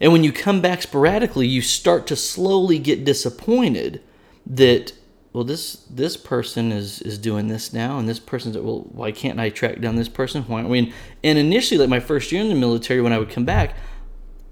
And 0.00 0.10
when 0.10 0.24
you 0.24 0.32
come 0.32 0.60
back 0.60 0.82
sporadically, 0.82 1.46
you 1.46 1.62
start 1.62 2.08
to 2.08 2.16
slowly 2.16 2.78
get 2.78 3.04
disappointed 3.04 4.02
that 4.44 4.92
well 5.32 5.44
this 5.44 5.84
this 5.90 6.16
person 6.16 6.72
is 6.72 7.00
is 7.02 7.18
doing 7.18 7.48
this 7.48 7.72
now 7.72 7.98
and 7.98 8.08
this 8.08 8.18
person's 8.18 8.56
well 8.58 8.86
why 8.92 9.12
can't 9.12 9.40
I 9.40 9.50
track 9.50 9.80
down 9.80 9.96
this 9.96 10.08
person? 10.08 10.42
Why 10.44 10.60
I 10.60 10.62
mean 10.64 10.92
and 11.24 11.38
initially 11.38 11.78
like 11.78 11.88
my 11.88 12.00
first 12.00 12.32
year 12.32 12.42
in 12.42 12.48
the 12.48 12.54
military 12.54 13.00
when 13.00 13.12
I 13.12 13.18
would 13.18 13.30
come 13.30 13.44
back, 13.44 13.74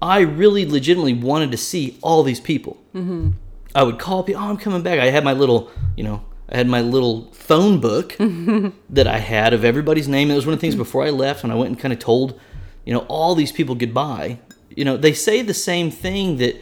I 0.01 0.21
really 0.21 0.65
legitimately 0.65 1.13
wanted 1.13 1.51
to 1.51 1.57
see 1.57 1.97
all 2.01 2.23
these 2.23 2.39
people. 2.39 2.81
Mm-hmm. 2.95 3.31
I 3.73 3.83
would 3.83 3.99
call 3.99 4.23
people, 4.23 4.41
oh, 4.41 4.49
I'm 4.49 4.57
coming 4.57 4.81
back. 4.81 4.99
I 4.99 5.09
had 5.09 5.23
my 5.23 5.33
little, 5.33 5.71
you 5.95 6.03
know, 6.03 6.25
I 6.49 6.57
had 6.57 6.67
my 6.67 6.81
little 6.81 7.31
phone 7.31 7.79
book 7.79 8.15
that 8.89 9.07
I 9.07 9.19
had 9.19 9.53
of 9.53 9.63
everybody's 9.63 10.07
name. 10.07 10.29
It 10.29 10.35
was 10.35 10.45
one 10.45 10.53
of 10.53 10.59
the 10.59 10.61
things 10.61 10.75
before 10.75 11.05
I 11.05 11.09
left 11.09 11.43
when 11.43 11.51
I 11.51 11.55
went 11.55 11.69
and 11.69 11.79
kind 11.79 11.93
of 11.93 11.99
told, 11.99 12.39
you 12.85 12.93
know, 12.93 13.05
all 13.07 13.35
these 13.35 13.51
people 13.51 13.75
goodbye. 13.75 14.39
You 14.69 14.85
know, 14.85 14.97
they 14.97 15.13
say 15.13 15.41
the 15.41 15.53
same 15.53 15.91
thing 15.91 16.37
that 16.37 16.61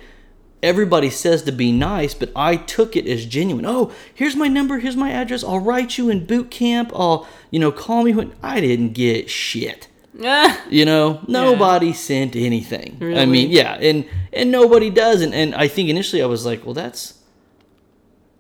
everybody 0.61 1.09
says 1.09 1.43
to 1.43 1.51
be 1.51 1.71
nice, 1.71 2.13
but 2.13 2.31
I 2.35 2.55
took 2.57 2.95
it 2.95 3.07
as 3.07 3.25
genuine. 3.25 3.65
Oh, 3.65 3.91
here's 4.13 4.35
my 4.35 4.47
number, 4.47 4.79
here's 4.79 4.95
my 4.97 5.11
address. 5.11 5.43
I'll 5.43 5.59
write 5.59 5.97
you 5.97 6.09
in 6.09 6.25
boot 6.25 6.51
camp. 6.51 6.91
I'll, 6.93 7.27
you 7.51 7.59
know, 7.59 7.71
call 7.71 8.03
me 8.03 8.13
when 8.13 8.33
I 8.43 8.59
didn't 8.61 8.93
get 8.93 9.29
shit. 9.29 9.87
You 10.69 10.85
know, 10.85 11.21
nobody 11.27 11.93
sent 11.93 12.35
anything. 12.35 12.97
Really? 12.99 13.19
I 13.21 13.25
mean, 13.25 13.49
yeah, 13.51 13.75
and 13.79 14.05
and 14.33 14.51
nobody 14.51 14.89
does, 14.89 15.21
and, 15.21 15.33
and 15.33 15.55
I 15.55 15.67
think 15.69 15.87
initially 15.89 16.21
I 16.21 16.25
was 16.25 16.45
like, 16.45 16.65
well, 16.65 16.73
that's 16.73 17.19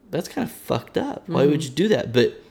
that's 0.09 0.27
kind 0.27 0.47
of 0.47 0.53
fucked 0.53 0.97
up. 0.97 1.23
Why 1.27 1.41
Mm-hmm. 1.43 1.51
would 1.51 1.63
you 1.63 1.69
do 1.69 1.87
that? 1.89 2.11
But 2.11 2.41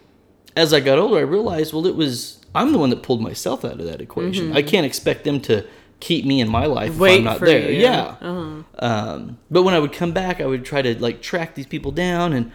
as 0.56 0.72
I 0.72 0.80
got 0.80 0.98
older, 0.98 1.18
I 1.18 1.22
realized, 1.22 1.72
well, 1.72 1.86
it 1.86 1.94
was 1.96 2.40
I'm 2.54 2.72
the 2.72 2.78
one 2.78 2.90
that 2.90 3.02
pulled 3.02 3.20
myself 3.20 3.64
out 3.64 3.80
of 3.80 3.86
that 3.86 4.00
equation. 4.00 4.56
I 4.56 4.62
can't 4.62 4.86
expect 4.86 5.24
them 5.24 5.40
to 5.42 5.66
keep 6.00 6.24
me 6.24 6.40
in 6.40 6.48
my 6.48 6.66
life 6.66 6.90
if 6.90 6.96
Mm-hmm. 6.96 7.04
I'm 7.18 7.24
not 7.24 7.40
there. 7.40 7.70
you. 7.72 7.80
Yeah. 7.80 8.16
Uh-huh. 8.20 8.62
Um, 8.78 9.38
but 9.50 9.62
when 9.64 9.74
I 9.74 9.78
would 9.78 9.92
come 9.92 10.12
back, 10.12 10.40
I 10.40 10.46
would 10.46 10.64
try 10.64 10.80
to 10.82 11.00
like 11.00 11.22
track 11.22 11.54
these 11.54 11.66
people 11.66 11.90
down, 11.92 12.32
and 12.32 12.52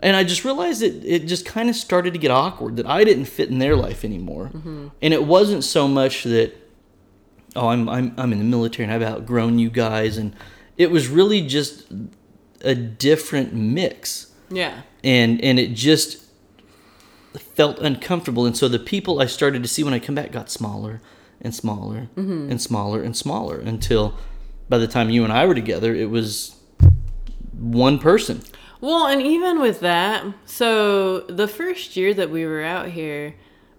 and 0.00 0.16
I 0.16 0.24
just 0.24 0.44
realized 0.44 0.80
that 0.82 1.04
it 1.04 1.26
just 1.26 1.44
kind 1.44 1.68
of 1.68 1.76
started 1.76 2.12
to 2.14 2.18
get 2.18 2.30
awkward 2.30 2.76
that 2.76 2.86
I 2.86 3.04
didn't 3.04 3.26
fit 3.26 3.48
in 3.50 3.58
their 3.58 3.76
life 3.76 4.04
anymore, 4.04 4.50
and 5.02 5.12
it 5.14 5.24
wasn't 5.24 5.64
so 5.64 5.86
much 5.88 6.22
that 6.24 6.54
oh 7.56 7.68
I'm 7.68 7.88
I'm 7.88 8.14
I'm 8.16 8.32
in 8.32 8.38
the 8.38 8.44
military 8.44 8.84
and 8.84 8.92
I've 8.92 9.02
outgrown 9.02 9.58
you 9.58 9.70
guys, 9.70 10.16
and 10.16 10.34
it 10.76 10.90
was 10.90 11.08
really 11.08 11.42
just 11.46 11.84
a 12.62 12.74
different 12.74 13.52
mix, 13.52 14.32
yeah. 14.50 14.82
and 15.04 15.40
and 15.42 15.58
it 15.58 15.74
just 15.74 16.24
felt 17.54 17.78
uncomfortable, 17.80 18.46
and 18.46 18.56
so 18.56 18.68
the 18.68 18.78
people 18.78 19.20
I 19.20 19.26
started 19.26 19.62
to 19.62 19.68
see 19.68 19.84
when 19.84 19.92
I 19.94 19.98
come 19.98 20.14
back 20.14 20.32
got 20.32 20.50
smaller 20.50 21.00
and 21.40 21.54
smaller 21.54 22.08
and 22.16 22.60
smaller 22.60 23.02
and 23.02 23.16
smaller 23.16 23.58
until 23.58 24.14
by 24.68 24.78
the 24.78 24.86
time 24.88 25.08
you 25.10 25.24
and 25.24 25.32
I 25.32 25.46
were 25.46 25.54
together, 25.54 25.94
it 25.94 26.10
was 26.10 26.56
one 27.52 27.98
person. 27.98 28.42
Well, 28.80 29.06
and 29.06 29.20
even 29.22 29.60
with 29.60 29.80
that, 29.80 30.24
so 30.44 31.20
the 31.20 31.48
first 31.48 31.96
year 31.96 32.14
that 32.14 32.30
we 32.30 32.46
were 32.46 32.62
out 32.62 32.88
here, 32.90 33.34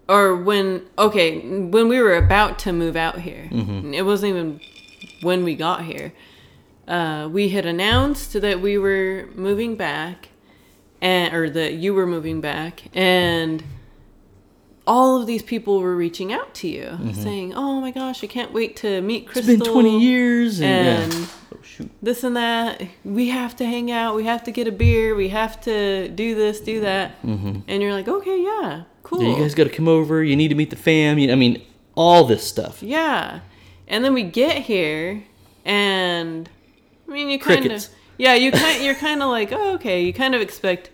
or 0.08 0.36
when, 0.36 0.86
okay, 0.98 1.38
when 1.38 1.88
we 1.88 2.00
were 2.00 2.16
about 2.16 2.58
to 2.60 2.72
move 2.72 2.96
out 2.96 3.20
here, 3.20 3.48
it 3.94 4.02
wasn't 4.02 4.30
even 4.30 4.60
when 5.22 5.44
we 5.44 5.54
got 5.54 5.84
here. 5.84 6.12
Uh, 6.88 7.28
we 7.30 7.50
had 7.50 7.64
announced 7.64 8.32
that 8.40 8.60
we 8.60 8.76
were 8.76 9.28
moving 9.34 9.76
back, 9.76 10.28
and 11.00 11.32
or 11.32 11.48
that 11.48 11.74
you 11.74 11.94
were 11.94 12.06
moving 12.06 12.40
back, 12.40 12.82
and 12.92 13.62
all 14.90 15.20
of 15.20 15.28
these 15.28 15.42
people 15.42 15.78
were 15.78 15.94
reaching 15.94 16.32
out 16.32 16.52
to 16.52 16.66
you, 16.66 16.98
saying, 17.14 17.54
"Oh 17.54 17.80
my 17.80 17.92
gosh, 17.92 18.24
I 18.24 18.26
can't 18.26 18.52
wait 18.52 18.74
to 18.78 19.00
meet 19.00 19.22
It's 19.22 19.32
Crystal." 19.32 19.56
been 19.58 19.72
20 19.72 20.00
years 20.00 20.60
and, 20.60 21.04
and 21.04 21.14
yeah. 21.14 21.26
oh 21.54 21.58
shoot. 21.62 21.90
this 22.02 22.24
and 22.24 22.34
that. 22.34 22.82
We 23.04 23.28
have 23.28 23.54
to 23.56 23.64
hang 23.64 23.92
out. 23.92 24.16
We 24.16 24.24
have 24.24 24.42
to 24.44 24.50
get 24.50 24.66
a 24.66 24.72
beer. 24.72 25.14
We 25.14 25.28
have 25.28 25.60
to 25.60 26.08
do 26.08 26.34
this, 26.34 26.58
do 26.58 26.80
that. 26.80 27.12
And 27.68 27.80
you're 27.80 27.92
like, 27.92 28.08
okay, 28.08 28.42
yeah, 28.42 28.82
cool. 29.04 29.20
Mm-hmm. 29.20 29.28
Yeah, 29.28 29.36
you 29.36 29.42
guys 29.42 29.54
got 29.54 29.64
to 29.64 29.70
come 29.70 29.86
over. 29.86 30.24
You 30.24 30.34
need 30.34 30.48
to 30.48 30.56
meet 30.56 30.70
the 30.70 30.76
fam. 30.76 31.18
You, 31.18 31.30
I 31.30 31.36
mean, 31.36 31.62
all 31.94 32.24
this 32.24 32.42
stuff. 32.42 32.82
Yeah. 32.82 33.40
And 33.86 34.04
then 34.04 34.12
we 34.12 34.24
get 34.24 34.62
here, 34.62 35.22
and 35.64 36.50
I 37.06 37.12
mean, 37.12 37.28
you 37.28 37.38
kind 37.38 37.70
of, 37.70 37.86
yeah, 38.18 38.34
you 38.34 38.50
kind, 38.50 38.82
you're 38.82 38.96
kind 38.96 39.22
of 39.22 39.30
like, 39.30 39.52
oh, 39.52 39.74
okay. 39.74 40.02
You 40.02 40.12
kind 40.12 40.34
of 40.34 40.40
expect, 40.40 40.90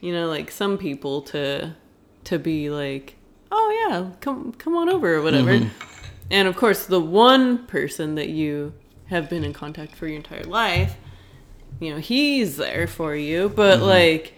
you 0.00 0.12
know, 0.12 0.26
like 0.26 0.50
some 0.50 0.76
people 0.76 1.22
to, 1.22 1.76
to 2.24 2.38
be 2.40 2.70
like, 2.70 3.14
oh 3.50 3.86
yeah, 3.88 4.10
come, 4.20 4.52
come 4.52 4.76
on 4.76 4.88
over 4.88 5.14
or 5.16 5.22
whatever. 5.22 5.52
Mm-hmm. 5.52 5.68
And 6.30 6.48
of 6.48 6.56
course, 6.56 6.86
the 6.86 7.00
one 7.00 7.66
person 7.66 8.14
that 8.16 8.28
you 8.28 8.74
have 9.06 9.30
been 9.30 9.44
in 9.44 9.52
contact 9.52 9.94
for 9.96 10.06
your 10.06 10.16
entire 10.16 10.44
life, 10.44 10.96
you 11.80 11.90
know, 11.92 11.98
he's 11.98 12.56
there 12.56 12.86
for 12.86 13.14
you. 13.14 13.48
But 13.48 13.78
Mm-hmm. 13.78 13.86
like, 13.86 14.34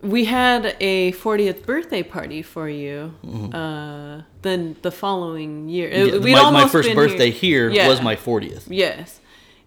we 0.00 0.24
had 0.26 0.76
a 0.80 1.12
40th 1.12 1.64
birthday 1.64 2.02
party 2.02 2.42
for 2.42 2.68
you. 2.68 3.14
Uh, 3.54 4.22
then 4.42 4.76
the 4.82 4.90
following 4.90 5.68
year, 5.68 5.90
Mm-hmm. 5.90 6.26
Yeah, 6.26 6.42
my, 6.50 6.50
my 6.64 6.68
first 6.68 6.94
birthday 6.94 7.30
here, 7.30 7.70
Yeah. 7.70 7.88
was 7.88 8.00
my 8.02 8.16
40th. 8.16 8.64
Yes. 8.68 9.20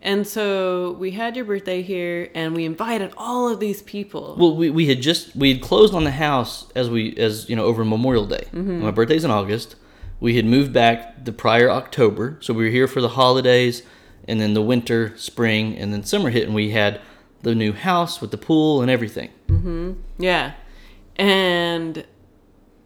And 0.08 0.26
so 0.26 0.94
we 0.94 1.12
had 1.12 1.36
your 1.36 1.44
birthday 1.44 1.82
here, 1.82 2.32
and 2.34 2.56
we 2.56 2.64
invited 2.64 3.12
all 3.18 3.50
of 3.50 3.60
these 3.60 3.82
people. 3.82 4.38
Well, 4.40 4.56
we, 4.56 4.70
we 4.70 4.88
had 4.88 5.02
just 5.02 5.36
we 5.36 5.52
had 5.52 5.62
closed 5.62 5.94
on 5.94 6.06
the 6.06 6.12
house 6.12 6.72
as 6.76 6.90
we 6.90 7.14
as 7.18 7.50
you 7.50 7.58
know 7.58 7.66
over 7.66 7.84
Memorial 7.84 8.26
Day. 8.26 8.46
Mm-hmm. 8.54 8.84
My 8.84 8.92
birthday's 8.92 9.26
in 9.26 9.32
August. 9.32 9.76
We 10.22 10.38
had 10.38 10.46
moved 10.46 10.72
back 10.72 11.26
the 11.26 11.34
prior 11.34 11.70
October, 11.70 12.38
so 12.40 12.54
we 12.54 12.64
were 12.64 12.70
here 12.70 12.88
for 12.88 13.02
the 13.02 13.10
holidays, 13.10 13.84
and 14.30 14.40
then 14.40 14.54
the 14.54 14.62
winter, 14.62 15.12
spring, 15.18 15.78
and 15.78 15.92
then 15.92 16.04
summer 16.04 16.30
hit, 16.30 16.46
and 16.46 16.56
we 16.56 16.70
had 16.70 17.02
the 17.42 17.54
new 17.54 17.74
house 17.74 18.22
with 18.22 18.32
the 18.32 18.38
pool 18.38 18.82
and 18.82 18.90
everything. 18.90 19.32
Mm-hmm. 19.50 19.92
Yeah. 20.20 20.54
And 21.18 22.06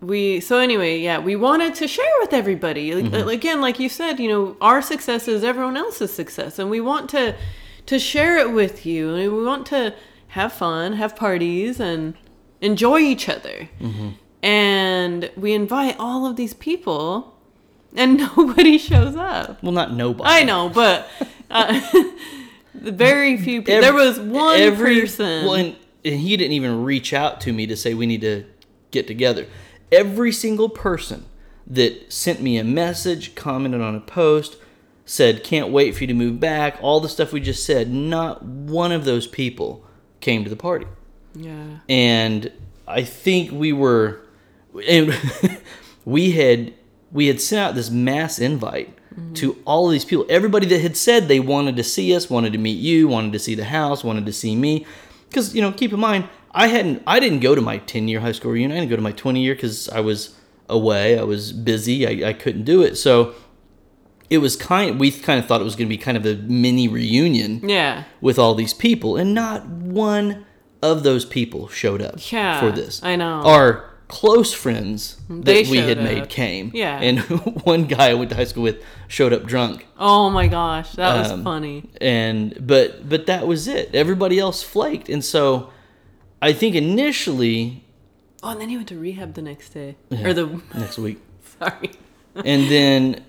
we 0.02 0.39
so 0.39 0.58
anyway, 0.58 0.97
yeah, 0.99 1.20
we 1.20 1.36
wanted 1.36 1.76
to 1.76 1.88
share 1.88 2.12
with 2.20 2.34
everybody. 2.34 2.91
Mm-hmm. 2.91 3.30
Again, 3.30 3.62
like 3.62 3.80
you 3.80 3.88
said, 3.88 4.20
you 4.20 4.28
know, 4.28 4.58
our 4.60 4.82
success 4.82 5.28
is 5.28 5.43
everyone 5.43 5.78
else's 5.78 6.12
success 6.12 6.60
and 6.60 6.70
we 6.70 6.82
want 6.82 7.10
to 7.12 7.36
to 7.86 7.99
share 7.99 8.38
it 8.38 8.52
with 8.52 8.86
you 8.86 9.14
and 9.16 9.32
we 9.32 9.43
want 9.43 9.66
to 9.68 9.93
have 10.30 10.52
fun, 10.54 10.93
have 10.93 11.16
parties 11.16 11.80
and 11.80 12.16
enjoy 12.62 12.99
each 12.99 13.30
other. 13.30 13.70
Mm-hmm. 13.80 14.10
And 14.43 15.30
we 15.38 15.54
invite 15.54 15.95
all 15.99 16.26
of 16.26 16.36
these 16.36 16.56
people 16.56 17.38
and 17.95 18.18
nobody 18.38 18.78
shows 18.78 19.16
up. 19.16 19.62
Well, 19.62 19.72
not 19.72 19.93
nobody. 19.93 20.30
I 20.30 20.43
know, 20.43 20.70
but 20.70 21.08
uh, 21.52 21.80
very 22.74 23.38
few 23.38 23.62
people. 23.62 23.82
there 23.82 23.93
was 23.93 24.20
one 24.20 24.60
every- 24.60 25.02
person. 25.02 25.45
Well, 25.45 25.56
and 25.56 25.76
and 26.04 26.20
he 26.20 26.36
didn't 26.36 26.54
even 26.54 26.84
reach 26.84 27.14
out 27.14 27.39
to 27.41 27.54
me 27.54 27.68
to 27.68 27.78
say 27.78 27.93
we 27.93 28.08
need 28.08 28.22
to 28.22 28.43
get 28.89 29.06
together. 29.06 29.45
Every 29.91 30.31
single 30.31 30.69
person 30.69 31.25
that 31.67 32.11
sent 32.11 32.41
me 32.41 32.57
a 32.57 32.63
message, 32.63 33.35
commented 33.35 33.81
on 33.81 33.95
a 33.95 33.99
post, 33.99 34.57
said, 35.05 35.43
Can't 35.43 35.69
wait 35.69 35.95
for 35.95 36.01
you 36.01 36.07
to 36.07 36.13
move 36.13 36.39
back, 36.39 36.77
all 36.81 36.99
the 36.99 37.09
stuff 37.09 37.31
we 37.31 37.41
just 37.41 37.65
said, 37.65 37.89
not 37.91 38.43
one 38.43 38.91
of 38.91 39.05
those 39.05 39.27
people 39.27 39.85
came 40.19 40.43
to 40.43 40.49
the 40.49 40.55
party. 40.55 40.87
Yeah. 41.33 41.79
And 41.89 42.51
I 42.87 43.03
think 43.03 43.51
we 43.51 43.73
were, 43.73 44.21
and 44.87 45.13
we 46.05 46.31
had 46.31 46.73
we 47.11 47.27
had 47.27 47.41
sent 47.41 47.59
out 47.59 47.75
this 47.75 47.89
mass 47.89 48.39
invite 48.39 48.95
mm-hmm. 49.13 49.33
to 49.33 49.61
all 49.65 49.87
of 49.87 49.91
these 49.91 50.05
people. 50.05 50.25
Everybody 50.29 50.65
that 50.67 50.81
had 50.81 50.95
said 50.95 51.27
they 51.27 51.39
wanted 51.39 51.75
to 51.75 51.83
see 51.83 52.15
us, 52.15 52.29
wanted 52.29 52.53
to 52.53 52.59
meet 52.59 52.79
you, 52.79 53.07
wanted 53.07 53.33
to 53.33 53.39
see 53.39 53.55
the 53.55 53.65
house, 53.65 54.03
wanted 54.03 54.25
to 54.25 54.33
see 54.33 54.55
me. 54.55 54.85
Because 55.27 55.55
you 55.55 55.61
know, 55.61 55.71
keep 55.71 55.93
in 55.93 55.99
mind, 55.99 56.27
I 56.54 56.68
hadn't, 56.68 57.04
I 57.08 57.20
didn't 57.20 57.39
go 57.39 57.56
to 57.56 57.62
my 57.62 57.78
ten 57.80 58.08
year 58.08 58.20
high 58.20 58.34
school 58.34 58.52
reunion. 58.52 58.72
I 58.78 58.80
didn't 58.82 58.89
go 58.89 58.95
to 58.97 59.02
my 59.02 59.12
twenty 59.14 59.41
year 59.41 59.56
because 59.56 59.88
I 59.89 60.02
was 60.02 60.36
away. 60.70 61.18
I 61.18 61.24
was 61.24 61.52
busy. 61.54 62.06
I, 62.24 62.30
I 62.30 62.34
couldn't 62.34 62.64
do 62.66 62.82
it. 62.82 62.95
So 62.97 63.34
it 64.30 64.39
was 64.39 64.56
kind. 64.56 64.99
We 64.99 65.12
kind 65.12 65.39
of 65.39 65.45
thought 65.45 65.62
it 65.62 65.66
was 65.66 65.76
going 65.76 65.88
to 65.88 65.95
be 65.95 65.97
kind 65.97 66.18
of 66.18 66.26
a 66.26 66.36
mini 66.36 66.88
reunion 66.88 67.68
Yeah. 67.68 68.04
with 68.22 68.38
all 68.39 68.56
these 68.56 68.74
people, 68.74 69.16
and 69.18 69.34
not 69.34 69.66
one 69.68 70.45
of 70.82 71.04
those 71.04 71.26
people 71.26 71.68
showed 71.68 72.02
up 72.02 72.16
Yeah, 72.32 72.60
for 72.60 72.72
this. 72.72 73.02
I 73.04 73.16
know. 73.16 73.41
Our 73.43 73.89
close 74.08 74.52
friends 74.52 75.22
that 75.30 75.45
They 75.45 75.64
we 75.64 75.78
had 75.78 75.97
showed 75.97 76.04
made 76.04 76.30
came. 76.30 76.72
Yeah. 76.74 76.99
And 76.99 77.20
one 77.64 77.86
guy 77.86 78.10
I 78.10 78.14
went 78.14 78.30
to 78.32 78.36
high 78.36 78.43
school 78.45 78.64
with 78.64 78.84
showed 79.08 79.32
up 79.32 79.45
drunk. 79.45 79.86
Oh 79.97 80.30
my 80.30 80.47
gosh, 80.47 80.91
that 80.93 81.18
was 81.18 81.32
Um, 81.32 81.43
funny. 81.45 81.89
And 82.02 82.56
but 82.66 83.08
but 83.08 83.26
that 83.28 83.47
was 83.47 83.68
it. 83.70 83.93
Everybody 83.95 84.38
else 84.39 84.64
flaked. 84.64 85.08
And 85.08 85.24
so 85.24 85.70
I 86.41 86.53
think 86.53 86.75
initially 86.75 87.83
Oh, 88.43 88.49
and 88.49 88.59
then 88.61 88.69
he 88.69 88.75
went 88.75 88.87
to 88.89 88.97
rehab 88.97 89.35
the 89.35 89.41
next 89.43 89.69
day. 89.69 89.95
Or 90.23 90.33
the 90.33 90.61
next 90.75 90.97
week. 90.97 91.19
sorry. 91.59 91.91
and 92.35 92.69
then 92.71 93.23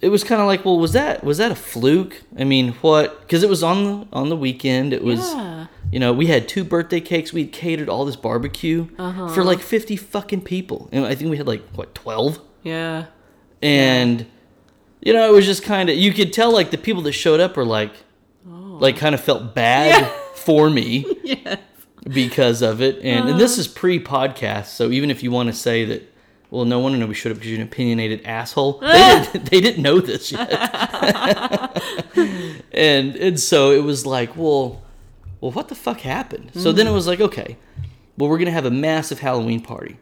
it 0.00 0.08
was 0.08 0.24
kind 0.24 0.40
of 0.40 0.48
like, 0.48 0.64
well, 0.64 0.78
was 0.80 0.94
that 0.94 1.22
was 1.22 1.38
that 1.38 1.52
a 1.52 1.54
fluke? 1.54 2.22
I 2.36 2.42
mean, 2.42 2.72
what? 2.80 3.20
Because 3.20 3.44
it 3.44 3.48
was 3.48 3.62
on 3.62 3.84
the 3.84 4.06
on 4.12 4.30
the 4.30 4.36
weekend. 4.36 4.92
It 4.92 5.04
was, 5.04 5.20
Yeah. 5.32 5.66
you 5.92 6.00
know, 6.00 6.12
we 6.12 6.26
had 6.26 6.48
two 6.48 6.64
birthday 6.64 7.00
cakes. 7.00 7.32
We 7.32 7.42
had 7.44 7.52
catered 7.52 7.88
all 7.88 8.04
this 8.04 8.16
barbecue 8.16 8.88
Uh-huh. 8.98 9.28
for 9.28 9.44
like 9.44 9.60
fifty 9.60 9.94
fucking 9.94 10.40
people, 10.40 10.88
and 10.90 11.06
I 11.06 11.14
think 11.14 11.30
we 11.30 11.36
had 11.36 11.46
like 11.46 11.62
what 11.76 11.94
twelve. 11.94 12.40
Yeah. 12.64 13.04
And 13.62 14.26
you 15.00 15.12
know, 15.12 15.28
it 15.28 15.32
was 15.32 15.46
just 15.46 15.62
kind 15.62 15.88
of 15.88 15.96
you 15.96 16.12
could 16.12 16.32
tell 16.32 16.52
like 16.52 16.72
the 16.72 16.78
people 16.78 17.02
that 17.02 17.12
showed 17.12 17.38
up 17.38 17.56
were 17.56 17.64
like, 17.64 17.92
like 18.44 18.96
kind 18.96 19.14
of 19.14 19.20
felt 19.20 19.54
bad 19.54 20.02
Yeah. 20.02 20.10
for 20.34 20.68
me 20.68 21.04
Yes. 21.22 21.58
Because 22.08 22.62
of 22.62 22.80
it. 22.82 22.96
And, 22.96 23.04
and 23.06 23.28
Uh-huh. 23.30 23.38
this 23.38 23.58
is 23.58 23.68
pre-podcast, 23.68 24.66
so 24.66 24.90
even 24.90 25.10
if 25.10 25.22
you 25.22 25.30
want 25.30 25.48
to 25.48 25.52
say 25.54 25.84
that, 25.86 26.02
well, 26.50 26.64
no 26.66 26.78
wonder 26.80 26.98
nobody 26.98 27.18
showed 27.18 27.32
up 27.32 27.38
because 27.38 27.50
you're 27.50 27.60
an 27.60 27.66
opinionated 27.66 28.22
asshole. 28.26 28.74
They 28.80 28.88
didn't, 29.32 29.50
they 29.50 29.60
didn't 29.60 29.82
know 29.82 30.00
this 30.00 30.32
yet. 30.32 30.50
and 32.72 33.16
and 33.16 33.40
so 33.40 33.70
it 33.70 33.82
was 33.82 34.04
like, 34.06 34.36
well, 34.36 34.82
well, 35.40 35.50
what 35.52 35.68
the 35.68 35.74
fuck 35.74 36.00
happened? 36.00 36.50
So 36.54 36.72
then 36.72 36.86
it 36.86 36.92
was 36.92 37.06
like, 37.06 37.20
okay, 37.20 37.56
well, 38.18 38.28
we're 38.28 38.38
gonna 38.38 38.50
have 38.50 38.66
a 38.66 38.70
massive 38.70 39.20
Halloween 39.20 39.60
party, 39.60 39.96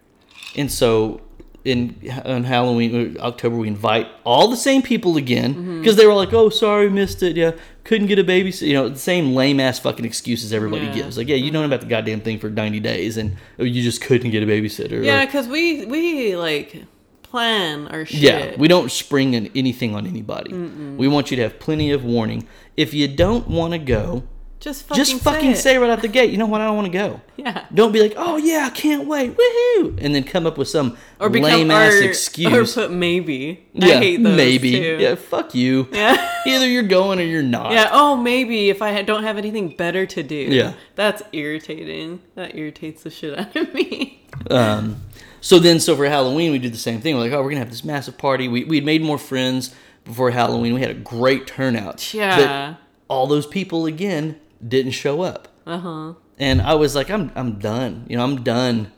and 0.56 0.70
so. 0.70 1.22
In 1.62 1.94
on 2.24 2.44
Halloween 2.44 3.18
uh, 3.18 3.20
October, 3.20 3.54
we 3.58 3.68
invite 3.68 4.06
all 4.24 4.48
the 4.48 4.56
same 4.56 4.80
people 4.80 5.18
again 5.18 5.78
because 5.80 5.96
they 5.96 6.06
were 6.06 6.14
like, 6.14 6.32
"Oh, 6.32 6.48
sorry, 6.48 6.88
missed 6.88 7.22
it. 7.22 7.36
Yeah, 7.36 7.50
couldn't 7.90 8.06
get 8.06 8.18
a 8.18 8.24
babysitter." 8.24 8.68
You 8.68 8.74
know, 8.74 8.88
the 8.88 8.98
same 8.98 9.34
lame 9.34 9.58
ass 9.60 9.78
fucking 9.80 10.04
excuses 10.06 10.52
everybody 10.52 10.86
Yeah. 10.86 10.94
gives. 10.94 11.18
Like, 11.18 11.28
yeah, 11.28 11.36
you 11.36 11.50
know 11.50 11.64
about 11.64 11.80
the 11.80 11.86
goddamn 11.86 12.20
thing 12.20 12.38
for 12.38 12.48
ninety 12.48 12.80
days, 12.80 13.16
and 13.16 13.32
you 13.58 13.82
just 13.82 14.00
couldn't 14.00 14.30
get 14.30 14.42
a 14.42 14.46
babysitter. 14.46 15.04
Yeah, 15.04 15.24
because 15.26 15.46
we 15.48 15.84
we 15.86 16.36
like 16.36 16.84
plan 17.22 17.86
our 17.88 18.04
shit. 18.06 18.20
yeah, 18.20 18.54
we 18.56 18.66
don't 18.68 18.90
spring 18.90 19.50
anything 19.54 19.94
on 19.94 20.06
anybody. 20.06 20.52
We 20.52 21.06
want 21.08 21.30
you 21.30 21.36
to 21.36 21.42
have 21.42 21.58
plenty 21.58 21.90
of 21.92 22.04
warning. 22.04 22.46
If 22.76 22.94
you 22.94 23.06
don't 23.08 23.48
want 23.48 23.72
to 23.72 23.78
go, 23.78 24.22
just 24.60 24.84
fucking 24.86 25.04
just 25.04 25.22
fucking 25.22 25.54
say, 25.54 25.60
say, 25.60 25.78
right 25.78 25.88
out 25.88 26.02
the 26.02 26.08
gate, 26.08 26.30
you 26.30 26.36
know 26.36 26.46
what? 26.46 26.60
I 26.60 26.66
don't 26.66 26.76
want 26.76 26.86
to 26.86 26.92
go. 26.92 27.20
Yeah. 27.40 27.64
Don't 27.72 27.90
be 27.90 28.02
like, 28.02 28.12
oh 28.18 28.36
yeah, 28.36 28.66
I 28.66 28.68
can't 28.68 29.08
wait, 29.08 29.34
woohoo, 29.34 29.98
and 29.98 30.14
then 30.14 30.24
come 30.24 30.46
up 30.46 30.58
with 30.58 30.68
some 30.68 30.98
Or 31.18 31.30
lame 31.30 31.70
ass 31.70 31.94
excuse. 31.94 32.76
Or 32.76 32.82
put 32.82 32.90
maybe. 32.90 33.66
yeah, 33.72 33.94
I 33.94 33.96
hate 33.96 34.22
those 34.22 34.36
maybe. 34.36 34.72
Too. 34.72 34.98
Yeah, 35.00 35.14
fuck 35.14 35.54
you. 35.54 35.88
Yeah. 35.90 36.34
Either 36.46 36.68
you're 36.68 36.82
going 36.82 37.18
or 37.18 37.22
you're 37.22 37.42
not. 37.42 37.72
Yeah. 37.72 37.88
Oh, 37.92 38.14
maybe 38.14 38.68
if 38.68 38.82
I 38.82 39.00
don't 39.00 39.22
have 39.22 39.38
anything 39.38 39.74
better 39.74 40.04
to 40.04 40.22
do. 40.22 40.34
Yeah. 40.36 40.74
That's 40.96 41.22
irritating. 41.32 42.20
That 42.34 42.54
irritates 42.54 43.04
the 43.04 43.10
shit 43.10 43.38
out 43.38 43.56
of 43.56 43.72
me. 43.72 44.18
Um, 44.50 45.02
so 45.40 45.58
then, 45.58 45.80
so 45.80 45.96
for 45.96 46.06
Halloween, 46.06 46.52
we 46.52 46.58
did 46.58 46.72
the 46.72 46.78
same 46.78 47.00
thing. 47.00 47.14
We're 47.14 47.22
like, 47.22 47.32
oh, 47.32 47.42
we're 47.42 47.50
gonna 47.50 47.60
have 47.60 47.70
this 47.70 47.84
massive 47.84 48.16
party. 48.16 48.48
We 48.48 48.64
we 48.64 48.80
made 48.80 49.02
more 49.02 49.18
friends 49.18 49.74
before 50.04 50.30
Halloween. 50.30 50.74
We 50.74 50.80
had 50.80 50.90
a 50.90 50.94
great 50.94 51.46
turnout. 51.46 52.12
Yeah. 52.14 52.74
But 52.76 52.80
all 53.08 53.26
those 53.26 53.46
people 53.46 53.86
again 53.86 54.38
didn't 54.66 54.92
show 54.92 55.22
up, 55.22 55.48
Uh 55.66 55.78
huh. 55.78 56.12
and 56.38 56.60
I 56.62 56.74
was 56.74 56.94
like, 56.94 57.10
I'm 57.10 57.30
I'm 57.34 57.58
done. 57.58 58.06
You 58.08 58.16
know, 58.16 58.24
I'm 58.24 58.42
done 58.42 58.92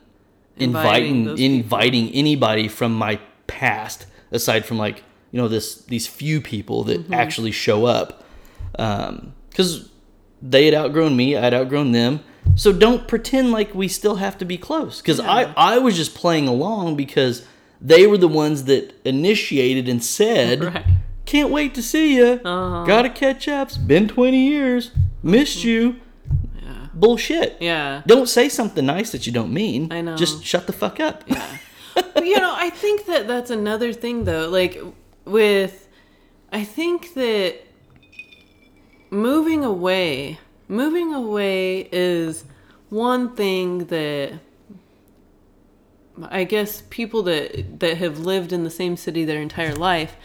Inviting 0.57 1.27
inviting 1.29 1.37
inviting 1.39 2.09
anybody 2.11 2.67
from 2.67 2.93
my 2.93 3.19
past 3.47 4.05
aside 4.31 4.65
from 4.65 4.77
like 4.77 5.03
you 5.31 5.41
know 5.41 5.47
this 5.47 5.81
these 5.85 6.05
few 6.05 6.41
people 6.41 6.83
that 6.83 6.99
Mm-hmm. 7.01 7.13
actually 7.13 7.51
show 7.51 7.85
up 7.85 8.23
because 9.49 9.89
they 10.41 10.65
had 10.65 10.73
outgrown 10.75 11.15
me 11.15 11.35
i'd 11.37 11.53
outgrown 11.53 11.91
them 11.91 12.19
so 12.55 12.71
don't 12.71 13.07
pretend 13.07 13.51
like 13.51 13.73
we 13.73 13.87
still 13.87 14.15
have 14.17 14.37
to 14.37 14.45
be 14.45 14.57
close 14.57 15.01
because 15.01 15.19
Yeah. 15.19 15.31
i 15.57 15.73
i 15.75 15.77
was 15.79 15.95
just 15.95 16.13
playing 16.13 16.47
along 16.47 16.95
because 16.97 17.45
they 17.81 18.05
were 18.07 18.17
the 18.17 18.27
ones 18.27 18.65
that 18.65 18.93
initiated 19.05 19.87
and 19.89 20.03
said 20.03 20.63
Right. 20.63 20.85
can't 21.25 21.49
wait 21.49 21.73
to 21.75 21.81
see 21.81 22.15
you 22.17 22.41
Uh-huh. 22.43 22.83
gotta 22.85 23.09
catch 23.09 23.47
up 23.47 23.69
it's 23.69 23.77
been 23.77 24.07
20 24.07 24.37
years 24.47 24.91
missed 25.23 25.63
you 25.63 25.95
Yeah. 26.61 26.87
bullshit 26.93 27.57
Yeah. 27.59 28.01
don't 28.05 28.27
say 28.29 28.49
something 28.49 28.85
nice 28.85 29.11
that 29.11 29.25
you 29.25 29.33
don't 29.33 29.53
mean 29.53 29.91
I 29.91 30.01
know. 30.01 30.15
just 30.15 30.43
shut 30.45 30.67
the 30.67 30.73
fuck 30.73 30.99
up 30.99 31.23
Yeah. 31.27 31.57
you 32.21 32.37
know, 32.37 32.53
I 32.55 32.69
think 32.69 33.05
that 33.05 33.27
that's 33.27 33.49
another 33.51 33.93
thing 33.93 34.25
though. 34.25 34.49
Like 34.49 34.81
with, 35.25 35.87
I 36.51 36.63
think 36.63 37.13
that 37.13 37.59
moving 39.09 39.63
away, 39.63 40.39
moving 40.67 41.13
away 41.13 41.87
is 41.91 42.45
one 42.89 43.35
thing 43.35 43.85
that 43.85 44.33
I 46.29 46.43
guess 46.43 46.83
people 46.89 47.23
that 47.23 47.79
that 47.79 47.97
have 47.97 48.19
lived 48.19 48.51
in 48.53 48.63
the 48.63 48.69
same 48.69 48.97
city 48.97 49.25
their 49.25 49.41
entire 49.41 49.75
life, 49.75 50.15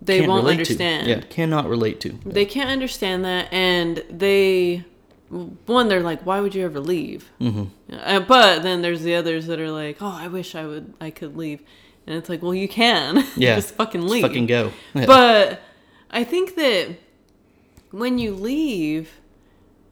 they 0.00 0.26
won't 0.26 0.46
understand. 0.46 1.04
to. 1.06 1.10
Yeah, 1.10 1.20
cannot 1.20 1.68
relate 1.68 2.00
to. 2.00 2.10
They 2.24 2.44
can't 2.46 2.70
understand 2.70 3.24
that, 3.24 3.52
and 3.52 4.02
they 4.10 4.84
one 5.66 5.88
they're 5.88 6.02
like, 6.02 6.24
why 6.24 6.40
would 6.40 6.54
you 6.54 6.64
ever 6.64 6.80
leave? 6.80 7.30
Mm-hmm. 7.40 7.64
Uh, 7.92 8.20
but 8.20 8.62
then 8.62 8.80
there's 8.82 9.02
the 9.02 9.14
others 9.14 9.46
that 9.46 9.60
are 9.60 9.70
like, 9.70 9.98
oh, 10.00 10.06
I 10.06 10.28
wish 10.28 10.54
I 10.54 10.66
would, 10.66 10.94
I 11.00 11.10
could 11.10 11.36
leave, 11.36 11.60
and 12.06 12.16
it's 12.16 12.28
like, 12.28 12.42
well, 12.42 12.54
you 12.54 12.68
can, 12.68 13.24
Yeah, 13.36 13.56
just 13.56 13.74
fucking 13.74 14.00
Just 14.02 14.12
leave. 14.12 14.22
fucking 14.22 14.46
go. 14.46 14.72
Yeah. 14.94 15.06
But 15.06 15.60
I 16.10 16.24
think 16.24 16.54
that 16.54 16.96
when 17.90 18.18
you 18.18 18.34
leave, 18.34 19.10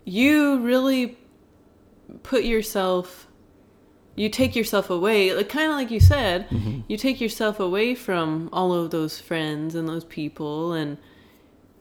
you 0.05 0.59
really 0.61 1.19
put 2.23 2.45
yourself, 2.45 3.26
you 4.17 4.29
take 4.29 4.57
yourself 4.57 4.89
away, 4.91 5.33
like 5.35 5.49
kind 5.49 5.71
of 5.71 5.77
like 5.77 5.91
you 5.91 6.01
said, 6.01 6.49
Mm-hmm. 6.49 6.81
you 6.89 6.97
take 6.97 7.21
yourself 7.21 7.61
away 7.61 7.95
from 7.95 8.49
all 8.53 8.73
of 8.73 8.91
those 8.91 9.21
friends 9.21 9.75
and 9.75 9.89
those 9.89 10.05
people, 10.05 10.73
and 10.73 10.97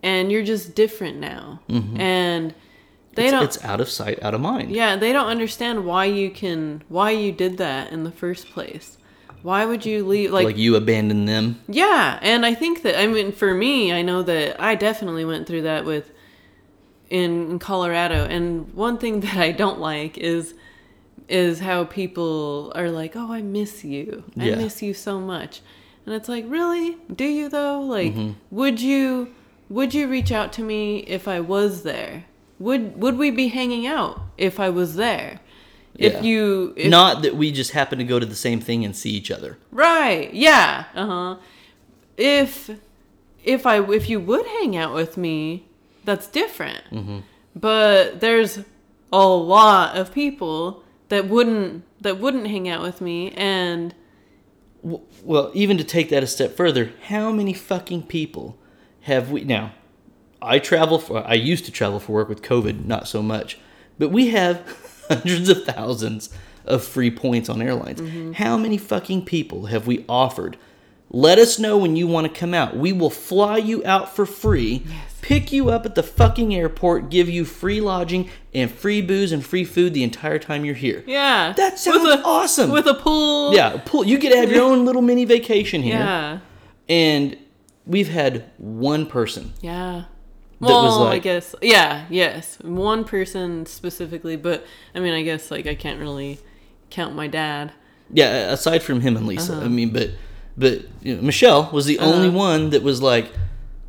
and 0.03 0.31
you're 0.31 0.43
just 0.43 0.75
different 0.75 1.17
now, 1.17 1.61
and 1.67 2.53
they 3.15 3.27
Mm-hmm. 3.27 3.27
it's, 3.27 3.31
don't. 3.31 3.43
it's 3.43 3.63
out 3.65 3.79
of 3.81 3.89
sight, 3.89 4.21
out 4.21 4.33
of 4.33 4.41
mind. 4.41 4.69
Yeah, 4.71 4.95
they 4.97 5.11
don't 5.13 5.27
understand 5.27 5.85
why 5.85 6.05
you 6.05 6.29
can 6.29 6.83
why 6.89 7.11
you 7.11 7.31
did 7.31 7.57
that 7.57 7.91
in 7.91 8.03
the 8.03 8.11
first 8.11 8.49
place. 8.51 8.97
Why 9.41 9.63
would 9.65 9.85
you 9.85 10.03
leave 10.05 10.31
like, 10.31 10.45
like, 10.45 10.57
you 10.57 10.75
abandon 10.75 11.25
them. 11.25 11.61
Yeah, 11.67 12.17
and 12.21 12.45
I 12.45 12.53
think 12.55 12.81
that 12.81 12.99
I 12.99 13.05
mean 13.07 13.31
for 13.31 13.53
me, 13.53 13.93
I 13.93 14.01
know 14.01 14.23
that 14.23 14.59
I 14.59 14.75
definitely 14.75 15.23
went 15.23 15.47
through 15.47 15.61
that 15.61 15.85
with 15.85 16.11
in, 17.09 17.51
in 17.51 17.59
Colorado. 17.59 18.25
And 18.25 18.73
one 18.73 18.97
thing 18.97 19.19
that 19.25 19.37
I 19.37 19.51
don't 19.51 19.79
like 19.79 20.17
is 20.17 20.53
is 21.27 21.59
how 21.59 21.83
people 21.85 22.71
are 22.75 22.89
like, 22.91 23.15
"Oh, 23.15 23.31
I 23.31 23.41
miss 23.41 23.83
you. 23.83 24.23
I 24.39 24.45
Yeah. 24.49 24.55
miss 24.55 24.81
you 24.81 24.93
so 24.93 25.19
much." 25.19 25.61
And 26.05 26.13
it's 26.13 26.29
like, 26.29 26.45
"Really? 26.47 26.97
Do 27.13 27.25
you 27.25 27.49
though? 27.49 27.81
Like, 27.81 28.13
would 28.51 28.79
you 28.81 29.29
would 29.69 29.93
you 29.95 30.07
reach 30.07 30.31
out 30.31 30.53
to 30.53 30.61
me 30.63 30.99
if 30.99 31.27
I 31.27 31.39
was 31.39 31.81
there? 31.83 32.25
Would 32.59 33.01
would 33.01 33.17
we 33.17 33.31
be 33.31 33.47
hanging 33.47 33.87
out 33.87 34.21
if 34.37 34.59
I 34.59 34.69
was 34.69 34.95
there? 34.95 35.39
Yeah. 35.97 36.09
If 36.09 36.23
you 36.25 36.73
if, 36.77 36.89
Not 36.89 37.21
that 37.23 37.35
we 37.35 37.51
just 37.51 37.71
happen 37.71 37.97
to 37.99 38.03
go 38.03 38.19
to 38.19 38.25
the 38.25 38.35
same 38.35 38.59
thing 38.59 38.83
and 38.85 38.95
see 38.95 39.11
each 39.11 39.31
other. 39.31 39.57
Right. 39.71 40.33
Yeah. 40.33 40.83
Uh 40.93 41.05
huh. 41.07 41.35
If 42.17 42.69
if 43.43 43.65
I 43.65 43.81
if 43.91 44.09
you 44.09 44.19
would 44.19 44.45
hang 44.45 44.75
out 44.77 44.93
with 44.93 45.17
me, 45.17 45.65
that's 46.03 46.27
different. 46.27 46.83
Mm-hmm. 46.91 47.19
But 47.55 48.19
there's 48.19 48.59
a 49.13 49.27
lot 49.27 49.95
of 49.97 50.13
people 50.13 50.83
that 51.09 51.27
wouldn't 51.27 51.83
that 52.01 52.19
wouldn't 52.19 52.47
hang 52.47 52.67
out 52.67 52.81
with 52.81 53.01
me 53.01 53.31
and 53.31 53.93
Well, 54.81 55.51
even 55.53 55.77
to 55.77 55.83
take 55.83 56.09
that 56.09 56.23
a 56.23 56.27
step 56.27 56.55
further, 56.55 56.91
how 57.07 57.31
many 57.31 57.53
fucking 57.53 58.03
people 58.03 58.57
have 59.01 59.31
we 59.31 59.43
now? 59.43 59.73
I 60.41 60.59
travel 60.59 60.99
for 60.99 61.25
I 61.25 61.33
used 61.33 61.65
to 61.65 61.71
travel 61.71 61.99
for 61.99 62.11
work 62.13 62.29
with 62.29 62.41
COVID, 62.41 62.85
not 62.85 63.07
so 63.07 63.21
much. 63.21 63.57
But 63.97 64.09
we 64.11 64.29
have 64.29 65.05
hundreds 65.07 65.49
of 65.49 65.63
thousands 65.65 66.29
of 66.65 66.83
free 66.83 67.11
points 67.11 67.49
on 67.49 67.61
airlines. 67.61 68.01
Mm-hmm. 68.01 68.33
How 68.33 68.57
many 68.57 68.77
fucking 68.77 69.25
people 69.25 69.67
have 69.67 69.87
we 69.87 70.05
offered? 70.09 70.57
Let 71.09 71.37
us 71.37 71.59
know 71.59 71.77
when 71.77 71.95
you 71.95 72.07
want 72.07 72.27
to 72.31 72.39
come 72.39 72.53
out. 72.53 72.75
We 72.75 72.91
will 72.91 73.11
fly 73.11 73.57
you 73.57 73.83
out 73.85 74.15
for 74.15 74.25
free, 74.25 74.85
pick 75.27 75.51
you 75.51 75.69
up 75.69 75.85
at 75.85 75.95
the 75.95 76.03
fucking 76.03 76.53
airport, 76.53 77.09
give 77.09 77.27
you 77.27 77.45
free 77.45 77.81
lodging 77.81 78.29
and 78.53 78.69
free 78.69 79.01
booze 79.01 79.31
and 79.31 79.43
free 79.45 79.63
food 79.65 79.93
the 79.93 80.03
entire 80.03 80.37
time 80.39 80.63
you're 80.65 80.75
here. 80.75 81.03
yeah 81.07 81.53
That 81.57 81.79
sounds 81.79 82.03
with 82.03 82.19
a, 82.19 82.23
awesome. 82.23 82.69
with 82.71 82.85
a 82.87 82.93
pool 82.93 83.53
Yeah, 83.53 83.81
pool. 83.85 84.05
You 84.05 84.17
get 84.19 84.31
to 84.31 84.37
have 84.37 84.51
your 84.51 84.63
own 84.63 84.85
little 84.85 85.01
mini 85.01 85.25
vacation 85.25 85.81
here. 85.81 85.95
yeah 85.97 86.39
And 86.87 87.37
we've 87.85 88.09
had 88.09 88.45
one 88.57 89.05
person. 89.07 89.53
yeah 89.61 90.03
That 90.61 90.67
was 90.67 90.97
well, 90.99 91.07
I 91.07 91.19
guess 91.19 91.55
yeah, 91.61 92.05
yes, 92.09 92.57
one 92.61 93.03
person 93.03 93.65
specifically, 93.65 94.35
but 94.37 94.65
I 94.93 94.99
mean, 94.99 95.13
I 95.13 95.21
guess 95.23 95.49
like 95.51 95.65
I 95.67 95.75
can't 95.75 95.99
really 95.99 96.39
count 96.89 97.15
my 97.15 97.27
dad. 97.27 97.71
Yeah, 98.13 98.51
aside 98.53 98.83
from 98.83 99.01
him 99.01 99.17
and 99.17 99.25
Lisa. 99.27 99.53
Uh-huh. 99.53 99.65
I 99.65 99.67
mean, 99.69 99.91
but 99.91 100.11
but 100.57 100.85
you 101.01 101.15
know, 101.15 101.21
Michelle 101.23 101.69
was 101.73 101.85
the 101.87 101.97
only 101.99 102.29
one 102.29 102.69
that 102.69 102.83
was 102.83 103.01
like, 103.01 103.31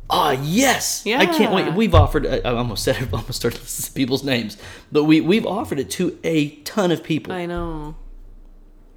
"Ah, 0.09 0.31
yes, 0.31 1.03
yeah. 1.05 1.19
I 1.19 1.25
can't 1.25 1.53
wait." 1.53 1.73
We've 1.73 1.93
offered. 1.95 2.25
I, 2.25 2.37
I 2.37 2.55
almost 2.55 2.83
said. 2.83 2.95
I 3.13 3.17
almost 3.17 3.33
started 3.35 3.59
listing 3.61 3.93
people's 3.93 4.23
names, 4.23 4.57
but 4.91 5.03
we 5.05 5.21
we've 5.21 5.45
offered 5.45 5.79
it 5.79 5.89
to 5.91 6.17
a 6.23 6.49
ton 6.63 6.91
of 6.91 7.03
people. 7.03 7.33
I 7.33 7.45
know. 7.45 7.95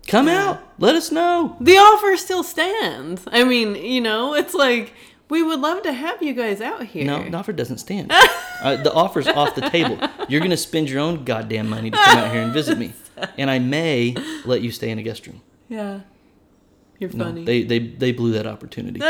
Come 0.06 0.28
out. 0.28 0.60
Let 0.78 0.94
us 0.96 1.12
know. 1.12 1.56
The 1.60 1.76
offer 1.76 2.16
still 2.16 2.42
stands. 2.42 3.22
I 3.30 3.44
mean, 3.44 3.76
you 3.76 4.00
know, 4.00 4.34
it's 4.34 4.54
like 4.54 4.92
we 5.28 5.42
would 5.42 5.60
love 5.60 5.82
to 5.84 5.92
have 5.92 6.20
you 6.22 6.32
guys 6.32 6.60
out 6.60 6.84
here. 6.86 7.04
No, 7.04 7.22
the 7.28 7.36
offer 7.36 7.52
doesn't 7.52 7.78
stand. 7.78 8.10
uh, 8.62 8.76
the 8.76 8.92
offer's 8.92 9.28
off 9.28 9.54
the 9.54 9.68
table. 9.70 9.98
You're 10.28 10.40
gonna 10.40 10.56
spend 10.56 10.90
your 10.90 11.00
own 11.00 11.24
goddamn 11.24 11.68
money 11.68 11.90
to 11.90 11.96
come 11.96 12.18
out 12.18 12.32
here 12.32 12.42
and 12.42 12.52
visit 12.52 12.78
me, 12.78 12.92
and 13.38 13.50
I 13.50 13.58
may 13.60 14.16
let 14.44 14.62
you 14.62 14.70
stay 14.72 14.90
in 14.90 14.98
a 14.98 15.02
guest 15.02 15.26
room. 15.26 15.42
Yeah. 15.68 16.00
You're 16.98 17.10
No, 17.12 17.26
funny. 17.26 17.44
they 17.44 17.62
they 17.62 17.78
they 17.78 18.12
blew 18.12 18.32
that 18.32 18.46
opportunity. 18.46 19.00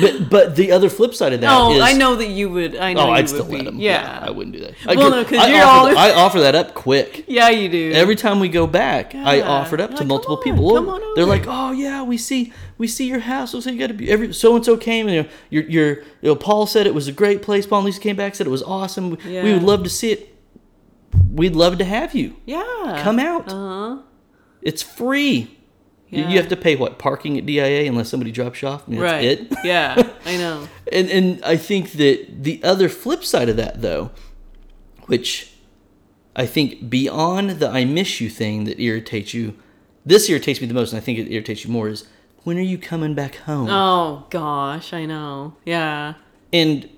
But 0.00 0.30
but 0.30 0.56
the 0.56 0.70
other 0.72 0.88
flip 0.88 1.14
side 1.14 1.32
of 1.32 1.40
that 1.40 1.50
oh, 1.50 1.72
is- 1.74 1.80
I 1.80 1.92
know 1.94 2.14
that 2.16 2.28
you 2.28 2.48
would. 2.50 2.76
I 2.76 2.92
know 2.92 3.00
Oh, 3.00 3.06
you 3.06 3.12
I'd 3.12 3.20
would 3.22 3.28
still 3.28 3.44
be. 3.44 3.56
let 3.56 3.64
them. 3.64 3.78
Yeah. 3.80 4.20
I 4.22 4.30
wouldn't 4.30 4.54
do 4.54 4.60
that. 4.60 4.74
Well, 4.86 5.12
I, 5.12 5.16
no, 5.16 5.24
'cause 5.24 5.38
I 5.38 5.48
you're 5.48 5.64
offer, 5.64 5.88
all- 5.90 5.98
I 5.98 6.10
offer 6.12 6.40
that 6.40 6.54
up 6.54 6.74
quick. 6.74 7.24
Yeah, 7.26 7.48
you 7.48 7.68
do. 7.68 7.92
Every 7.92 8.14
time 8.14 8.38
we 8.38 8.48
go 8.48 8.66
back, 8.68 9.14
I 9.16 9.36
Yeah. 9.36 9.48
offer 9.48 9.74
it 9.74 9.80
up 9.80 9.90
You're 9.90 9.96
to 9.98 10.02
like, 10.04 10.08
multiple 10.08 10.36
"Come 10.36 10.52
on, 10.52 10.56
people. 10.58 10.74
come 10.76 10.88
on 10.88 11.00
They're 11.16 11.26
like, 11.26 11.44
"Oh 11.48 11.72
yeah, 11.72 12.02
we 12.02 12.16
see 12.16 12.52
we 12.78 12.86
see 12.86 13.06
your 13.08 13.20
house. 13.20 13.50
So 13.50 13.58
you 13.70 13.78
got 13.78 13.88
to 13.88 13.94
be 13.94 14.10
every 14.10 14.32
so 14.32 14.54
and 14.54 14.64
so 14.64 14.76
came 14.76 15.06
and 15.08 15.14
you 15.16 15.22
know, 15.24 15.28
your 15.50 15.64
your 15.64 15.88
you 16.22 16.28
know, 16.30 16.36
Paul 16.36 16.66
said 16.66 16.86
it 16.86 16.94
was 16.94 17.08
a 17.08 17.12
great 17.12 17.42
place. 17.42 17.66
Paul 17.66 17.80
and 17.80 17.86
Lisa 17.86 18.00
came 18.00 18.16
back 18.16 18.34
said 18.36 18.46
it 18.46 18.50
was 18.50 18.62
awesome. 18.62 19.10
We- 19.10 19.42
We 19.42 19.52
would 19.54 19.62
love 19.64 19.82
to 19.84 19.90
see 19.90 20.12
it. 20.12 20.34
We'd 21.32 21.56
love 21.56 21.78
to 21.78 21.84
have 21.84 22.14
you. 22.14 22.36
yeah. 22.46 23.00
Come 23.02 23.18
out. 23.18 23.48
Uh 23.48 23.54
huh. 23.54 23.96
It's 24.62 24.82
free. 24.82 25.56
You, 26.10 26.22
Yeah. 26.22 26.28
you 26.30 26.36
have 26.38 26.48
to 26.48 26.56
pay 26.56 26.74
what 26.76 26.98
parking 26.98 27.38
at 27.38 27.46
DIA 27.46 27.86
unless 27.88 28.08
somebody 28.08 28.32
drops 28.32 28.60
you 28.62 28.68
off. 28.68 28.82
I 28.86 28.90
mean, 28.90 29.00
that's 29.00 29.12
Right. 29.12 29.24
it. 29.24 29.52
yeah, 29.64 30.02
I 30.26 30.36
know. 30.42 30.68
And 30.92 31.08
and 31.10 31.44
I 31.44 31.56
think 31.56 31.92
that 31.92 32.42
the 32.42 32.60
other 32.64 32.88
flip 32.88 33.24
side 33.24 33.48
of 33.48 33.56
that 33.56 33.80
though, 33.82 34.10
which 35.06 35.52
I 36.36 36.46
think 36.46 36.88
beyond 36.90 37.50
the 37.60 37.68
I 37.68 37.84
miss 37.84 38.20
you 38.20 38.28
thing 38.30 38.64
that 38.64 38.80
irritates 38.80 39.34
you, 39.34 39.54
this 40.04 40.28
irritates 40.28 40.60
me 40.60 40.66
the 40.66 40.74
most, 40.74 40.92
and 40.92 41.00
I 41.00 41.04
think 41.04 41.18
it 41.18 41.30
irritates 41.32 41.64
you 41.64 41.70
more 41.70 41.88
is 41.88 42.04
when 42.44 42.56
are 42.58 42.62
you 42.62 42.78
coming 42.78 43.14
back 43.14 43.36
home? 43.36 43.68
Oh 43.70 44.26
gosh, 44.30 44.92
I 44.92 45.04
know. 45.06 45.54
Yeah, 45.64 46.14
And 46.52 46.88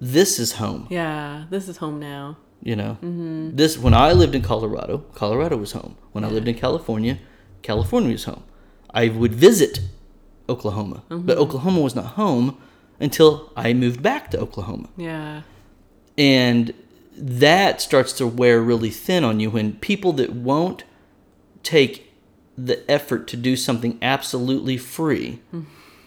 this 0.00 0.38
is 0.38 0.52
home. 0.52 0.86
yeah. 0.90 1.44
This 1.50 1.68
is 1.68 1.78
home 1.78 1.98
now. 2.00 2.36
You 2.62 2.76
know, 2.76 2.96
Mm-hmm. 3.02 3.56
this 3.56 3.76
when 3.78 3.92
I 3.92 4.12
lived 4.12 4.34
in 4.34 4.40
Colorado, 4.42 4.98
Colorado 5.14 5.56
was 5.58 5.72
home. 5.72 5.96
When 6.12 6.24
I 6.24 6.28
lived 6.28 6.48
in 6.48 6.54
California, 6.54 7.18
California 7.62 8.12
was 8.12 8.24
home. 8.24 8.42
I 8.94 9.08
would 9.08 9.34
visit 9.34 9.80
Oklahoma, 10.48 11.02
Mm-hmm. 11.10 11.26
but 11.26 11.36
Oklahoma 11.38 11.80
was 11.80 11.94
not 11.94 12.06
home 12.22 12.56
until 13.00 13.52
I 13.56 13.72
moved 13.74 14.02
back 14.02 14.30
to 14.30 14.38
Oklahoma. 14.38 14.88
Yeah. 14.96 15.42
and 16.16 16.72
that 17.16 17.80
starts 17.80 18.12
to 18.14 18.26
wear 18.26 18.60
really 18.60 18.90
thin 18.90 19.22
on 19.24 19.38
you 19.40 19.48
when 19.50 19.74
people 19.74 20.12
that 20.14 20.32
won't 20.32 20.82
take 21.62 22.12
the 22.58 22.88
effort 22.90 23.26
to 23.28 23.36
do 23.36 23.54
something 23.56 23.98
absolutely 24.02 24.76
free 24.76 25.38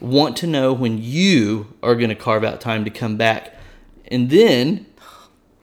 want 0.02 0.36
to 0.38 0.48
know 0.48 0.72
when 0.74 0.98
you 1.02 1.74
are 1.82 1.96
going 1.96 2.10
to 2.10 2.16
carve 2.16 2.44
out 2.44 2.60
time 2.62 2.84
to 2.86 2.90
come 2.92 3.16
back 3.18 3.54
and 4.10 4.30
then 4.30 4.86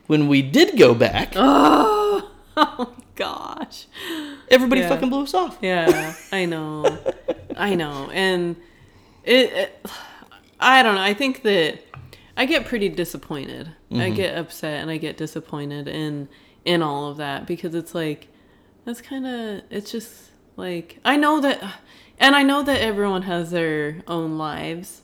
when 0.07 0.29
we 0.29 0.41
did 0.43 0.79
go 0.79 0.95
back 0.95 1.33
Oh 1.37 2.95
gosh. 3.16 3.87
Everybody 4.51 4.81
Yeah. 4.83 4.89
fucking 4.89 5.11
blew 5.11 5.23
us 5.23 5.35
off 5.35 5.59
Yeah, 5.63 6.15
I 6.33 6.45
know. 6.45 6.99
I 7.57 7.75
know. 7.83 8.11
And 8.13 8.57
it, 9.25 9.53
it 9.53 9.87
I 10.61 10.83
don't 10.83 10.95
know. 10.97 11.03
I 11.03 11.15
think 11.15 11.43
that 11.43 11.81
I 12.37 12.47
get 12.47 12.67
pretty 12.67 12.89
disappointed. 12.89 13.69
I 13.91 13.95
Mm-hmm. 13.95 14.15
get 14.17 14.37
upset 14.37 14.81
and 14.83 14.91
I 14.91 14.97
get 14.97 15.17
disappointed 15.17 15.87
in 15.89 16.29
in 16.65 16.83
all 16.83 17.11
of 17.11 17.19
that 17.19 17.47
because 17.47 17.75
it's 17.75 17.95
like 17.95 18.29
that's 18.85 19.01
kind 19.01 19.27
of 19.27 19.63
it's 19.71 19.91
just 19.93 20.31
like 20.57 20.99
I 21.05 21.17
know 21.17 21.41
that 21.41 21.63
and 22.19 22.35
I 22.35 22.43
know 22.43 22.63
that 22.63 22.81
everyone 22.81 23.23
has 23.23 23.51
their 23.51 24.03
own 24.09 24.37
lives. 24.39 25.03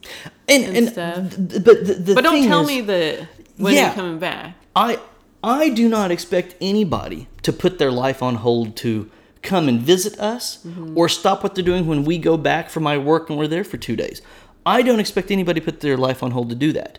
and, 0.49 0.64
and 0.64 0.76
and 0.76 0.88
stuff. 0.88 1.30
th- 1.36 1.64
but 1.64 1.84
the, 1.86 1.95
the 1.95 2.14
But 2.14 2.24
don't 2.24 2.43
tell 2.45 2.62
is- 2.62 2.68
me 2.68 2.80
that 2.82 3.28
when 3.59 3.74
Yeah. 3.74 3.86
you're 3.86 3.95
coming 3.95 4.18
back. 4.18 4.55
I 4.74 4.99
I 5.43 5.70
do 5.70 5.88
not 5.88 6.11
expect 6.11 6.55
anybody 6.61 7.28
to 7.43 7.53
put 7.53 7.78
their 7.78 7.91
life 7.91 8.22
on 8.22 8.36
hold 8.36 8.76
to 8.76 9.11
come 9.43 9.68
and 9.68 9.80
visit 9.80 10.18
us 10.18 10.64
mm-hmm. 10.64 10.97
or 10.97 11.09
stop 11.09 11.43
what 11.43 11.55
they're 11.55 11.64
doing 11.64 11.86
when 11.86 12.05
we 12.05 12.18
go 12.18 12.36
back 12.36 12.70
for 12.70 12.80
my 12.80 12.99
work 12.99 13.30
and 13.30 13.38
we're 13.38 13.49
there 13.49 13.64
for 13.64 13.76
two 13.76 13.97
days. 13.97 14.20
I 14.66 14.82
don't 14.82 15.01
expect 15.01 15.30
anybody 15.30 15.61
to 15.61 15.64
put 15.64 15.80
their 15.80 15.97
life 15.97 16.22
on 16.22 16.32
hold 16.32 16.51
to 16.51 16.55
do 16.55 16.72
that. 16.72 16.99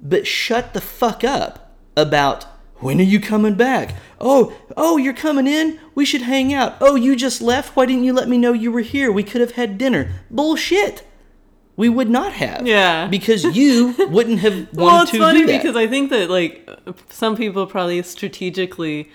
But 0.00 0.26
shut 0.26 0.74
the 0.74 0.80
fuck 0.80 1.24
up 1.24 1.76
about 1.96 2.46
when 2.78 3.00
are 3.00 3.04
you 3.04 3.20
coming 3.20 3.54
back? 3.54 3.94
Oh, 4.20 4.54
oh, 4.76 4.96
you're 4.96 5.14
coming 5.14 5.46
in? 5.46 5.80
We 5.94 6.04
should 6.04 6.22
hang 6.22 6.52
out. 6.52 6.76
Oh, 6.80 6.94
you 6.94 7.16
just 7.16 7.40
left? 7.40 7.74
Why 7.74 7.86
didn't 7.86 8.04
you 8.04 8.12
let 8.12 8.28
me 8.28 8.36
know 8.38 8.52
you 8.52 8.70
were 8.70 8.80
here? 8.80 9.10
We 9.10 9.22
could 9.22 9.40
have 9.40 9.52
had 9.52 9.78
dinner. 9.78 10.10
Bullshit. 10.30 11.06
We 11.76 11.88
would 11.88 12.08
not 12.08 12.32
have. 12.34 12.66
Yeah. 12.66 13.08
Because 13.10 13.44
you 13.44 13.94
wouldn't 14.10 14.40
have 14.40 14.54
wanted 14.54 14.76
Well, 14.76 15.02
it's 15.02 15.10
to 15.12 15.18
funny 15.18 15.40
do 15.40 15.46
that. 15.46 15.62
because 15.62 15.76
I 15.76 15.86
think 15.86 16.10
that 16.10 16.28
like 16.28 16.68
some 17.08 17.36
people 17.36 17.66
probably 17.66 18.02
strategically 18.02 19.10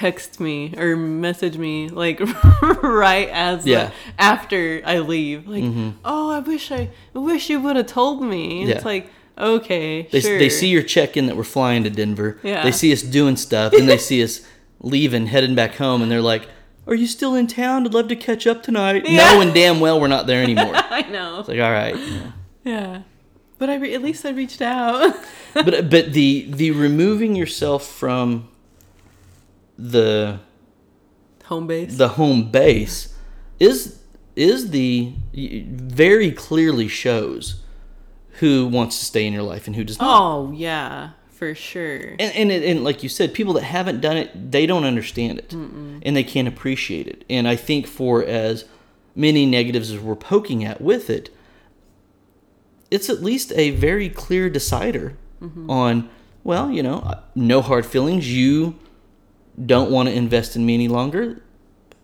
text 0.00 0.40
me 0.40 0.72
or 0.78 0.96
message 0.96 1.58
me 1.58 1.88
like 1.90 2.20
right 2.82 3.28
as 3.28 3.66
Yeah. 3.66 3.86
Mm-hmm. 3.86 3.94
after 4.18 4.80
I 4.84 4.98
leave. 5.00 5.46
Like, 5.46 5.64
oh, 6.04 6.30
I 6.30 6.38
wish 6.38 6.72
I, 6.72 6.88
I 7.14 7.18
wish 7.18 7.50
you 7.50 7.60
would 7.60 7.76
have 7.76 7.86
told 7.86 8.22
me. 8.22 8.64
Yeah. 8.64 8.76
It's 8.76 8.84
like, 8.84 9.10
okay, 9.36 10.02
They, 10.10 10.20
sure. 10.20 10.38
they 10.38 10.48
see 10.48 10.68
your 10.68 10.82
check 10.82 11.16
in 11.16 11.26
that 11.26 11.36
we're 11.36 11.44
flying 11.44 11.84
to 11.84 11.90
Denver. 11.90 12.38
Yeah. 12.42 12.62
They 12.62 12.72
see 12.72 12.92
us 12.92 13.02
doing 13.02 13.36
stuff, 13.36 13.72
and 13.74 13.88
they 13.88 13.98
see 13.98 14.22
us 14.22 14.40
leaving, 14.80 15.26
heading 15.26 15.54
back 15.54 15.74
home, 15.74 16.00
and 16.02 16.10
they're 16.10 16.22
like, 16.22 16.48
Are 16.86 16.94
you 16.94 17.06
still 17.06 17.34
in 17.34 17.46
town? 17.46 17.84
I'd 17.86 17.92
love 17.94 18.08
to 18.08 18.16
catch 18.16 18.46
up 18.46 18.62
tonight. 18.62 19.06
Yeah. 19.06 19.32
Knowing 19.34 19.52
damn 19.52 19.80
well 19.80 20.00
we're 20.00 20.08
not 20.08 20.26
there 20.26 20.42
anymore. 20.42 20.72
I 20.74 21.02
know. 21.02 21.40
It's 21.40 21.48
like, 21.48 21.60
all 21.60 21.70
right. 21.70 21.96
yeah. 21.96 22.32
Yeah. 22.64 23.02
But 23.58 23.68
I 23.68 23.74
re- 23.76 23.94
at 23.94 24.00
least 24.02 24.24
I 24.24 24.30
reached 24.30 24.62
out. 24.62 25.14
But 25.52 25.90
but 25.90 26.12
the 26.14 26.46
the 26.48 26.70
removing 26.70 27.36
yourself 27.36 27.86
from 27.86 28.48
the 29.80 30.40
Home 31.44 31.66
base. 31.66 31.96
the 31.96 32.08
home 32.08 32.50
base 32.50 33.14
is 33.58 33.98
is 34.36 34.70
the 34.70 35.12
very 35.32 36.30
clearly 36.30 36.86
shows 36.86 37.62
who 38.38 38.66
wants 38.68 38.98
to 39.00 39.04
stay 39.04 39.26
in 39.26 39.32
your 39.32 39.42
life 39.42 39.66
and 39.66 39.74
who 39.74 39.82
does 39.82 39.98
not. 39.98 40.06
oh 40.08 40.52
yeah, 40.52 41.10
for 41.28 41.54
sure. 41.54 41.98
and 42.18 42.20
and, 42.20 42.52
it, 42.52 42.62
and 42.62 42.84
like 42.84 43.02
you 43.02 43.08
said, 43.08 43.34
people 43.34 43.52
that 43.54 43.64
haven't 43.64 44.00
done 44.00 44.16
it, 44.16 44.52
they 44.52 44.64
don't 44.64 44.84
understand 44.84 45.40
it, 45.40 45.52
and 45.52 46.14
they 46.16 46.22
can't 46.22 46.46
appreciate 46.46 47.08
it. 47.08 47.24
And 47.28 47.48
I 47.48 47.56
think 47.56 47.86
for 47.86 48.24
as 48.24 48.64
many 49.16 49.44
negatives 49.44 49.90
as 49.90 49.98
we're 49.98 50.14
poking 50.14 50.64
at 50.64 50.80
with 50.80 51.10
it, 51.10 51.34
it's 52.90 53.10
at 53.10 53.22
least 53.22 53.52
a 53.56 53.70
very 53.70 54.08
clear 54.08 54.48
decider 54.48 55.16
mm-hmm. 55.42 55.68
on, 55.68 56.08
well, 56.44 56.70
you 56.70 56.82
know, 56.82 57.00
uh, 57.00 57.20
no 57.34 57.60
hard 57.60 57.84
feelings. 57.86 58.32
You 58.32 58.78
don't 59.64 59.90
want 59.90 60.08
to 60.08 60.14
invest 60.14 60.56
in 60.56 60.64
me 60.66 60.74
any 60.74 60.88
longer. 60.88 61.42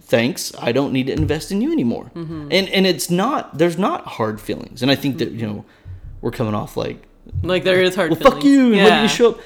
Thanks. 0.03 0.53
I 0.61 0.73
don't 0.73 0.93
need 0.93 1.07
to 1.09 1.13
invest 1.13 1.51
in 1.51 1.61
you 1.61 1.73
anymore. 1.73 2.11
And 2.15 2.53
and 2.53 2.87
it's 2.87 3.11
not. 3.11 3.59
There's 3.59 3.79
not 3.79 4.05
hard 4.07 4.41
feelings. 4.41 4.83
And 4.83 4.91
I 4.91 4.95
think 4.95 5.19
that 5.19 5.33
you 5.33 5.47
know, 5.47 5.65
we're 6.21 6.31
coming 6.31 6.55
off 6.55 6.77
like 6.77 7.03
Like 7.43 7.65
there 7.65 7.83
is 7.83 7.95
hard. 7.95 8.11
well, 8.13 8.21
fuck 8.21 8.45
you. 8.45 8.75
Yeah. 8.75 8.85
did 8.97 9.03
you 9.03 9.09
show 9.09 9.31
up? 9.33 9.41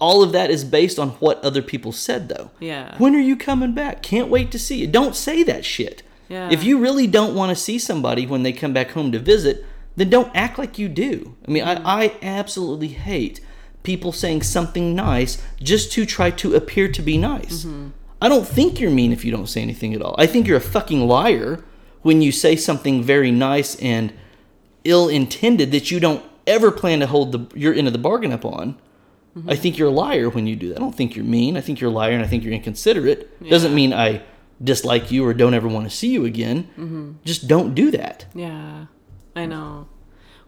all 0.00 0.22
of 0.22 0.32
that 0.32 0.50
is 0.50 0.64
based 0.64 0.98
on 0.98 1.10
what 1.12 1.42
other 1.42 1.62
people 1.62 1.92
said 1.92 2.28
though. 2.28 2.50
Yeah. 2.60 2.96
When 2.98 3.14
are 3.14 3.20
you 3.20 3.36
coming 3.36 3.72
back? 3.74 4.02
Can't 4.02 4.28
wait 4.28 4.50
to 4.52 4.58
see 4.58 4.78
you. 4.78 4.86
Don't 4.86 5.16
say 5.16 5.42
that 5.44 5.64
shit. 5.64 6.02
Yeah. 6.28 6.50
If 6.50 6.62
you 6.62 6.78
really 6.78 7.06
don't 7.06 7.34
want 7.34 7.50
to 7.50 7.56
see 7.56 7.78
somebody 7.78 8.26
when 8.26 8.42
they 8.42 8.52
come 8.52 8.72
back 8.72 8.90
home 8.90 9.12
to 9.12 9.18
visit, 9.18 9.64
then 9.96 10.10
don't 10.10 10.30
act 10.34 10.58
like 10.58 10.78
you 10.78 10.88
do. 10.88 11.36
I 11.46 11.50
mean, 11.50 11.64
Mm-hmm. 11.64 11.86
I, 11.86 12.04
I 12.04 12.16
absolutely 12.22 12.88
hate 12.88 13.40
people 13.82 14.12
saying 14.12 14.42
something 14.42 14.94
nice 14.94 15.42
just 15.60 15.92
to 15.92 16.06
try 16.06 16.30
to 16.30 16.54
appear 16.54 16.88
to 16.88 17.02
be 17.02 17.18
nice. 17.18 17.64
Mm-hmm. 17.64 17.88
I 18.20 18.28
don't 18.28 18.46
think 18.46 18.78
you're 18.78 18.90
mean 18.90 19.12
if 19.12 19.24
you 19.24 19.32
don't 19.32 19.48
say 19.48 19.62
anything 19.62 19.94
at 19.94 20.02
all. 20.02 20.14
I 20.18 20.26
think 20.26 20.46
you're 20.46 20.56
a 20.56 20.60
fucking 20.60 21.06
liar 21.08 21.64
when 22.02 22.22
you 22.22 22.30
say 22.32 22.54
something 22.56 23.02
very 23.02 23.30
nice 23.32 23.74
and 23.76 24.12
ill 24.84 25.08
intended 25.08 25.72
that 25.72 25.90
you 25.90 25.98
don't 26.00 26.24
ever 26.46 26.70
plan 26.70 27.00
to 27.00 27.06
hold 27.06 27.32
the 27.32 27.58
your 27.58 27.74
end 27.74 27.86
of 27.86 27.92
the 27.92 27.98
bargain 27.98 28.32
up 28.32 28.44
on. 28.44 28.74
Mm-hmm. 29.36 29.50
I 29.50 29.56
think 29.56 29.78
you're 29.78 29.88
a 29.88 29.92
liar 29.92 30.28
when 30.28 30.46
you 30.46 30.54
do 30.56 30.68
that. 30.68 30.76
I 30.76 30.80
don't 30.80 30.94
think 30.94 31.16
you're 31.16 31.24
mean. 31.24 31.56
I 31.56 31.60
think 31.60 31.80
you're 31.80 31.90
a 31.90 31.92
liar 31.92 32.12
and 32.12 32.22
I 32.22 32.28
think 32.28 32.44
you're 32.44 32.52
inconsiderate. 32.52 33.48
Doesn't 33.48 33.74
mean 33.74 33.92
I 33.92 34.22
dislike 34.62 35.10
you 35.10 35.24
or 35.26 35.34
don't 35.34 35.54
ever 35.54 35.66
want 35.68 35.88
to 35.90 35.96
see 35.96 36.08
you 36.08 36.24
again. 36.24 36.64
Mm-hmm. 36.78 37.12
Just 37.24 37.48
don't 37.48 37.74
do 37.74 37.90
that. 37.92 38.26
Yeah, 38.34 38.86
I 39.34 39.46
know. 39.46 39.88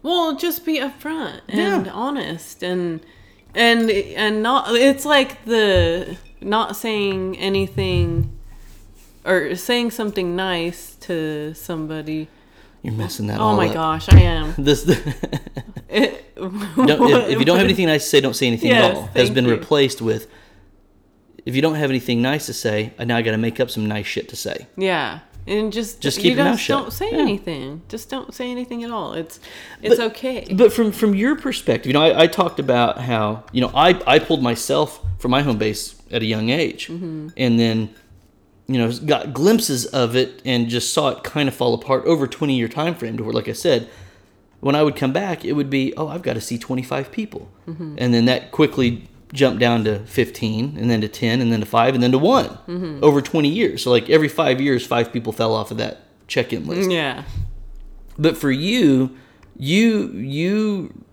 Well, 0.03 0.35
just 0.37 0.65
be 0.65 0.79
upfront 0.79 1.41
and 1.49 1.85
Yeah. 1.87 1.91
honest 1.91 2.61
and 2.63 3.01
and 3.55 3.89
and 3.89 4.43
not. 4.43 4.73
It's 4.75 5.05
like 5.05 5.43
the 5.45 6.17
not 6.41 6.75
saying 6.75 7.37
anything 7.37 8.31
or 9.25 9.55
saying 9.55 9.91
something 9.91 10.35
nice 10.35 10.95
to 11.01 11.53
somebody. 11.55 12.27
You're 12.83 12.93
messing 12.93 13.25
that 13.27 13.39
Oh 13.39 13.55
my 13.55 13.67
up. 13.69 13.73
gosh, 13.73 14.09
I 14.09 14.19
am. 14.21 14.53
This 14.57 14.83
It, 15.87 16.25
if, 16.37 17.29
if 17.29 17.39
you 17.39 17.45
don't 17.45 17.57
have 17.57 17.65
anything 17.69 17.85
nice 17.87 18.03
to 18.03 18.09
say, 18.09 18.19
don't 18.21 18.35
say 18.35 18.47
anything 18.47 18.71
at 18.71 18.81
Yes, 18.83 18.97
all. 18.97 19.05
Has 19.15 19.29
been 19.29 19.45
you. 19.45 19.51
replaced 19.51 20.01
with 20.01 20.27
if 21.45 21.55
you 21.55 21.61
don't 21.61 21.75
have 21.75 21.89
anything 21.89 22.21
nice 22.21 22.47
to 22.47 22.53
say, 22.53 22.91
now 22.99 23.15
I 23.17 23.21
got 23.21 23.31
to 23.31 23.37
make 23.37 23.59
up 23.59 23.69
some 23.69 23.85
nice 23.87 24.05
shit 24.07 24.27
to 24.29 24.35
say. 24.35 24.67
Yeah, 24.77 25.19
and 25.47 25.71
just 25.71 26.01
Just 26.01 26.17
you 26.17 26.23
keep 26.23 26.35
your 26.37 26.45
mouth 26.45 26.59
shut. 26.59 26.81
don't 26.83 26.91
say 26.93 27.09
Yeah. 27.11 27.19
anything. 27.19 27.81
Just 27.87 28.09
don't 28.09 28.33
say 28.33 28.49
anything 28.51 28.83
at 28.83 28.91
all. 28.91 29.13
It's 29.13 29.39
it's 29.81 29.97
But- 29.97 30.07
okay. 30.11 30.45
But 30.51 30.73
from 30.73 30.91
from 30.91 31.15
your 31.15 31.35
perspective, 31.35 31.87
you 31.87 31.93
know, 31.93 32.01
I, 32.01 32.23
I 32.23 32.27
talked 32.27 32.59
about 32.59 32.99
how 33.01 33.43
you 33.51 33.61
know 33.61 33.71
I 33.75 33.99
I 34.07 34.19
pulled 34.19 34.41
myself 34.41 34.99
from 35.19 35.31
my 35.31 35.41
home 35.41 35.57
base 35.57 35.95
at 36.11 36.21
a 36.21 36.25
young 36.25 36.49
age, 36.49 36.87
Mm-hmm. 36.87 37.29
and 37.37 37.59
then 37.59 37.89
you 38.67 38.77
know 38.79 38.91
got 38.91 39.33
glimpses 39.33 39.85
of 39.85 40.15
it 40.15 40.41
and 40.45 40.67
just 40.69 40.93
saw 40.93 41.09
it 41.09 41.23
kind 41.23 41.47
of 41.47 41.55
fall 41.55 41.73
apart 41.73 42.05
over 42.05 42.25
twenty 42.27 42.55
year 42.57 42.67
time 42.67 42.95
frame. 42.95 43.17
To 43.17 43.23
where, 43.23 43.33
like 43.33 43.47
I 43.47 43.53
said, 43.53 43.87
when 44.61 44.75
I 44.75 44.81
would 44.81 44.95
come 44.95 45.13
back, 45.13 45.45
it 45.45 45.53
would 45.53 45.69
be 45.69 45.93
oh 45.97 46.07
I've 46.07 46.23
got 46.23 46.33
to 46.33 46.41
see 46.41 46.57
twenty 46.57 46.81
five 46.83 47.11
people, 47.11 47.47
Mm-hmm. 47.67 47.95
and 47.99 48.13
then 48.13 48.25
that 48.25 48.51
quickly 48.51 49.07
jumped 49.33 49.59
down 49.59 49.83
to 49.85 49.99
fifteen, 50.05 50.77
and 50.79 50.89
then 50.89 51.01
to 51.01 51.07
ten, 51.07 51.41
and 51.41 51.51
then 51.51 51.59
to 51.59 51.65
five, 51.65 51.93
and 51.93 52.03
then 52.03 52.11
to 52.11 52.17
one 52.17 52.45
Mm-hmm. 52.67 52.99
over 53.03 53.21
twenty 53.21 53.49
years. 53.49 53.83
So 53.83 53.91
like 53.91 54.09
every 54.09 54.27
five 54.29 54.61
years, 54.61 54.85
five 54.85 55.11
people 55.11 55.33
fell 55.33 55.53
off 55.53 55.71
of 55.71 55.77
that 55.77 56.01
check 56.27 56.51
in 56.53 56.65
list. 56.67 56.89
yeah, 56.91 57.23
But 58.17 58.37
for 58.37 58.51
you, 58.51 59.15
you 59.57 60.09
you 60.15 61.03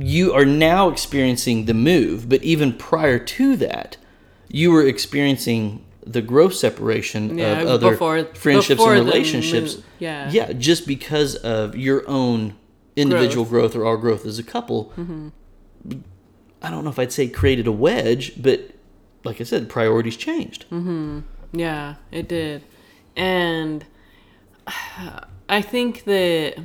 you 0.00 0.32
are 0.32 0.44
now 0.44 0.88
experiencing 0.88 1.66
the 1.66 1.74
move, 1.74 2.28
but 2.28 2.42
even 2.42 2.72
prior 2.72 3.18
to 3.20 3.56
that, 3.56 3.96
you 4.48 4.72
were 4.72 4.84
experiencing 4.86 5.84
the 6.04 6.22
growth 6.22 6.54
separation 6.54 7.38
Yeah, 7.38 7.60
of 7.62 7.68
other 7.68 7.90
before- 7.92 8.24
friendships 8.34 8.78
before 8.80 8.94
and 8.94 9.04
relationships. 9.04 9.78
yeah. 9.98 10.30
Yeah, 10.30 10.52
just 10.52 10.86
because 10.86 11.34
of 11.36 11.76
your 11.76 12.08
own 12.08 12.54
individual 12.96 13.44
growth, 13.44 13.76
or 13.76 13.84
our 13.84 13.96
growth 13.96 14.24
as 14.26 14.38
a 14.38 14.42
couple. 14.42 14.92
Mm-hmm. 14.96 15.28
I 16.62 16.70
don't 16.70 16.84
know 16.84 16.90
if 16.90 16.98
I'd 16.98 17.12
say 17.12 17.28
created 17.28 17.66
a 17.66 17.72
wedge, 17.72 18.40
but 18.40 18.70
like 19.24 19.40
I 19.40 19.44
said, 19.44 19.68
priorities 19.68 20.16
changed. 20.16 20.64
Mm-hmm. 20.70 21.20
Yeah, 21.52 21.96
it 22.10 22.28
did. 22.28 22.62
And 23.16 23.84
I 25.48 25.62
think 25.62 26.04
that 26.04 26.56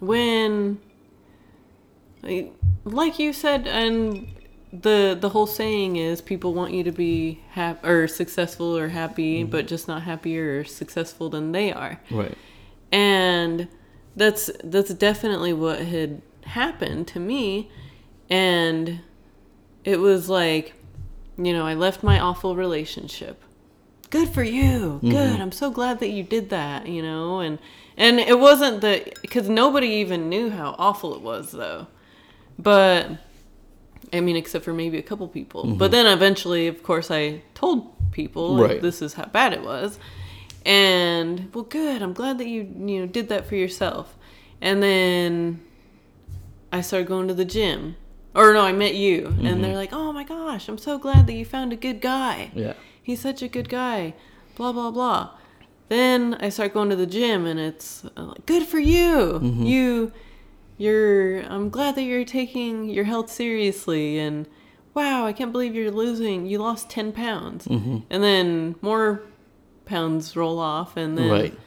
when 0.00 0.78
like 2.84 3.18
you 3.18 3.32
said 3.32 3.66
and 3.66 4.28
the 4.72 5.16
the 5.20 5.28
whole 5.30 5.46
saying 5.46 5.96
is 5.96 6.20
people 6.20 6.54
want 6.54 6.72
you 6.72 6.82
to 6.82 6.92
be 6.92 7.40
happy 7.50 7.86
or 7.86 8.08
successful 8.08 8.76
or 8.76 8.88
happy 8.88 9.44
but 9.44 9.66
just 9.66 9.86
not 9.86 10.02
happier 10.02 10.60
or 10.60 10.64
successful 10.64 11.28
than 11.28 11.52
they 11.52 11.72
are 11.72 12.00
Right. 12.10 12.36
and 12.90 13.68
that's 14.16 14.50
that's 14.64 14.92
definitely 14.94 15.52
what 15.52 15.80
had 15.80 16.22
happened 16.44 17.06
to 17.08 17.20
me 17.20 17.70
and 18.30 19.00
it 19.84 20.00
was 20.00 20.28
like 20.28 20.74
you 21.36 21.52
know 21.52 21.66
i 21.66 21.74
left 21.74 22.02
my 22.02 22.18
awful 22.20 22.56
relationship. 22.56 23.40
Good 24.10 24.28
for 24.28 24.44
you. 24.44 25.00
Mm-hmm. 25.02 25.10
Good. 25.10 25.40
I'm 25.40 25.50
so 25.50 25.70
glad 25.70 25.98
that 25.98 26.10
you 26.10 26.22
did 26.22 26.50
that 26.50 26.86
you 26.86 27.02
know? 27.02 27.40
And 27.40 27.58
and 27.96 28.20
it 28.20 28.38
wasn't 28.38 28.80
that 28.82 29.20
because 29.22 29.48
nobody 29.48 29.88
even 29.88 30.28
knew 30.28 30.50
how 30.50 30.74
awful 30.78 31.14
it 31.14 31.20
was 31.20 31.52
though. 31.52 31.86
But 32.58 33.08
i 34.12 34.20
mean 34.20 34.36
except 34.36 34.64
for 34.64 34.72
maybe 34.72 34.98
a 34.98 35.02
couple 35.02 35.26
people. 35.28 35.64
But 35.64 35.86
mm-hmm. 35.86 35.92
then 35.92 36.06
eventually 36.06 36.68
of 36.68 36.82
course 36.82 37.10
i 37.10 37.42
told 37.54 37.90
people 38.12 38.58
Right. 38.58 38.80
this 38.80 39.02
is 39.02 39.14
how 39.14 39.24
bad 39.26 39.52
it 39.52 39.62
was. 39.62 39.98
And 40.64 41.52
well 41.52 41.64
good. 41.64 42.00
I'm 42.00 42.12
glad 42.12 42.38
that 42.38 42.46
you 42.46 42.62
you 42.62 43.00
know 43.00 43.06
did 43.06 43.28
that 43.30 43.46
for 43.46 43.56
yourself. 43.56 44.16
And 44.60 44.82
then 44.82 45.60
i 46.72 46.80
started 46.80 47.08
going 47.08 47.26
to 47.28 47.34
the 47.34 47.44
gym 47.44 47.96
or 48.34 48.52
no 48.52 48.60
i 48.62 48.72
met 48.72 48.94
you. 48.94 49.26
And 49.26 49.38
mm-hmm. 49.38 49.62
they're 49.62 49.76
like 49.76 49.92
oh 49.92 50.12
my 50.12 50.24
gosh 50.24 50.68
i'm 50.68 50.78
so 50.78 50.98
glad 50.98 51.26
that 51.26 51.34
you 51.34 51.44
found 51.44 51.72
a 51.72 51.76
good 51.76 52.00
guy. 52.00 52.50
Yeah. 52.54 52.74
he's 53.02 53.20
such 53.20 53.42
a 53.42 53.48
good 53.48 53.68
guy. 53.68 54.14
Blah 54.56 54.72
blah 54.72 54.90
blah. 54.90 55.30
Then 55.88 56.36
i 56.40 56.48
start 56.48 56.74
going 56.74 56.90
to 56.90 56.96
the 56.96 57.06
gym 57.06 57.46
and 57.46 57.60
it's 57.60 58.04
uh, 58.16 58.24
like 58.24 58.46
good 58.46 58.66
for 58.66 58.78
you. 58.78 59.40
Mm-hmm. 59.42 59.62
You 59.64 60.12
you're 60.76 61.42
i'm 61.42 61.70
glad 61.70 61.94
that 61.94 62.02
you're 62.02 62.24
taking 62.24 62.88
your 62.88 63.04
health 63.04 63.30
seriously 63.30 64.18
and 64.18 64.48
wow 64.92 65.24
i 65.24 65.32
can't 65.32 65.52
believe 65.52 65.72
you're 65.72 65.88
losing 65.92 66.46
you 66.46 66.58
lost 66.58 66.90
10 66.90 67.12
pounds. 67.12 67.66
Mm-hmm. 67.66 67.98
And 68.10 68.22
then 68.22 68.74
more 68.82 69.22
pounds 69.84 70.34
roll 70.36 70.58
off 70.58 70.96
and 70.96 71.16
then 71.16 71.30
Right. 71.30 71.58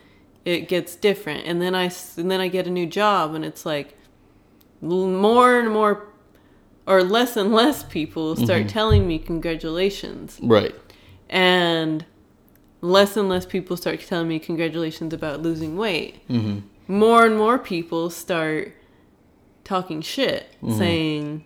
it 0.43 0.67
gets 0.67 0.95
different. 0.95 1.45
And 1.45 1.61
then 1.61 1.73
i 1.75 1.91
and 2.17 2.29
then 2.31 2.41
i 2.41 2.47
get 2.47 2.67
a 2.67 2.71
new 2.71 2.85
job 2.87 3.33
and 3.33 3.45
it's 3.45 3.65
like 3.65 3.97
more 4.81 5.59
and 5.59 5.71
more 5.71 6.06
or 6.87 7.03
less 7.03 7.35
and 7.37 7.53
less 7.53 7.83
people 7.83 8.35
start 8.35 8.67
telling 8.69 9.05
me 9.07 9.19
congratulations 9.19 10.39
Right. 10.41 10.73
and 11.29 12.05
less 12.81 13.17
and 13.17 13.27
less 13.27 13.45
people 13.45 13.75
start 13.77 13.99
telling 14.07 14.27
me 14.29 14.39
congratulations 14.39 15.13
about 15.13 15.41
losing 15.41 15.75
weight. 15.77 16.27
Mm-hmm. 16.29 16.59
More 16.87 17.25
and 17.25 17.37
more 17.37 17.59
people 17.59 18.09
start 18.09 18.73
talking 19.63 20.01
shit, 20.01 20.45
Mm-hmm. 20.63 20.77
saying, 20.77 21.45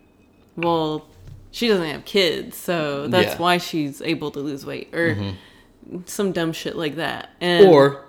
"Well, 0.56 1.08
she 1.50 1.68
doesn't 1.68 1.88
have 1.88 2.06
kids, 2.06 2.56
so 2.58 3.08
that's 3.08 3.26
Yeah. 3.26 3.34
Mm-hmm. 3.34 3.44
why 3.44 3.58
she's 3.58 4.02
able 4.02 4.30
to 4.32 4.40
lose 4.40 4.66
weight," 4.66 4.94
or 4.94 5.18
some 6.06 6.32
dumb 6.32 6.54
shit 6.54 6.76
like 6.76 6.96
that. 6.98 7.30
And 7.42 7.66
Or 7.68 8.06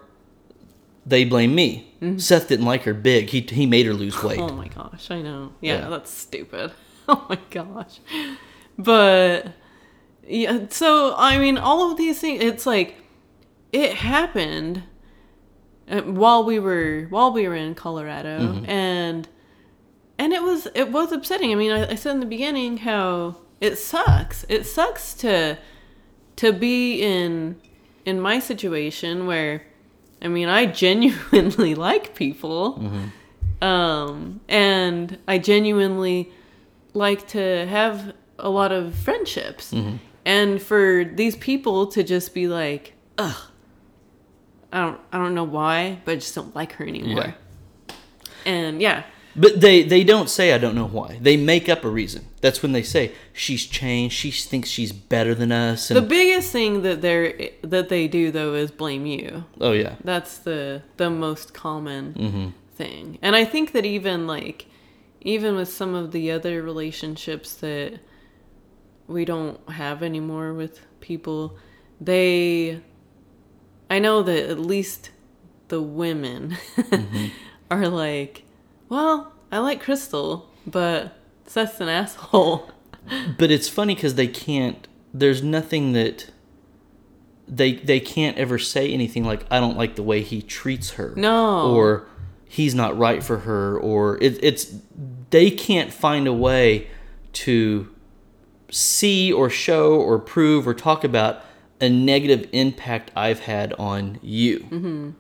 they 1.07 1.25
blame 1.25 1.55
me. 1.55 1.89
Seth 2.19 2.49
didn't 2.49 2.67
like 2.67 2.83
her 2.83 2.95
big. 2.95 3.31
He 3.31 3.41
he 3.41 3.65
made 3.65 3.87
her 3.87 3.95
lose 3.95 4.23
weight. 4.23 4.39
Oh 4.39 4.53
my 4.53 4.69
gosh, 4.69 5.11
I 5.11 5.23
know. 5.23 5.53
Yeah, 5.61 5.79
Yeah. 5.79 5.89
that's 5.89 6.11
stupid. 6.13 6.73
Oh 7.09 7.27
my 7.29 7.39
gosh. 7.51 7.99
But 8.79 9.53
yeah, 10.27 10.67
so 10.71 11.15
I 11.17 11.37
mean 11.39 11.59
all 11.59 11.91
of 11.91 11.99
these 11.99 12.21
things 12.21 12.43
it's 12.43 12.65
like 12.65 12.97
it 13.73 13.95
happened 13.97 14.85
uh, 15.91 16.03
while 16.03 16.45
we 16.45 16.59
were 16.59 17.07
while 17.11 17.33
we 17.33 17.49
were 17.49 17.57
in 17.57 17.75
Colorado 17.75 18.63
and 18.67 19.29
and 20.19 20.33
it 20.33 20.43
was 20.43 20.69
it 20.75 20.93
was 20.93 21.11
upsetting. 21.11 21.51
I 21.51 21.57
mean, 21.57 21.73
I, 21.73 21.91
I 21.91 21.95
said 21.97 22.13
in 22.13 22.21
the 22.21 22.27
beginning 22.27 22.79
how 22.79 23.37
it 23.61 23.77
sucks. 23.77 24.45
It 24.49 24.65
sucks 24.65 25.15
to 25.15 25.59
to 26.37 26.53
be 26.53 27.03
in 27.03 27.61
in 28.05 28.21
my 28.21 28.39
situation 28.39 29.27
where 29.27 29.63
I 30.21 30.29
mean, 30.29 30.49
I 30.49 30.67
genuinely 30.67 31.75
like 31.89 32.15
people. 32.15 32.79
Um, 33.61 34.41
and 34.49 35.19
I 35.27 35.39
genuinely 35.39 36.33
like 36.95 37.29
to 37.29 37.67
have 37.67 38.15
a 38.39 38.49
lot 38.49 38.73
of 38.73 38.95
friendships. 38.95 39.73
And 40.25 40.63
for 40.63 41.05
these 41.05 41.35
people 41.37 41.87
to 41.89 42.03
just 42.05 42.33
be 42.35 42.47
like, 42.49 42.93
ugh, 43.19 43.37
I 44.73 44.81
don't, 44.81 45.01
I 45.13 45.19
don't 45.19 45.35
know 45.35 45.45
why, 45.45 46.01
but 46.05 46.13
I 46.13 46.15
just 46.17 46.35
don't 46.35 46.55
like 46.55 46.73
her 46.75 46.87
anymore. 46.87 47.35
And 48.45 48.81
yeah, 48.81 49.05
But 49.37 49.61
they 49.61 49.83
they 49.83 50.03
don't 50.05 50.29
say 50.29 50.53
I 50.53 50.59
don't 50.59 50.75
know 50.75 50.87
why. 50.87 51.19
They 51.21 51.37
make 51.37 51.69
up 51.69 51.85
a 51.85 51.89
reason. 51.89 52.27
That's 52.41 52.61
when 52.63 52.73
they 52.73 52.83
say 52.83 53.13
she's 53.33 53.65
changed. 53.67 54.15
She 54.17 54.31
thinks 54.33 54.69
she's 54.69 54.93
better 54.93 55.35
than 55.35 55.53
us. 55.53 55.89
the 55.89 56.03
biggest 56.03 56.51
thing 56.53 56.83
that 56.83 57.03
they're 57.03 57.51
that 57.63 57.89
they 57.89 58.09
do 58.09 58.31
though 58.33 58.55
is 58.55 58.71
blame 58.71 59.07
you. 59.07 59.45
oh 59.61 59.73
yeah. 59.73 59.95
That's 60.05 60.39
the 60.39 60.83
the 60.97 61.09
most 61.11 61.55
common 61.55 62.15
Mm-hmm. 62.15 62.49
thing. 62.75 63.19
And 63.23 63.37
I 63.37 63.45
think 63.45 63.73
that 63.73 63.85
even 63.87 64.27
like 64.27 64.67
even 65.25 65.57
with 65.57 65.69
some 65.69 65.95
of 65.95 66.13
the 66.13 66.31
other 66.31 66.63
relationships 66.63 67.55
that 67.57 68.01
we 69.07 69.25
don't 69.25 69.69
have 69.71 70.03
anymore 70.03 70.53
with 70.53 70.81
people, 71.01 71.57
they 72.01 72.81
I 73.91 73.99
know 73.99 74.23
that 74.23 74.51
at 74.51 74.59
least 74.59 75.11
the 75.69 75.83
women 75.83 76.57
mm-hmm. 76.77 77.27
are 77.71 77.89
like, 77.89 78.45
well, 78.89 79.33
I 79.51 79.59
like 79.59 79.83
Crystal, 79.83 80.49
but 80.67 81.17
Seth's 81.47 81.81
an 81.81 81.89
asshole. 81.89 82.71
But 83.37 83.51
it's 83.51 83.69
funny 83.69 83.97
because 83.97 84.15
they 84.15 84.29
can't. 84.29 84.87
There's 85.13 85.43
nothing 85.43 85.93
that 85.93 86.31
they 87.49 87.75
they 87.75 87.99
can't 87.99 88.39
ever 88.39 88.61
say 88.61 88.93
anything 88.93 89.25
like 89.25 89.45
I 89.51 89.59
don't 89.59 89.77
like 89.77 89.97
the 89.97 90.05
way 90.05 90.23
he 90.23 90.41
treats 90.41 90.93
her. 90.93 91.13
No. 91.17 91.73
Or 91.75 92.07
he's 92.53 92.75
not 92.75 92.97
right 92.99 93.23
for 93.23 93.39
her. 93.39 93.79
Or 93.79 94.19
it, 94.23 94.39
it's 94.43 94.75
they 95.31 95.51
can't 95.51 95.91
find 95.93 96.27
a 96.27 96.33
way 96.35 96.89
to 97.45 97.89
see 98.71 99.33
or 99.33 99.49
show 99.49 99.95
or 99.95 100.19
prove 100.19 100.67
or 100.69 100.75
talk 100.75 101.03
about 101.05 101.43
a 101.81 101.89
negative 101.89 102.49
impact 102.53 103.11
I've 103.17 103.41
had 103.41 103.73
on 103.75 104.19
you. 104.23 104.59
Mm-hmm. 104.61 105.11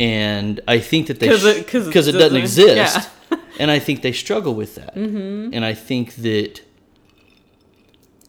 And 0.00 0.60
I 0.66 0.78
think 0.80 1.06
that 1.08 1.20
they 1.20 1.28
'Cause 1.28 1.44
it- 1.44 1.66
because 1.66 1.86
it, 1.86 2.12
doesn't 2.12 2.18
doesn't- 2.18 2.36
exist. 2.38 3.08
yeah. 3.30 3.36
and 3.58 3.70
I 3.70 3.78
think 3.78 4.00
they 4.02 4.12
struggle 4.12 4.54
with 4.54 4.74
that. 4.76 4.94
Mm-hmm. 4.96 5.50
And 5.52 5.64
I 5.64 5.74
think 5.74 6.14
that 6.16 6.62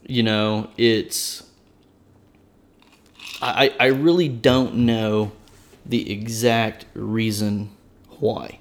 you 0.05 0.21
know 0.23 0.69
it's 0.77 1.43
I 3.41 3.73
I 3.79 3.85
really 3.87 4.27
don't 4.29 4.75
know 4.75 5.31
the 5.85 6.11
exact 6.11 6.85
reason 6.93 7.69
why 8.23 8.59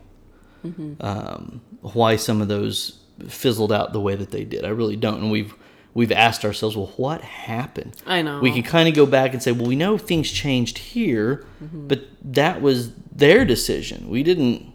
um, 1.01 1.61
why 1.81 2.17
some 2.17 2.41
of 2.41 2.49
those 2.49 2.99
fizzled 3.29 3.73
out 3.73 3.93
the 3.93 4.01
way 4.01 4.15
that 4.15 4.31
they 4.31 4.45
did. 4.45 4.65
I 4.65 4.69
really 4.69 4.97
don't, 4.97 5.21
and 5.23 5.31
we've 5.31 5.55
we've 5.95 6.13
asked 6.13 6.45
ourselves, 6.45 6.77
well, 6.77 6.93
what 6.97 7.21
happened? 7.21 7.95
I 8.07 8.23
know. 8.23 8.41
We 8.41 8.51
can 8.53 8.63
kind 8.63 8.89
of 8.89 8.95
go 8.95 9.05
back 9.05 9.33
and 9.35 9.43
say, 9.43 9.53
well, 9.53 9.67
we 9.67 9.77
know 9.77 9.99
things 9.99 10.31
changed 10.31 10.79
here, 10.79 11.45
but 11.61 12.01
that 12.25 12.63
was 12.63 12.93
their 13.15 13.45
decision. 13.45 14.09
We 14.09 14.23
didn't 14.23 14.73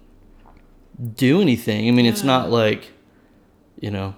do 1.16 1.42
anything. 1.42 1.88
I 1.88 1.92
mean, 1.92 2.06
it's 2.06 2.24
not 2.24 2.50
like, 2.52 2.92
you 3.80 3.90
know, 3.92 4.16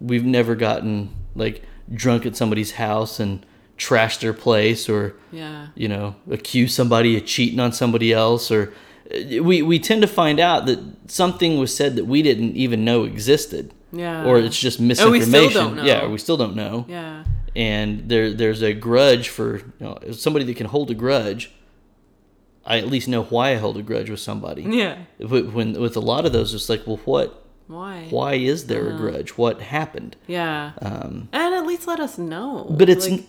we've 0.00 0.24
never 0.24 0.54
gotten 0.54 1.10
like 1.34 1.62
drunk 1.92 2.24
at 2.26 2.36
somebody's 2.36 2.72
house 2.72 3.20
and 3.20 3.44
trashed 3.76 4.20
their 4.20 4.32
place 4.34 4.88
or 4.88 5.14
Yeah. 5.32 5.68
you 5.74 5.88
know, 5.88 6.16
accuse 6.30 6.74
somebody 6.74 7.16
of 7.16 7.26
cheating 7.26 7.60
on 7.60 7.72
somebody 7.72 8.12
else, 8.12 8.50
or 8.50 8.72
we 9.10 9.62
we 9.62 9.78
tend 9.78 10.02
to 10.02 10.08
find 10.08 10.38
out 10.40 10.66
that 10.66 10.78
something 11.10 11.58
was 11.58 11.74
said 11.74 11.96
that 11.96 12.04
we 12.06 12.22
didn't 12.22 12.56
even 12.56 12.84
know 12.84 13.04
existed, 13.04 13.72
Yeah. 13.92 14.24
or 14.24 14.38
it's 14.38 14.58
just 14.58 14.80
misinformation. 14.80 15.28
still 15.28 15.50
don't 15.50 15.76
know. 15.76 15.84
Yeah, 15.84 16.06
we 16.08 16.18
still 16.18 16.36
don't 16.36 16.56
know. 16.56 16.84
Yeah. 16.88 17.24
And 17.56 18.08
there 18.08 18.32
there's 18.32 18.62
a 18.62 18.72
grudge 18.74 19.28
for 19.30 19.56
you 19.58 19.72
know 19.80 19.98
somebody 20.12 20.44
that 20.44 20.56
can 20.56 20.66
hold 20.66 20.90
a 20.90 20.94
grudge. 20.94 21.50
I 22.66 22.78
at 22.78 22.88
least 22.88 23.08
know 23.08 23.22
why 23.22 23.52
I 23.52 23.54
hold 23.56 23.78
a 23.78 23.82
grudge 23.82 24.10
with 24.10 24.20
somebody. 24.20 24.62
Yeah. 24.62 24.98
When, 25.18 25.52
when 25.54 25.80
with 25.80 25.96
a 25.96 26.00
lot 26.00 26.26
of 26.26 26.32
those, 26.34 26.52
it's 26.52 26.68
like, 26.68 26.86
well, 26.86 27.00
what? 27.06 27.44
Why? 27.66 28.06
Why 28.10 28.34
is 28.34 28.66
there 28.66 28.86
Uh-huh. 28.88 28.94
a 28.94 28.98
grudge? 28.98 29.30
What 29.38 29.60
happened? 29.62 30.16
Yeah. 30.26 30.72
Um, 30.82 31.28
and 31.32 31.54
at 31.54 31.66
least 31.66 31.86
let 31.86 31.98
us 32.00 32.18
know. 32.18 32.66
but 32.78 32.88
it's 32.90 33.08
Like, 33.08 33.24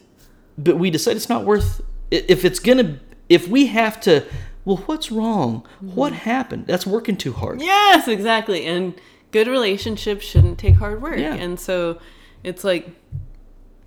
but 0.58 0.78
we 0.78 0.90
decide 0.90 1.16
it's 1.16 1.30
not 1.30 1.46
worth 1.46 1.82
if 2.12 2.44
it's 2.44 2.60
gonna 2.60 3.00
if 3.30 3.48
we 3.48 3.68
have 3.68 4.02
to 4.02 4.24
well 4.70 4.84
what's 4.86 5.11
wrong 5.11 5.65
what 5.82 6.13
happened 6.13 6.67
that's 6.67 6.86
working 6.86 7.17
too 7.17 7.34
hard 7.34 7.59
Yes, 7.61 8.07
exactly. 8.07 8.65
And 8.65 8.93
good 9.32 9.47
relationships 9.47 10.24
shouldn't 10.26 10.57
take 10.59 10.76
hard 10.76 11.01
work. 11.01 11.17
Yeah. 11.17 11.34
And 11.34 11.59
so 11.59 11.99
it's 12.43 12.63
like 12.63 12.89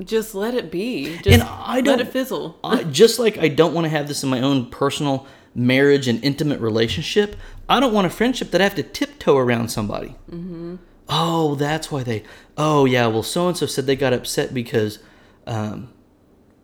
just 0.02 0.34
let 0.34 0.54
it 0.54 0.70
be. 0.72 1.16
Just 1.18 1.28
And 1.28 1.42
I 1.44 1.76
let 1.76 1.84
don't- 1.84 2.00
it 2.00 2.08
fizzle. 2.08 2.58
I, 2.64 2.82
just 2.84 3.18
like 3.20 3.38
i 3.38 3.48
don't 3.48 3.72
want 3.74 3.84
to 3.84 3.88
have 3.90 4.08
this 4.08 4.22
in 4.24 4.28
my 4.30 4.40
own 4.40 4.70
personal 4.70 5.26
marriage 5.54 6.08
and 6.08 6.22
intimate 6.24 6.60
relationship 6.60 7.36
i 7.68 7.78
don't 7.78 7.92
want 7.92 8.06
a 8.06 8.10
friendship 8.10 8.50
that 8.50 8.60
i 8.60 8.64
have 8.64 8.74
to 8.74 8.82
tiptoe 8.82 9.36
around 9.36 9.68
somebody 9.68 10.16
mm-hmm. 10.30 10.76
oh 11.10 11.54
that's 11.56 11.92
why 11.92 12.02
they 12.02 12.22
oh 12.56 12.84
yeah 12.86 13.06
well 13.06 13.22
so 13.22 13.48
and 13.48 13.56
so 13.58 13.66
said 13.66 13.84
they 13.86 13.94
got 13.96 14.12
upset 14.14 14.54
because 14.54 14.98
um, 15.46 15.92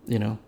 you 0.07 0.19
know 0.19 0.39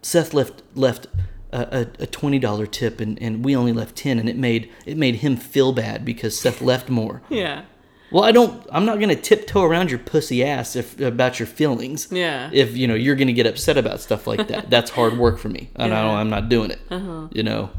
seth 0.00 0.32
left 0.32 0.62
left 0.74 1.06
a, 1.52 1.58
a, 1.58 1.80
a 2.04 2.06
$20 2.06 2.70
tip 2.70 3.00
and, 3.00 3.20
and 3.22 3.44
we 3.44 3.54
only 3.54 3.72
left 3.72 3.94
10 3.96 4.18
and 4.18 4.28
it 4.28 4.36
made 4.36 4.70
it 4.86 4.96
made 4.96 5.16
him 5.16 5.36
feel 5.36 5.72
bad 5.72 6.04
because 6.04 6.38
seth 6.38 6.60
left 6.62 6.88
more 6.88 7.22
Yeah. 7.28 7.62
Well, 8.10 8.24
I 8.24 8.30
don't. 8.32 8.66
I'm 8.70 8.84
not 8.84 9.00
gonna 9.00 9.16
tiptoe 9.16 9.62
around 9.62 9.88
your 9.90 9.98
pussy 9.98 10.44
ass 10.44 10.76
if 10.76 11.00
about 11.00 11.38
your 11.40 11.46
feelings. 11.46 12.08
Yeah. 12.10 12.50
If 12.52 12.76
you 12.76 12.86
know 12.86 12.94
you're 12.94 13.16
gonna 13.16 13.32
get 13.32 13.46
upset 13.46 13.78
about 13.78 14.00
stuff 14.00 14.26
like 14.26 14.48
that, 14.48 14.68
that's 14.68 14.90
hard 14.90 15.16
work 15.16 15.38
for 15.38 15.48
me, 15.48 15.70
and 15.76 15.94
I 15.94 15.96
Yeah. 15.96 16.02
don't, 16.02 16.16
I'm 16.16 16.28
not 16.28 16.50
doing 16.50 16.70
it. 16.72 16.78
Uh-huh. 16.90 17.28
You 17.32 17.42
know, 17.42 17.70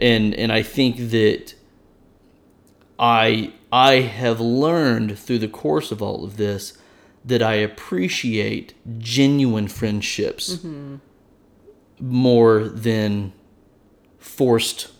and 0.00 0.34
and 0.36 0.52
I 0.52 0.62
think 0.62 0.98
that 1.10 1.54
I 2.98 3.52
I 3.72 3.94
have 4.02 4.40
learned 4.40 5.18
through 5.18 5.38
the 5.40 5.48
course 5.48 5.90
of 5.90 6.00
all 6.02 6.24
of 6.24 6.36
this 6.36 6.78
that 7.24 7.42
I 7.42 7.54
appreciate 7.54 8.74
genuine 8.98 9.68
friendships 9.68 10.56
Mm-hmm. 10.56 10.96
More 12.02 12.64
than 12.68 13.32
forced 14.18 14.90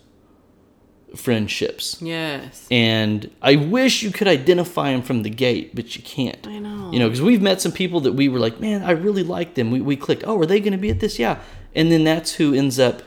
friendships. 1.16 2.00
Yes. 2.00 2.66
And 2.70 3.30
I 3.42 3.56
wish 3.56 4.02
you 4.02 4.10
could 4.10 4.28
identify 4.28 4.92
them 4.92 5.02
from 5.02 5.24
the 5.24 5.30
gate, 5.30 5.74
but 5.74 5.96
you 5.96 6.02
can't. 6.02 6.46
I 6.46 6.58
know. 6.58 6.90
You 6.92 7.00
know, 7.00 7.08
because 7.08 7.20
we've 7.20 7.42
met 7.42 7.60
some 7.60 7.72
people 7.72 8.00
that 8.00 8.12
we 8.12 8.28
were 8.28 8.38
like, 8.38 8.60
man, 8.60 8.82
I 8.82 8.92
really 8.92 9.24
like 9.24 9.54
them. 9.54 9.70
We, 9.70 9.80
we 9.80 9.96
clicked. 9.96 10.24
Oh, 10.24 10.38
are 10.38 10.46
they 10.46 10.60
going 10.60 10.72
to 10.72 10.78
be 10.78 10.90
at 10.90 11.00
this? 11.00 11.18
Yeah. 11.18 11.40
And 11.74 11.90
then 11.90 12.04
that's 12.04 12.34
who 12.34 12.54
ends 12.54 12.78
up 12.78 13.02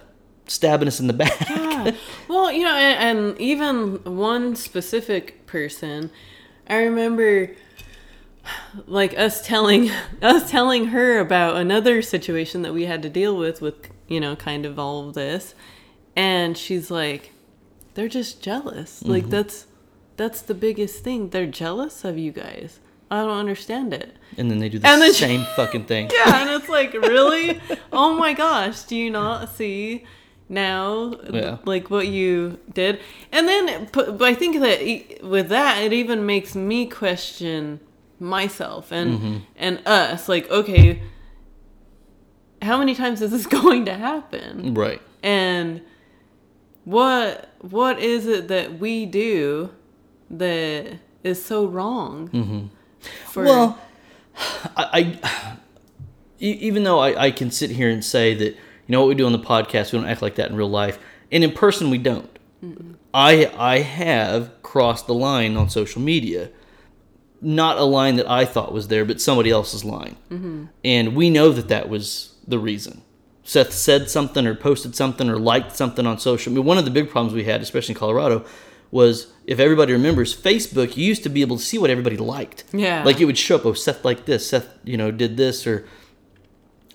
stabbing 0.46 0.88
us 0.88 1.00
in 1.00 1.08
the 1.08 1.14
back. 1.24 1.50
Yeah. 1.50 1.92
Well, 2.28 2.52
you 2.52 2.64
know, 2.64 2.76
and, 2.76 3.18
and 3.18 3.42
even 3.42 4.04
one 4.04 4.56
specific 4.56 5.48
person, 5.48 6.12
I 6.68 6.84
remember 6.84 7.52
like 8.88 9.18
us 9.18 9.46
telling 9.46 9.90
us 10.22 10.50
telling 10.52 10.88
her 10.88 11.20
about 11.20 11.56
another 11.58 12.02
situation 12.02 12.62
that 12.64 12.74
we 12.74 12.86
had 12.86 13.02
to 13.04 13.10
deal 13.10 13.36
with 13.36 13.62
with, 13.62 13.90
you 14.08 14.20
know, 14.20 14.36
kind 14.36 14.66
of 14.66 14.78
all 14.80 15.08
of 15.08 15.14
this. 15.16 15.56
And 16.16 16.58
she's 16.58 16.90
like, 16.90 17.32
they're 17.94 18.08
just 18.08 18.42
jealous. 18.42 19.00
Mm-hmm. 19.02 19.12
Like 19.12 19.30
that's 19.30 19.68
that's 20.18 20.42
the 20.42 20.54
biggest 20.54 21.04
thing. 21.04 21.30
They're 21.30 21.46
jealous 21.46 22.06
of 22.06 22.18
you 22.18 22.32
guys. 22.32 22.80
I 23.12 23.22
don't 23.22 23.38
understand 23.38 23.94
it. 23.94 24.16
and 24.38 24.50
then 24.50 24.58
they 24.60 24.68
do 24.70 24.80
the 24.80 24.88
And 24.88 25.02
then 25.02 25.14
she- 25.14 25.26
same 25.26 25.46
fucking 25.56 25.86
thing. 25.86 26.10
Yeah, 26.14 26.42
and 26.42 26.50
it's 26.50 26.68
like, 26.70 26.92
really? 26.94 27.62
oh 27.94 28.16
my 28.18 28.34
gosh, 28.34 28.82
do 28.84 28.96
you 28.96 29.12
not 29.12 29.50
see 29.56 30.06
now 30.50 31.14
Yeah. 31.32 31.58
like 31.66 31.90
what 31.92 32.08
you 32.08 32.60
did? 32.74 33.00
And 33.32 33.48
then 33.48 33.90
but, 33.94 34.22
I 34.22 34.34
think 34.34 34.60
that 34.60 35.24
with 35.24 35.50
that 35.50 35.84
it 35.84 35.94
even 35.94 36.26
makes 36.26 36.56
me 36.56 36.88
question 36.88 37.80
myself 38.20 38.92
and 38.92 39.20
Mm-hmm. 39.20 39.38
and 39.58 39.82
us 39.88 40.28
like, 40.30 40.50
okay, 40.50 41.02
how 42.62 42.78
many 42.78 42.96
times 42.96 43.22
is 43.22 43.32
this 43.32 43.46
going 43.62 43.86
to 43.86 43.94
happen? 43.94 44.74
Right. 44.74 45.02
And 45.24 45.82
what 46.84 47.50
what 47.62 48.00
is 48.00 48.28
it 48.28 48.48
that 48.50 48.80
we 48.80 49.06
do 49.06 49.72
that 50.30 51.00
is 51.24 51.44
so 51.44 51.66
wrong? 51.66 52.30
Mm-hmm. 52.30 52.66
For, 53.28 53.44
Well, 53.44 53.80
I 54.78 55.20
even 56.40 56.84
though 56.84 57.00
I, 57.00 57.26
I 57.26 57.32
can 57.32 57.50
sit 57.52 57.72
here 57.72 57.90
and 57.90 58.04
say 58.04 58.34
that 58.36 58.46
you 58.54 58.90
know 58.92 59.02
what 59.02 59.08
we 59.10 59.16
do 59.16 59.26
on 59.26 59.32
the 59.32 59.40
podcast, 59.40 59.92
we 59.92 60.00
don't 60.00 60.08
act 60.08 60.22
like 60.22 60.36
that 60.36 60.50
in 60.52 60.56
real 60.56 60.70
life, 60.70 61.00
and 61.32 61.44
in 61.44 61.52
person 61.52 61.90
we 61.90 61.98
don't. 61.98 62.30
I 63.14 63.52
I 63.58 63.80
have 63.80 64.52
crossed 64.64 65.06
the 65.08 65.14
line 65.14 65.56
on 65.56 65.70
social 65.70 66.02
media, 66.02 66.50
not 67.42 67.78
a 67.78 67.84
line 67.84 68.16
that 68.16 68.30
I 68.30 68.46
thought 68.46 68.74
was 68.74 68.88
there, 68.88 69.06
but 69.06 69.22
somebody 69.22 69.50
else's 69.50 69.84
line, 69.84 70.16
and 70.84 71.16
we 71.16 71.30
know 71.30 71.52
that 71.52 71.68
that 71.70 71.90
was 71.90 72.36
the 72.48 72.60
reason. 72.60 73.02
Seth 73.44 73.74
said 73.74 74.10
something 74.10 74.48
or 74.48 74.56
posted 74.56 74.96
something 74.96 75.30
or 75.30 75.38
liked 75.38 75.76
something 75.76 76.08
on 76.08 76.18
social 76.18 76.52
media. 76.52 76.64
One 76.64 76.80
of 76.80 76.86
the 76.86 76.92
big 76.92 77.10
problems 77.12 77.34
we 77.34 77.44
had, 77.44 77.62
especially 77.62 77.94
in 77.94 78.00
Colorado, 78.00 78.44
was 78.90 79.28
if 79.46 79.60
everybody 79.60 79.94
remembers 79.94 80.36
Facebook, 80.36 80.98
you 80.98 81.06
used 81.06 81.22
to 81.24 81.30
be 81.30 81.42
able 81.42 81.58
to 81.58 81.64
see 81.64 81.78
what 81.78 81.92
everybody 81.92 82.18
liked. 82.18 82.64
Yeah. 82.74 83.04
Like 83.04 83.22
it 83.22 83.26
would 83.26 83.38
show 83.38 83.58
up, 83.58 83.66
oh, 83.66 83.74
Seth 83.74 84.04
liked 84.04 84.26
this, 84.26 84.50
Seth, 84.50 84.68
you 84.84 84.98
know, 84.98 85.12
did 85.12 85.38
this, 85.38 85.68
or. 85.68 85.86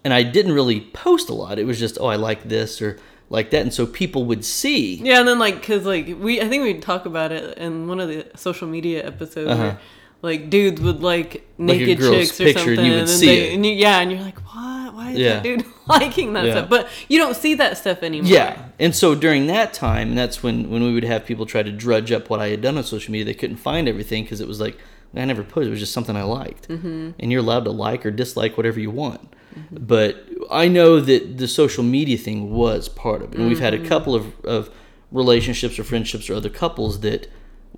And 0.02 0.14
I 0.14 0.22
didn't 0.22 0.52
really 0.52 0.80
post 0.80 1.28
a 1.28 1.34
lot. 1.34 1.58
It 1.58 1.64
was 1.64 1.78
just, 1.78 1.98
oh, 2.00 2.06
I 2.06 2.16
like 2.16 2.48
this 2.48 2.80
or 2.80 2.98
like 3.28 3.50
that. 3.50 3.60
And 3.62 3.72
so 3.72 3.86
people 3.86 4.24
would 4.24 4.44
see. 4.44 4.94
Yeah, 4.96 5.18
and 5.20 5.28
then 5.28 5.38
like, 5.38 5.62
cause 5.62 5.84
like 5.84 6.16
we, 6.18 6.40
I 6.40 6.48
think 6.48 6.62
we 6.64 6.74
talk 6.80 7.04
about 7.06 7.32
it 7.32 7.58
in 7.58 7.86
one 7.86 8.00
of 8.00 8.08
the 8.08 8.26
social 8.34 8.66
media 8.66 9.06
episodes 9.06 9.50
Uh-huh. 9.50 9.62
where 9.62 9.78
like 10.22 10.50
dudes 10.50 10.80
would 10.80 11.02
like 11.02 11.48
naked 11.58 11.98
girl's 11.98 12.36
chicks 12.36 12.40
or 12.40 12.52
something, 12.52 12.78
and 12.78 12.86
you 12.86 12.92
would 12.92 13.00
then 13.00 13.06
see 13.08 13.26
they, 13.26 13.50
it. 13.50 13.54
and 13.54 13.66
you, 13.66 13.72
yeah, 13.72 14.00
and 14.00 14.10
you're 14.12 14.20
like, 14.20 14.38
what? 14.40 14.94
Why 14.94 15.10
is 15.12 15.18
Yeah. 15.18 15.34
that 15.34 15.42
dude 15.42 15.64
liking 15.86 16.32
that 16.34 16.44
Yeah. 16.44 16.52
stuff? 16.52 16.68
But 16.68 16.88
you 17.08 17.18
don't 17.18 17.36
see 17.36 17.54
that 17.54 17.78
stuff 17.78 18.02
anymore. 18.02 18.30
Yeah. 18.30 18.62
And 18.78 18.94
so 18.94 19.14
during 19.14 19.46
that 19.46 19.72
time, 19.72 20.10
and 20.10 20.18
that's 20.18 20.42
when, 20.42 20.68
when 20.70 20.82
we 20.82 20.92
would 20.92 21.04
have 21.04 21.24
people 21.24 21.46
try 21.46 21.62
to 21.62 21.72
drudge 21.72 22.12
up 22.12 22.28
what 22.28 22.40
I 22.40 22.48
had 22.48 22.60
done 22.60 22.76
on 22.76 22.84
social 22.84 23.12
media, 23.12 23.24
they 23.24 23.34
couldn't 23.34 23.56
find 23.56 23.88
everything 23.88 24.24
because 24.24 24.40
it 24.40 24.48
was 24.48 24.60
like, 24.60 24.76
I 25.14 25.24
never 25.24 25.42
posted. 25.42 25.68
It 25.68 25.70
was 25.70 25.80
just 25.80 25.92
something 25.92 26.16
I 26.16 26.22
liked, 26.22 26.68
mm-hmm. 26.68 27.10
and 27.18 27.32
you're 27.32 27.40
allowed 27.40 27.64
to 27.64 27.72
like 27.72 28.06
or 28.06 28.10
dislike 28.12 28.56
whatever 28.56 28.78
you 28.78 28.90
want. 28.90 29.32
Mm-hmm. 29.58 29.84
But 29.84 30.24
I 30.50 30.68
know 30.68 31.00
that 31.00 31.38
the 31.38 31.48
social 31.48 31.82
media 31.82 32.16
thing 32.16 32.52
was 32.52 32.88
part 32.88 33.22
of 33.22 33.32
it, 33.32 33.38
and 33.38 33.48
we've 33.48 33.58
had 33.58 33.74
a 33.74 33.84
couple 33.88 34.14
of, 34.14 34.38
of 34.44 34.70
relationships 35.10 35.78
or 35.78 35.84
friendships 35.84 36.30
or 36.30 36.34
other 36.34 36.48
couples 36.48 37.00
that 37.00 37.28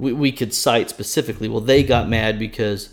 we, 0.02 0.12
we 0.12 0.32
could 0.32 0.52
cite 0.52 0.90
specifically. 0.90 1.48
Well, 1.48 1.60
they 1.60 1.82
got 1.82 2.08
mad 2.08 2.38
because 2.38 2.90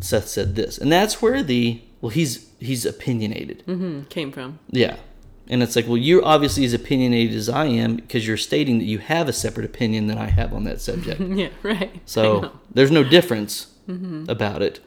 Seth 0.00 0.28
said 0.28 0.56
this, 0.56 0.78
and 0.78 0.90
that's 0.90 1.20
where 1.22 1.42
the 1.42 1.80
well, 2.00 2.10
he's 2.10 2.48
he's 2.58 2.86
opinionated. 2.86 3.62
Mm-hmm. 3.66 4.04
Came 4.04 4.32
from. 4.32 4.58
Yeah. 4.70 4.96
And 5.48 5.62
it's 5.62 5.76
like, 5.76 5.86
well, 5.86 5.96
you're 5.96 6.24
obviously 6.24 6.64
as 6.64 6.72
opinionated 6.72 7.36
as 7.36 7.48
I 7.48 7.66
am 7.66 7.96
because 7.96 8.26
you're 8.26 8.36
stating 8.36 8.78
that 8.78 8.84
you 8.86 8.98
have 8.98 9.28
a 9.28 9.32
separate 9.32 9.64
opinion 9.64 10.08
than 10.08 10.18
I 10.18 10.26
have 10.26 10.52
on 10.52 10.64
that 10.64 10.80
subject. 10.80 11.20
yeah, 11.42 11.50
right. 11.62 12.00
So 12.04 12.50
there's 12.72 12.90
no 12.90 13.04
difference 13.04 13.68
Mm-hmm. 13.88 14.24
about 14.28 14.62
it. 14.62 14.80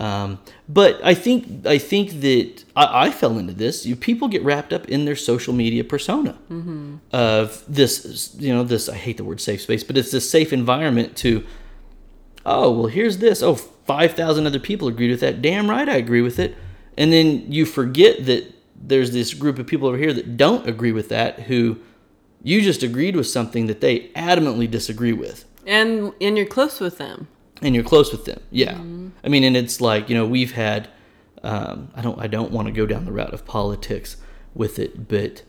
Um, 0.00 0.38
but 0.68 1.00
I 1.04 1.14
think 1.14 1.66
I 1.66 1.78
think 1.78 2.20
that 2.20 2.64
I, 2.74 3.06
I 3.06 3.10
fell 3.10 3.38
into 3.38 3.52
this. 3.52 3.86
You, 3.86 3.96
people 3.96 4.28
get 4.28 4.42
wrapped 4.44 4.72
up 4.72 4.88
in 4.88 5.04
their 5.04 5.16
social 5.16 5.52
media 5.54 5.84
persona 5.84 6.36
Mm-hmm. 6.50 6.96
of 7.12 7.62
this. 7.68 8.34
You 8.38 8.54
know, 8.54 8.64
this. 8.64 8.88
I 8.88 8.96
hate 8.96 9.16
the 9.16 9.24
word 9.24 9.40
safe 9.40 9.60
space, 9.62 9.84
but 9.84 9.96
it's 9.96 10.10
this 10.10 10.28
safe 10.28 10.52
environment 10.52 11.16
to. 11.18 11.44
Oh 12.46 12.70
well, 12.72 12.86
here's 12.88 13.18
this. 13.18 13.42
Oh, 13.42 13.54
five 13.54 14.12
thousand 14.14 14.46
other 14.46 14.58
people 14.60 14.88
agreed 14.88 15.10
with 15.10 15.20
that. 15.20 15.40
Damn 15.42 15.68
right, 15.70 15.88
I 15.88 15.96
agree 15.96 16.22
with 16.22 16.38
it. 16.38 16.56
And 16.98 17.12
then 17.12 17.50
you 17.50 17.64
forget 17.66 18.26
that 18.26 18.52
there's 18.76 19.12
this 19.12 19.34
group 19.34 19.58
of 19.58 19.66
people 19.66 19.88
over 19.88 19.96
here 19.96 20.12
that 20.12 20.36
don't 20.36 20.68
agree 20.68 20.92
with 20.92 21.08
that. 21.08 21.40
Who 21.40 21.78
you 22.42 22.60
just 22.60 22.82
agreed 22.82 23.16
with 23.16 23.26
something 23.26 23.66
that 23.68 23.80
they 23.80 24.08
adamantly 24.10 24.70
disagree 24.70 25.14
with 25.14 25.46
And 25.66 26.12
and 26.20 26.36
you're 26.36 26.46
close 26.46 26.78
with 26.80 26.98
them. 26.98 27.28
And 27.64 27.74
you're 27.74 27.84
close 27.84 28.12
with 28.12 28.24
them. 28.24 28.40
Yeah, 28.50 28.74
Mm-hmm. 28.74 29.08
I 29.24 29.28
mean, 29.28 29.44
and 29.44 29.56
it's 29.56 29.80
like 29.80 30.08
you 30.08 30.16
know 30.16 30.26
we've 30.26 30.52
had. 30.52 30.88
Um, 31.42 31.90
I 31.94 32.00
don't. 32.02 32.18
I 32.20 32.26
don't 32.26 32.50
want 32.52 32.66
to 32.68 32.72
go 32.72 32.86
down 32.86 33.04
the 33.04 33.12
route 33.12 33.34
of 33.34 33.44
politics 33.44 34.16
with 34.54 34.78
it, 34.78 35.08
but 35.08 35.42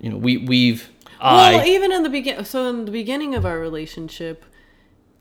you 0.00 0.10
know 0.10 0.16
we 0.16 0.36
we've. 0.36 0.88
Well, 1.22 1.60
I 1.60 1.64
even 1.66 1.92
in 1.92 2.02
the 2.02 2.08
begin, 2.08 2.44
so 2.44 2.66
in 2.68 2.86
the 2.86 2.90
beginning 2.90 3.34
of 3.34 3.44
our 3.44 3.58
relationship, 3.58 4.44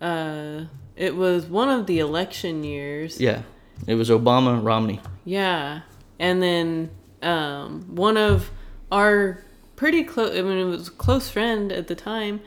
uh, 0.02 0.66
it 0.96 1.16
was 1.16 1.46
one 1.46 1.70
of 1.70 1.88
the 1.88 2.00
election 2.00 2.64
years. 2.64 3.20
yeah, 3.20 3.42
it 3.86 3.96
was 3.96 4.10
Obama 4.10 4.64
Romney. 4.64 5.02
Yeah, 5.26 5.82
and 6.20 6.42
then 6.42 6.90
um, 7.22 7.96
one 7.96 8.18
of 8.18 8.50
our 8.92 9.44
pretty 9.76 10.04
close. 10.04 10.38
I 10.38 10.42
mean, 10.42 10.58
it 10.58 10.66
was 10.66 10.88
a 10.88 10.92
close 10.92 11.30
friend 11.30 11.72
at 11.72 11.88
the 11.88 11.96
time. 11.96 12.42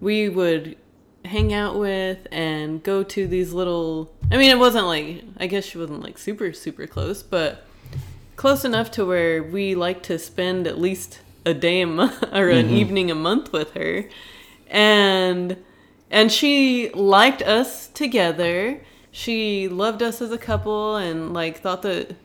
We 0.00 0.28
would 0.28 0.76
hang 1.28 1.52
out 1.52 1.78
with 1.78 2.26
and 2.32 2.82
go 2.82 3.02
to 3.02 3.26
these 3.26 3.52
little. 3.52 4.12
I 4.30 4.36
mean, 4.36 4.50
it 4.50 4.58
wasn't 4.58 4.86
like 4.86 5.24
I 5.38 5.46
guess 5.46 5.64
she 5.64 5.78
wasn't 5.78 6.02
like 6.02 6.18
super 6.18 6.52
super 6.52 6.86
close, 6.86 7.22
but 7.22 7.64
close 8.36 8.64
enough 8.64 8.90
to 8.92 9.04
where 9.04 9.42
we 9.42 9.74
like 9.74 10.02
to 10.04 10.18
spend 10.18 10.66
at 10.66 10.78
least 10.78 11.20
a 11.44 11.54
day 11.54 11.80
a 11.82 11.86
month 11.86 12.22
or 12.32 12.48
an 12.48 12.66
mm-hmm. 12.66 12.76
evening 12.76 13.10
a 13.10 13.14
month 13.14 13.52
with 13.52 13.72
her, 13.74 14.08
and 14.68 15.56
and 16.10 16.32
she 16.32 16.90
liked 16.90 17.42
us 17.42 17.88
together. 17.88 18.80
She 19.10 19.68
loved 19.68 20.02
us 20.02 20.20
as 20.20 20.30
a 20.30 20.38
couple 20.38 20.96
and 20.96 21.32
like 21.32 21.60
thought 21.60 21.82
that 21.82 22.16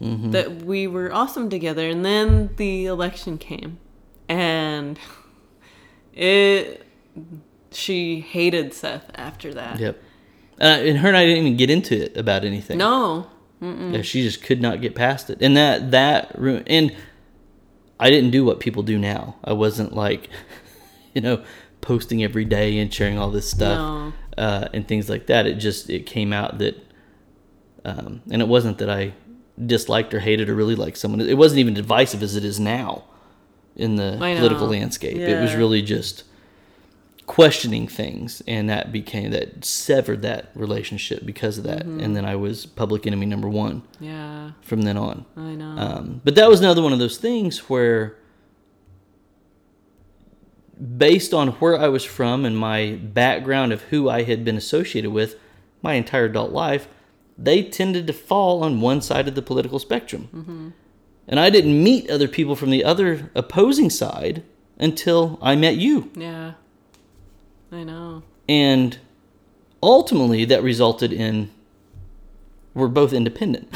mm-hmm. 0.00 0.30
that 0.32 0.62
we 0.62 0.86
were 0.86 1.12
awesome 1.12 1.48
together. 1.48 1.88
And 1.88 2.04
then 2.04 2.50
the 2.56 2.86
election 2.86 3.38
came, 3.38 3.78
and 4.28 4.98
it 6.14 6.86
she 7.72 8.20
hated 8.20 8.72
Seth 8.74 9.10
after 9.14 9.54
that. 9.54 9.78
Yep. 9.78 10.02
Uh, 10.60 10.64
and 10.64 10.98
her 10.98 11.08
and 11.08 11.16
I 11.16 11.24
didn't 11.24 11.44
even 11.46 11.56
get 11.56 11.70
into 11.70 11.96
it 12.04 12.16
about 12.16 12.44
anything. 12.44 12.78
No, 12.78 13.26
Yeah, 13.62 14.02
she 14.02 14.22
just 14.22 14.42
could 14.42 14.60
not 14.60 14.80
get 14.80 14.94
past 14.94 15.30
it, 15.30 15.38
and 15.40 15.56
that 15.56 15.90
that 15.90 16.34
and 16.66 16.94
I 17.98 18.10
didn't 18.10 18.30
do 18.30 18.44
what 18.44 18.60
people 18.60 18.82
do 18.82 18.98
now. 18.98 19.36
I 19.44 19.52
wasn't 19.52 19.94
like, 19.94 20.28
you 21.14 21.20
know, 21.22 21.42
posting 21.80 22.22
every 22.22 22.44
day 22.44 22.78
and 22.78 22.92
sharing 22.92 23.18
all 23.18 23.30
this 23.30 23.50
stuff 23.50 23.78
No. 23.78 24.12
uh, 24.42 24.68
and 24.74 24.86
things 24.88 25.08
like 25.08 25.26
that. 25.26 25.46
It 25.46 25.54
just 25.54 25.88
it 25.90 26.04
came 26.06 26.32
out 26.32 26.58
that, 26.58 26.76
um, 27.84 28.22
and 28.30 28.42
it 28.42 28.48
wasn't 28.48 28.78
that 28.78 28.90
I 28.90 29.14
disliked 29.64 30.12
or 30.14 30.20
hated 30.20 30.48
or 30.48 30.54
really 30.54 30.74
liked 30.74 30.98
someone. 30.98 31.20
It 31.20 31.36
wasn't 31.38 31.60
even 31.60 31.74
divisive 31.74 32.22
as 32.22 32.36
it 32.36 32.44
is 32.44 32.58
now 32.60 33.04
in 33.76 33.96
the 33.96 34.14
I 34.20 34.34
political 34.36 34.66
know. 34.66 34.72
landscape. 34.72 35.16
It 35.16 35.40
was 35.40 35.54
really 35.54 35.82
just 35.82 36.24
questioning 37.30 37.86
things 37.86 38.42
and 38.48 38.68
that 38.68 38.90
became 38.90 39.30
that 39.30 39.64
severed 39.64 40.20
that 40.20 40.50
relationship 40.56 41.24
because 41.24 41.58
of 41.58 41.62
that. 41.62 41.82
Mm-hmm. 41.86 42.00
and 42.00 42.16
then 42.16 42.24
i 42.24 42.34
was 42.34 42.66
public 42.66 43.06
enemy 43.06 43.24
number 43.24 43.48
one 43.48 43.84
yeah, 44.00 44.50
from 44.62 44.82
then 44.82 44.96
on. 44.96 45.24
I 45.36 45.54
know. 45.54 45.78
um, 45.78 46.20
but 46.24 46.34
that 46.34 46.48
was 46.48 46.58
another 46.58 46.82
one 46.82 46.92
of 46.92 46.98
those 46.98 47.18
things 47.18 47.70
where 47.70 48.16
based 50.96 51.32
on 51.32 51.50
where 51.60 51.78
i 51.78 51.86
was 51.86 52.04
from 52.04 52.44
and 52.44 52.58
my 52.58 52.98
background 53.00 53.72
of 53.72 53.82
who 53.82 54.08
i 54.10 54.24
had 54.24 54.44
been 54.44 54.56
associated 54.56 55.12
with 55.12 55.36
my 55.82 55.94
entire 55.94 56.24
adult 56.24 56.50
life 56.50 56.88
they 57.38 57.62
tended 57.62 58.08
to 58.08 58.12
fall 58.12 58.64
on 58.64 58.80
one 58.80 59.00
side 59.00 59.28
of 59.28 59.36
the 59.36 59.40
political 59.42 59.78
spectrum. 59.78 60.74
And 61.28 61.38
i 61.38 61.48
didn't 61.48 61.80
meet 61.80 62.10
other 62.10 62.26
people 62.26 62.56
from 62.56 62.70
the 62.70 62.82
other 62.82 63.30
opposing 63.36 63.88
side 63.88 64.42
until 64.80 65.38
i 65.40 65.54
met 65.54 65.76
you. 65.76 66.10
Yeah, 66.16 66.54
I 67.72 67.84
know. 67.84 68.22
and 68.48 68.98
ultimately 69.82 70.44
that 70.46 70.62
resulted 70.62 71.12
in 71.12 71.50
we're 72.74 72.88
both 72.88 73.12
independent. 73.12 73.68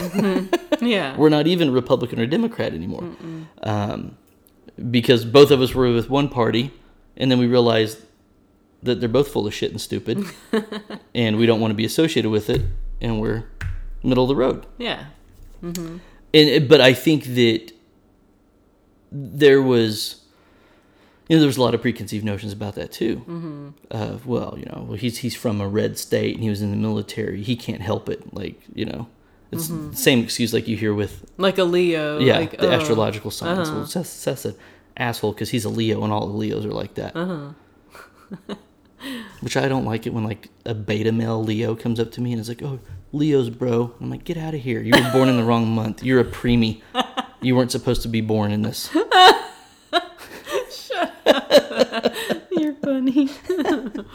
Yeah, 0.81 1.17
we're 1.19 1.29
not 1.29 1.47
even 1.47 1.73
republican 1.73 2.21
or 2.21 2.27
democrat 2.27 2.73
anymore. 2.75 3.05
Um, 3.63 4.17
because 4.91 5.25
both 5.25 5.51
of 5.51 5.61
us 5.61 5.75
were 5.75 5.93
with 5.93 6.09
one 6.11 6.29
party 6.29 6.71
and 7.17 7.31
then 7.31 7.39
we 7.39 7.47
realized 7.47 7.99
that 8.83 9.01
they're 9.01 9.09
both 9.09 9.29
full 9.29 9.47
of 9.47 9.55
shit 9.55 9.71
and 9.71 9.81
stupid 9.81 10.25
and 11.15 11.37
we 11.39 11.47
don't 11.47 11.61
want 11.61 11.71
to 11.71 11.75
be 11.77 11.85
associated 11.85 12.31
with 12.31 12.51
it 12.51 12.63
and 13.01 13.21
we're 13.21 13.45
middle 14.03 14.25
of 14.25 14.29
the 14.29 14.37
road. 14.37 14.67
Yeah, 14.79 15.07
Mm-hmm. 15.63 15.97
and 16.35 16.69
but 16.69 16.81
i 16.83 16.93
think 16.93 17.25
that 17.25 17.73
there 19.11 19.63
was 19.63 20.21
you 21.29 21.37
know 21.37 21.41
there 21.41 21.47
was 21.47 21.57
a 21.57 21.63
lot 21.63 21.75
of 21.75 21.81
preconceived 21.83 22.25
notions 22.25 22.53
about 22.53 22.75
that 22.75 22.93
too. 22.93 23.17
Mm-hmm. 23.17 23.69
uh, 23.91 24.19
well 24.25 24.55
you 24.59 24.67
know 24.67 24.85
well, 24.89 24.97
he's 24.99 25.19
he's 25.19 25.35
from 25.35 25.61
a 25.61 25.69
red 25.69 25.99
state 25.99 26.35
and 26.35 26.43
he 26.43 26.51
was 26.51 26.63
in 26.63 26.71
the 26.71 26.77
military. 26.77 27.43
He 27.43 27.57
can't 27.57 27.83
help 27.83 28.09
it 28.09 28.35
like 28.35 28.61
you 28.75 28.85
know. 28.85 29.09
It's 29.53 29.69
the 29.69 29.95
same 29.95 30.19
excuse 30.19 30.53
like 30.53 30.67
you 30.67 30.77
hear 30.77 30.93
with 30.93 31.31
like 31.37 31.59
a 31.59 31.65
Leo. 31.65 32.19
yeah 32.19 32.39
like, 32.39 32.59
the 32.59 32.69
oh, 32.69 32.73
astrological 32.73 33.31
signs. 33.31 33.71
Well 33.71 33.87
Seth, 33.87 34.09
Seth's 34.09 34.45
an 34.47 34.57
asshole 34.97 35.33
because 35.33 35.51
he's 35.51 35.65
a 35.65 35.69
leo 35.69 36.03
and 36.03 36.13
all 36.13 36.27
the 36.27 36.37
leos 36.37 36.65
are 36.67 36.73
like 36.73 36.95
that. 36.95 37.15
Which 39.41 39.57
i 39.57 39.69
don't 39.69 39.85
like 39.85 40.07
it 40.07 40.15
when 40.15 40.25
like 40.25 40.49
a 40.65 40.75
beta 40.75 41.13
male 41.13 41.45
leo 41.45 41.75
comes 41.77 42.01
up 42.01 42.11
to 42.13 42.23
me 42.23 42.33
and 42.33 42.41
is 42.41 42.49
like 42.49 42.63
oh 42.63 42.81
leos 43.13 43.49
bro. 43.49 43.95
I'm 44.01 44.11
like 44.11 44.25
get 44.25 44.37
out 44.37 44.55
of 44.55 44.61
here. 44.61 44.83
You 44.83 44.93
were 44.93 45.13
born 45.13 45.29
in 45.29 45.37
the 45.37 45.45
wrong 45.45 45.69
month. 45.69 46.03
You're 46.03 46.21
a 46.21 46.25
preemie. 46.25 46.83
You 47.41 47.55
weren't 47.55 47.71
supposed 47.71 48.01
to 48.03 48.09
be 48.09 48.23
born 48.23 48.53
in 48.53 48.63
this 48.63 48.89
You're 52.51 52.75
funny. 52.75 53.29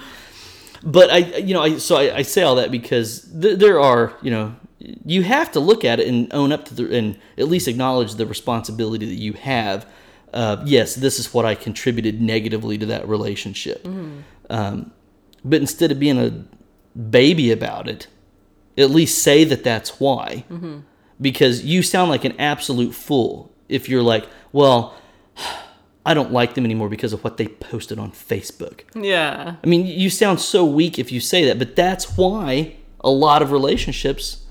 but 0.84 1.10
I, 1.10 1.18
you 1.18 1.54
know, 1.54 1.62
I 1.62 1.78
so 1.78 1.98
I, 1.98 2.18
I 2.18 2.22
say 2.22 2.42
all 2.44 2.56
that 2.56 2.72
because 2.72 3.28
th- 3.40 3.60
there 3.60 3.80
are, 3.80 4.14
you 4.22 4.32
know, 4.32 4.56
you 4.80 5.24
have 5.24 5.52
to 5.54 5.60
look 5.60 5.84
at 5.84 6.00
it 6.00 6.08
and 6.08 6.32
own 6.34 6.52
up 6.52 6.66
to 6.66 6.74
the 6.74 6.96
and 6.96 7.20
at 7.38 7.48
least 7.48 7.68
acknowledge 7.68 8.16
the 8.16 8.26
responsibility 8.26 9.06
that 9.06 9.16
you 9.16 9.34
have. 9.34 9.86
Uh, 10.34 10.62
yes, 10.66 10.96
this 10.96 11.20
is 11.20 11.34
what 11.34 11.46
I 11.46 11.56
contributed 11.56 12.22
negatively 12.22 12.78
to 12.78 12.86
that 12.88 13.08
relationship. 13.08 13.86
Um, 14.50 14.92
but 15.44 15.60
instead 15.60 15.92
of 15.92 16.00
being 16.00 16.20
a 16.20 17.00
baby 17.00 17.52
about 17.52 17.88
it, 17.88 18.08
at 18.78 18.90
least 18.92 19.24
say 19.24 19.44
that 19.44 19.64
that's 19.64 20.00
why. 20.00 20.46
Because 21.20 21.66
you 21.66 21.82
sound 21.84 22.10
like 22.10 22.24
an 22.26 22.40
absolute 22.40 22.94
fool 22.94 23.52
if 23.68 23.90
you're 23.90 24.04
like, 24.04 24.26
well, 24.52 24.96
I 26.10 26.14
don't 26.14 26.32
like 26.32 26.56
them 26.56 26.66
anymore 26.66 26.90
because 26.90 27.14
of 27.14 27.24
what 27.24 27.38
they 27.38 27.48
posted 27.48 28.00
on 28.00 28.12
Facebook. 28.12 28.78
yeah, 28.96 29.56
I 29.64 29.68
mean, 29.68 29.86
you 29.86 30.10
sound 30.10 30.40
so 30.40 30.66
weak 30.66 30.98
if 30.98 31.12
you 31.12 31.20
say 31.20 31.46
that, 31.46 31.58
but 31.60 31.76
that's 31.76 32.18
why 32.18 32.76
a 33.02 33.10
lot 33.12 33.42
of 33.42 33.52
relationships 33.52 34.44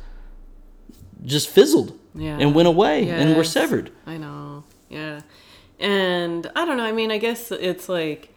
just 1.24 1.48
fizzled 1.48 1.98
Yeah. 2.14 2.38
and 2.40 2.54
went 2.54 2.68
away 2.68 3.08
and 3.10 3.36
were 3.36 3.44
severed. 3.44 3.90
I 4.06 4.16
know. 4.18 4.64
Yeah. 4.88 5.20
And 5.80 6.50
I 6.54 6.64
don't 6.64 6.76
know. 6.76 6.84
I 6.84 6.92
mean, 6.92 7.10
I 7.10 7.18
guess 7.18 7.50
it's 7.50 7.88
like 7.88 8.32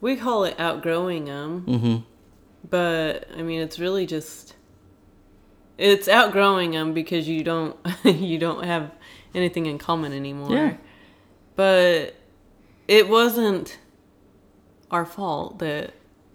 we 0.00 0.16
call 0.16 0.44
it 0.44 0.54
outgrowing 0.58 1.24
them. 1.26 1.60
hmm 1.62 1.96
But 2.68 3.26
I 3.36 3.42
mean, 3.42 3.60
it's 3.60 3.78
really 3.78 4.06
just 4.06 4.54
it's 5.78 6.08
outgrowing 6.08 6.70
them 6.72 6.92
because 6.94 7.28
you 7.28 7.42
don't 7.42 7.76
you 8.04 8.38
don't 8.38 8.64
have 8.64 8.90
anything 9.34 9.66
in 9.66 9.78
common 9.78 10.12
anymore. 10.12 10.52
Yeah. 10.54 10.76
But 11.56 12.14
it 12.90 13.08
wasn't 13.08 13.78
our 14.90 15.06
fault 15.06 15.60
that 15.60 15.92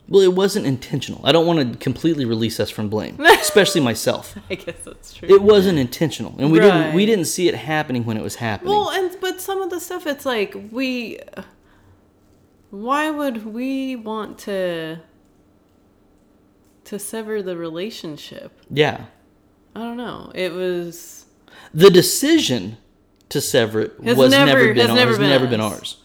Well, 0.07 0.21
it 0.21 0.33
wasn't 0.33 0.65
intentional. 0.65 1.19
I 1.25 1.31
don't 1.33 1.45
want 1.45 1.59
to 1.73 1.77
completely 1.77 2.23
release 2.23 2.59
us 2.61 2.69
from 2.69 2.87
blame, 2.89 3.19
especially 3.41 3.81
myself. 3.81 4.35
I 4.49 4.55
guess 4.55 4.77
that's 4.85 5.13
true. 5.13 5.27
It 5.29 5.41
wasn't 5.41 5.77
intentional, 5.79 6.33
and 6.39 6.51
we 6.53 6.59
didn't 6.61 6.93
we 6.93 7.05
didn't 7.05 7.25
see 7.25 7.49
it 7.49 7.55
happening 7.55 8.05
when 8.05 8.15
it 8.17 8.23
was 8.23 8.35
happening. 8.35 8.71
well, 8.73 8.89
and 8.89 9.15
but 9.19 9.41
some 9.41 9.61
of 9.61 9.69
the 9.69 9.79
stuff, 9.79 10.07
it's 10.07 10.25
like 10.25 10.55
we. 10.71 11.19
Why 12.71 13.09
would 13.09 13.45
we 13.45 13.95
want 13.95 14.37
to 14.39 14.99
to 16.85 16.99
sever 16.99 17.41
the 17.41 17.57
relationship? 17.57 18.51
yeah, 18.69 19.05
I 19.75 19.79
don't 19.79 19.97
know. 19.97 20.31
It 20.33 20.53
was 20.53 21.25
the 21.73 21.89
decision 21.89 22.77
to 23.29 23.41
sever 23.41 23.81
it 23.81 23.99
was 23.99 24.31
never- 24.31 24.45
never, 24.45 24.73
been 24.73 24.77
has 24.77 24.89
ours. 24.89 24.95
never 24.95 25.17
been 25.17 25.29
never 25.29 25.47
been 25.47 25.61
ours. 25.61 25.97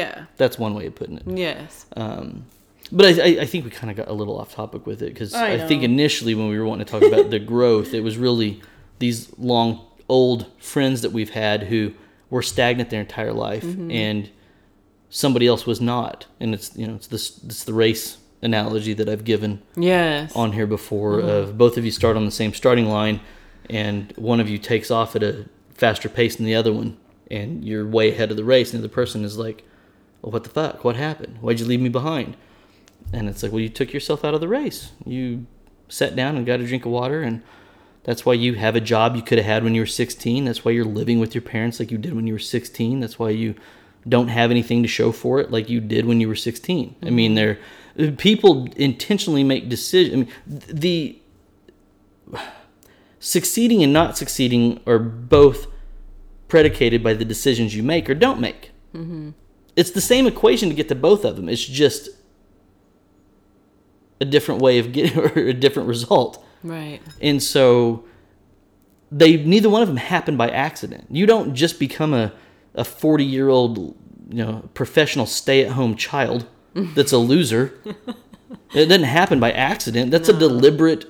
Yeah, 0.00 0.24
That's 0.36 0.58
one 0.58 0.74
way 0.78 0.86
of 0.86 0.94
putting 1.00 1.16
it. 1.18 1.24
yes, 1.26 1.86
Um, 1.96 2.26
but 2.92 3.04
I, 3.06 3.10
I, 3.28 3.28
I 3.44 3.46
think 3.46 3.64
we 3.64 3.70
kind 3.70 3.90
of 3.90 3.96
got 3.96 4.08
a 4.08 4.12
little 4.20 4.36
off 4.40 4.50
topic 4.54 4.82
with 4.86 5.00
it 5.02 5.10
because 5.14 5.32
I 5.34 5.54
I, 5.54 5.58
think 5.68 5.82
initially 5.82 6.34
when 6.34 6.48
we 6.48 6.58
were 6.58 6.66
wanting 6.70 6.84
to 6.86 6.90
talk 6.94 7.02
about 7.12 7.30
the 7.30 7.38
growth, 7.54 7.94
it 7.94 8.02
was 8.08 8.16
really 8.18 8.50
these 8.98 9.18
long 9.38 9.68
old 10.08 10.40
friends 10.58 11.00
that 11.02 11.12
we've 11.12 11.30
had 11.30 11.58
who 11.72 11.92
were 12.30 12.42
stagnant 12.42 12.90
their 12.90 13.00
entire 13.08 13.32
life, 13.32 13.64
Mm-hmm. 13.64 13.90
and 13.90 14.30
somebody 15.10 15.46
else 15.46 15.64
was 15.66 15.80
not. 15.80 16.26
And 16.40 16.54
it's 16.54 16.76
you 16.76 16.86
know 16.86 16.94
it's 16.96 17.06
this 17.06 17.40
it's 17.44 17.64
the 17.64 17.72
race 17.72 18.18
analogy 18.42 18.92
that 18.94 19.08
I've 19.08 19.24
given 19.24 19.62
yes. 19.76 20.34
on 20.36 20.52
here 20.52 20.66
before 20.66 21.18
Mm-hmm. 21.18 21.28
of 21.28 21.58
both 21.58 21.78
of 21.78 21.84
you 21.84 21.90
start 21.90 22.16
on 22.16 22.24
the 22.26 22.30
same 22.42 22.52
starting 22.52 22.86
line 22.86 23.20
and 23.70 24.12
one 24.16 24.40
of 24.40 24.48
you 24.50 24.58
takes 24.58 24.90
off 24.90 25.16
at 25.16 25.22
a 25.22 25.46
faster 25.72 26.08
pace 26.10 26.36
than 26.36 26.44
the 26.44 26.54
other 26.54 26.72
one 26.72 26.98
and 27.30 27.64
you're 27.64 27.86
way 27.86 28.12
ahead 28.12 28.30
of 28.30 28.36
the 28.36 28.44
race 28.44 28.74
and 28.74 28.82
the 28.82 28.86
other 28.86 28.94
person 28.94 29.24
is 29.24 29.38
like 29.38 29.64
well, 30.24 30.32
what 30.32 30.44
the 30.44 30.50
fuck? 30.50 30.84
What 30.84 30.96
happened? 30.96 31.36
Why'd 31.42 31.60
you 31.60 31.66
leave 31.66 31.82
me 31.82 31.90
behind? 31.90 32.36
And 33.12 33.28
it's 33.28 33.42
like 33.42 33.52
well 33.52 33.60
you 33.60 33.68
took 33.68 33.92
yourself 33.92 34.24
out 34.24 34.32
of 34.32 34.40
the 34.40 34.48
race. 34.48 34.92
You 35.04 35.46
sat 35.88 36.16
down 36.16 36.36
and 36.36 36.46
got 36.46 36.60
a 36.60 36.66
drink 36.66 36.86
of 36.86 36.92
water 36.92 37.22
and 37.22 37.42
that's 38.04 38.24
why 38.24 38.32
you 38.32 38.54
have 38.54 38.74
a 38.74 38.80
job 38.80 39.16
you 39.16 39.22
could 39.22 39.38
have 39.38 39.46
had 39.46 39.64
when 39.64 39.74
you 39.74 39.82
were 39.82 39.86
16 39.86 40.46
that's 40.46 40.64
why 40.64 40.72
you're 40.72 40.84
living 40.84 41.20
with 41.20 41.34
your 41.34 41.42
parents 41.42 41.78
like 41.78 41.90
you 41.90 41.98
did 41.98 42.14
when 42.14 42.26
you 42.26 42.32
were 42.32 42.38
16 42.38 43.00
that's 43.00 43.18
why 43.18 43.28
you 43.28 43.54
don't 44.08 44.28
have 44.28 44.50
anything 44.50 44.82
to 44.82 44.88
show 44.88 45.12
for 45.12 45.40
it 45.40 45.50
like 45.50 45.68
you 45.68 45.80
did 45.80 46.06
when 46.06 46.20
you 46.20 46.26
were 46.26 46.34
16 46.34 46.96
i 47.02 47.10
mean 47.10 47.34
mm-hmm. 47.34 47.60
they're 47.96 48.12
people 48.12 48.66
intentionally 48.76 49.44
make 49.44 49.68
decisions 49.68 50.28
I 50.46 50.50
mean, 50.50 50.62
the 50.68 51.18
succeeding 53.20 53.82
and 53.82 53.92
not 53.92 54.16
succeeding 54.16 54.80
are 54.86 54.98
both 54.98 55.66
predicated 56.48 57.04
by 57.04 57.14
the 57.14 57.24
decisions 57.24 57.76
you 57.76 57.82
make 57.82 58.08
or 58.08 58.14
don't 58.14 58.40
make 58.40 58.72
mm-hmm. 58.94 59.30
It's 59.76 59.90
the 59.90 60.00
same 60.00 60.26
equation 60.26 60.68
to 60.68 60.74
get 60.74 60.88
to 60.88 60.94
both 60.94 61.24
of 61.24 61.36
them 61.36 61.48
it's 61.48 61.64
just 61.64 62.08
a 64.20 64.24
different 64.24 64.60
way 64.60 64.78
of 64.78 64.92
getting 64.92 65.18
or 65.24 65.26
a 65.48 65.52
different 65.52 65.88
result 65.88 66.44
right. 66.62 67.00
and 67.20 67.42
so 67.42 68.04
they 69.14 69.36
neither 69.36 69.70
one 69.70 69.80
of 69.80 69.88
them 69.88 69.96
happened 69.96 70.36
by 70.36 70.50
accident. 70.50 71.06
You 71.10 71.24
don't 71.26 71.54
just 71.54 71.78
become 71.78 72.12
a 72.12 72.32
a 72.74 72.84
40 72.84 73.24
year 73.24 73.48
old 73.48 73.78
you 74.28 74.44
know 74.44 74.68
professional 74.74 75.26
stay 75.26 75.64
at 75.64 75.72
home 75.72 75.94
child 75.96 76.46
that's 76.74 77.12
a 77.12 77.18
loser. 77.18 77.78
it 78.74 78.86
didn't 78.86 79.04
happen 79.04 79.38
by 79.38 79.52
accident. 79.52 80.10
That's 80.10 80.28
a 80.28 80.38
deliberate 80.38 81.06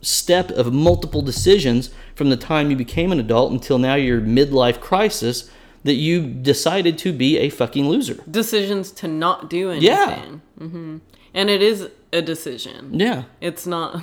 step 0.00 0.50
of 0.52 0.72
multiple 0.72 1.22
decisions 1.22 1.90
from 2.14 2.30
the 2.30 2.36
time 2.36 2.70
you 2.70 2.76
became 2.76 3.10
an 3.10 3.18
adult 3.18 3.50
until 3.50 3.78
now 3.78 3.96
your 3.96 4.20
midlife 4.20 4.80
crisis 4.80 5.50
that 5.86 5.94
you 5.94 6.26
decided 6.26 6.98
to 6.98 7.12
be 7.12 7.38
a 7.38 7.48
fucking 7.48 7.88
loser. 7.88 8.18
Decisions 8.30 8.90
to 8.92 9.08
not 9.08 9.48
do 9.50 9.72
Yeah. 9.72 10.10
anything. 10.10 10.40
hmm 10.58 10.96
And 11.34 11.48
it 11.50 11.62
is 11.62 11.88
a 12.12 12.22
decision. 12.22 12.98
Yeah. 13.00 13.24
It's 13.40 13.66
not. 13.66 14.02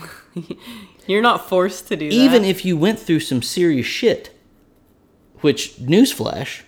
you're 1.08 1.22
not 1.22 1.48
forced 1.50 1.88
to 1.90 1.96
do 1.96 2.10
that. 2.10 2.16
even 2.16 2.44
if 2.46 2.64
you 2.66 2.76
went 2.78 3.00
through 3.00 3.20
some 3.22 3.42
serious 3.42 3.86
shit, 3.88 4.30
which 5.42 5.76
newsflash, 5.78 6.62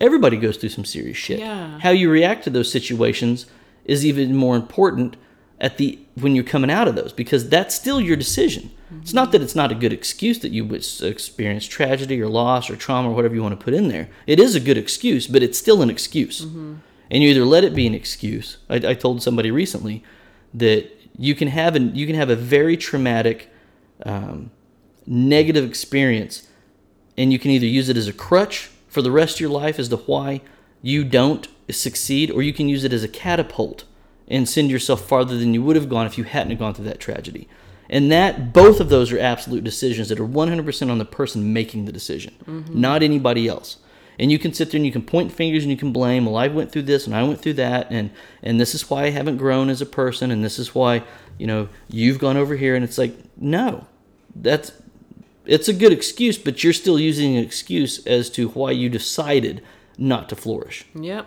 everybody 0.00 0.36
goes 0.36 0.56
through 0.56 0.70
some 0.70 0.84
serious 0.84 1.16
shit. 1.16 1.38
Yeah. 1.38 1.78
How 1.80 1.90
you 1.90 2.10
react 2.10 2.44
to 2.44 2.50
those 2.50 2.70
situations 2.70 3.46
is 3.84 4.04
even 4.04 4.34
more 4.34 4.56
important 4.56 5.16
at 5.60 5.76
the 5.78 5.98
when 6.20 6.34
you're 6.34 6.44
coming 6.44 6.70
out 6.70 6.88
of 6.88 6.94
those 6.96 7.12
because 7.12 7.48
that's 7.48 7.74
still 7.74 8.00
your 8.00 8.16
decision. 8.16 8.70
It's 9.02 9.12
not 9.12 9.32
that 9.32 9.42
it's 9.42 9.54
not 9.54 9.72
a 9.72 9.74
good 9.74 9.92
excuse 9.92 10.38
that 10.40 10.52
you 10.52 10.64
would 10.64 10.84
experience 11.02 11.66
tragedy 11.66 12.20
or 12.20 12.28
loss 12.28 12.70
or 12.70 12.76
trauma 12.76 13.10
or 13.10 13.14
whatever 13.14 13.34
you 13.34 13.42
want 13.42 13.58
to 13.58 13.64
put 13.64 13.74
in 13.74 13.88
there. 13.88 14.08
It 14.26 14.40
is 14.40 14.54
a 14.54 14.60
good 14.60 14.78
excuse, 14.78 15.26
but 15.26 15.42
it's 15.42 15.58
still 15.58 15.82
an 15.82 15.90
excuse. 15.90 16.40
And 17.10 17.22
you 17.22 17.30
either 17.30 17.44
let 17.44 17.64
it 17.64 17.74
be 17.74 17.86
an 17.86 17.94
excuse. 17.94 18.58
I, 18.68 18.76
I 18.76 18.94
told 18.94 19.22
somebody 19.22 19.50
recently 19.50 20.02
that 20.52 20.90
you 21.16 21.34
can 21.34 21.48
have 21.48 21.76
an 21.76 21.94
you 21.94 22.06
can 22.06 22.16
have 22.16 22.30
a 22.30 22.36
very 22.36 22.76
traumatic 22.76 23.50
um, 24.04 24.50
negative 25.06 25.64
experience 25.64 26.48
and 27.16 27.32
you 27.32 27.38
can 27.38 27.50
either 27.50 27.66
use 27.66 27.88
it 27.88 27.96
as 27.96 28.08
a 28.08 28.12
crutch 28.12 28.70
for 28.88 29.02
the 29.02 29.10
rest 29.10 29.36
of 29.36 29.40
your 29.40 29.50
life 29.50 29.78
as 29.78 29.88
to 29.88 29.96
why 29.96 30.40
you 30.82 31.04
don't 31.04 31.48
succeed 31.70 32.30
or 32.30 32.42
you 32.42 32.52
can 32.52 32.68
use 32.68 32.84
it 32.84 32.92
as 32.92 33.04
a 33.04 33.08
catapult 33.08 33.84
and 34.28 34.48
send 34.48 34.70
yourself 34.70 35.06
farther 35.06 35.36
than 35.36 35.54
you 35.54 35.62
would 35.62 35.76
have 35.76 35.88
gone 35.88 36.06
if 36.06 36.18
you 36.18 36.24
hadn't 36.24 36.58
gone 36.58 36.74
through 36.74 36.84
that 36.84 37.00
tragedy 37.00 37.48
and 37.88 38.10
that 38.10 38.52
both 38.52 38.80
of 38.80 38.88
those 38.88 39.12
are 39.12 39.18
absolute 39.18 39.64
decisions 39.64 40.08
that 40.08 40.20
are 40.20 40.26
100% 40.26 40.90
on 40.90 40.98
the 40.98 41.04
person 41.04 41.52
making 41.52 41.84
the 41.84 41.92
decision 41.92 42.34
mm-hmm. 42.44 42.80
not 42.80 43.02
anybody 43.02 43.48
else 43.48 43.78
and 44.18 44.30
you 44.30 44.38
can 44.38 44.54
sit 44.54 44.70
there 44.70 44.78
and 44.78 44.86
you 44.86 44.92
can 44.92 45.02
point 45.02 45.32
fingers 45.32 45.64
and 45.64 45.70
you 45.70 45.76
can 45.76 45.92
blame 45.92 46.26
well 46.26 46.36
i 46.36 46.48
went 46.48 46.70
through 46.70 46.82
this 46.82 47.06
and 47.06 47.14
i 47.14 47.22
went 47.22 47.40
through 47.40 47.52
that 47.52 47.86
and 47.90 48.10
and 48.42 48.60
this 48.60 48.74
is 48.74 48.88
why 48.88 49.04
i 49.04 49.10
haven't 49.10 49.36
grown 49.36 49.68
as 49.68 49.80
a 49.80 49.86
person 49.86 50.30
and 50.30 50.44
this 50.44 50.58
is 50.58 50.74
why 50.74 51.02
you 51.38 51.46
know 51.46 51.68
you've 51.88 52.18
gone 52.18 52.36
over 52.36 52.56
here 52.56 52.74
and 52.74 52.84
it's 52.84 52.98
like 52.98 53.14
no 53.36 53.86
that's 54.36 54.72
it's 55.46 55.68
a 55.68 55.72
good 55.72 55.92
excuse, 55.92 56.38
but 56.38 56.64
you're 56.64 56.72
still 56.72 56.98
using 56.98 57.36
an 57.36 57.44
excuse 57.44 58.04
as 58.06 58.30
to 58.30 58.48
why 58.48 58.70
you 58.70 58.88
decided 58.88 59.62
not 59.98 60.28
to 60.30 60.36
flourish. 60.36 60.86
Yep. 60.94 61.26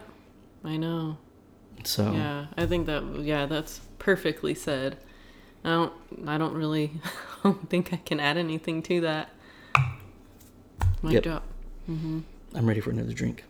I 0.63 0.77
know. 0.77 1.17
So 1.83 2.11
Yeah, 2.11 2.47
I 2.57 2.65
think 2.65 2.87
that 2.87 3.03
yeah, 3.19 3.45
that's 3.45 3.81
perfectly 3.99 4.53
said. 4.53 4.97
I 5.67 5.71
don't 5.71 5.93
I 6.27 6.37
don't 6.37 6.53
really 6.53 6.91
I 7.05 7.37
don't 7.43 7.69
think 7.69 7.91
I 7.93 7.97
can 7.97 8.19
add 8.19 8.37
anything 8.37 8.81
to 8.83 9.01
that. 9.01 9.29
Mic 11.03 11.13
Yep. 11.13 11.23
drop. 11.23 11.43
I'm 11.89 12.25
ready 12.55 12.79
for 12.79 12.89
another 12.91 13.13
drink. 13.13 13.43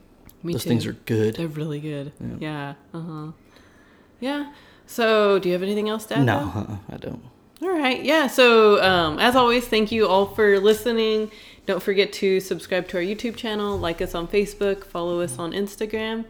Me 0.44 0.54
Those 0.54 0.64
too. 0.64 0.70
things 0.70 0.86
are 0.86 0.94
good. 0.94 1.36
They're 1.36 1.48
really 1.48 1.80
good. 1.80 2.12
Yeah. 2.40 2.74
Uh-huh. 2.94 3.32
Yeah. 4.20 4.52
So, 4.86 5.38
do 5.40 5.50
you 5.50 5.54
have 5.54 5.64
anything 5.64 5.90
else 5.90 6.06
to 6.08 6.18
add? 6.18 6.26
No, 6.26 6.38
uh-uh, 6.38 6.78
I 6.94 6.98
don't. 6.98 7.24
All 7.62 7.70
right. 7.70 8.02
Yeah. 8.04 8.28
So, 8.28 8.82
um, 8.84 9.20
as 9.20 9.36
always, 9.36 9.68
thank 9.68 9.92
you 9.92 10.08
all 10.08 10.26
for 10.28 10.60
listening. 10.60 11.32
Don't 11.66 11.82
forget 11.84 12.14
to 12.14 12.40
subscribe 12.40 12.88
to 12.90 12.98
our 12.98 13.04
YouTube 13.04 13.36
channel, 13.36 13.78
like 13.78 14.02
us 14.02 14.16
on 14.16 14.28
Facebook, 14.28 14.86
follow 14.86 15.20
us 15.22 15.38
on 15.40 15.52
Instagram, 15.52 16.26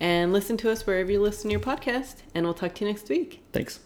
and 0.00 0.32
listen 0.32 0.56
to 0.58 0.70
us 0.70 0.86
wherever 0.86 1.10
you 1.10 1.20
listen 1.22 1.44
to 1.48 1.52
your 1.52 1.60
podcast. 1.60 2.16
And 2.34 2.44
we'll 2.44 2.54
talk 2.54 2.74
to 2.76 2.84
you 2.84 2.90
next 2.90 3.08
week. 3.08 3.42
Thanks. 3.52 3.80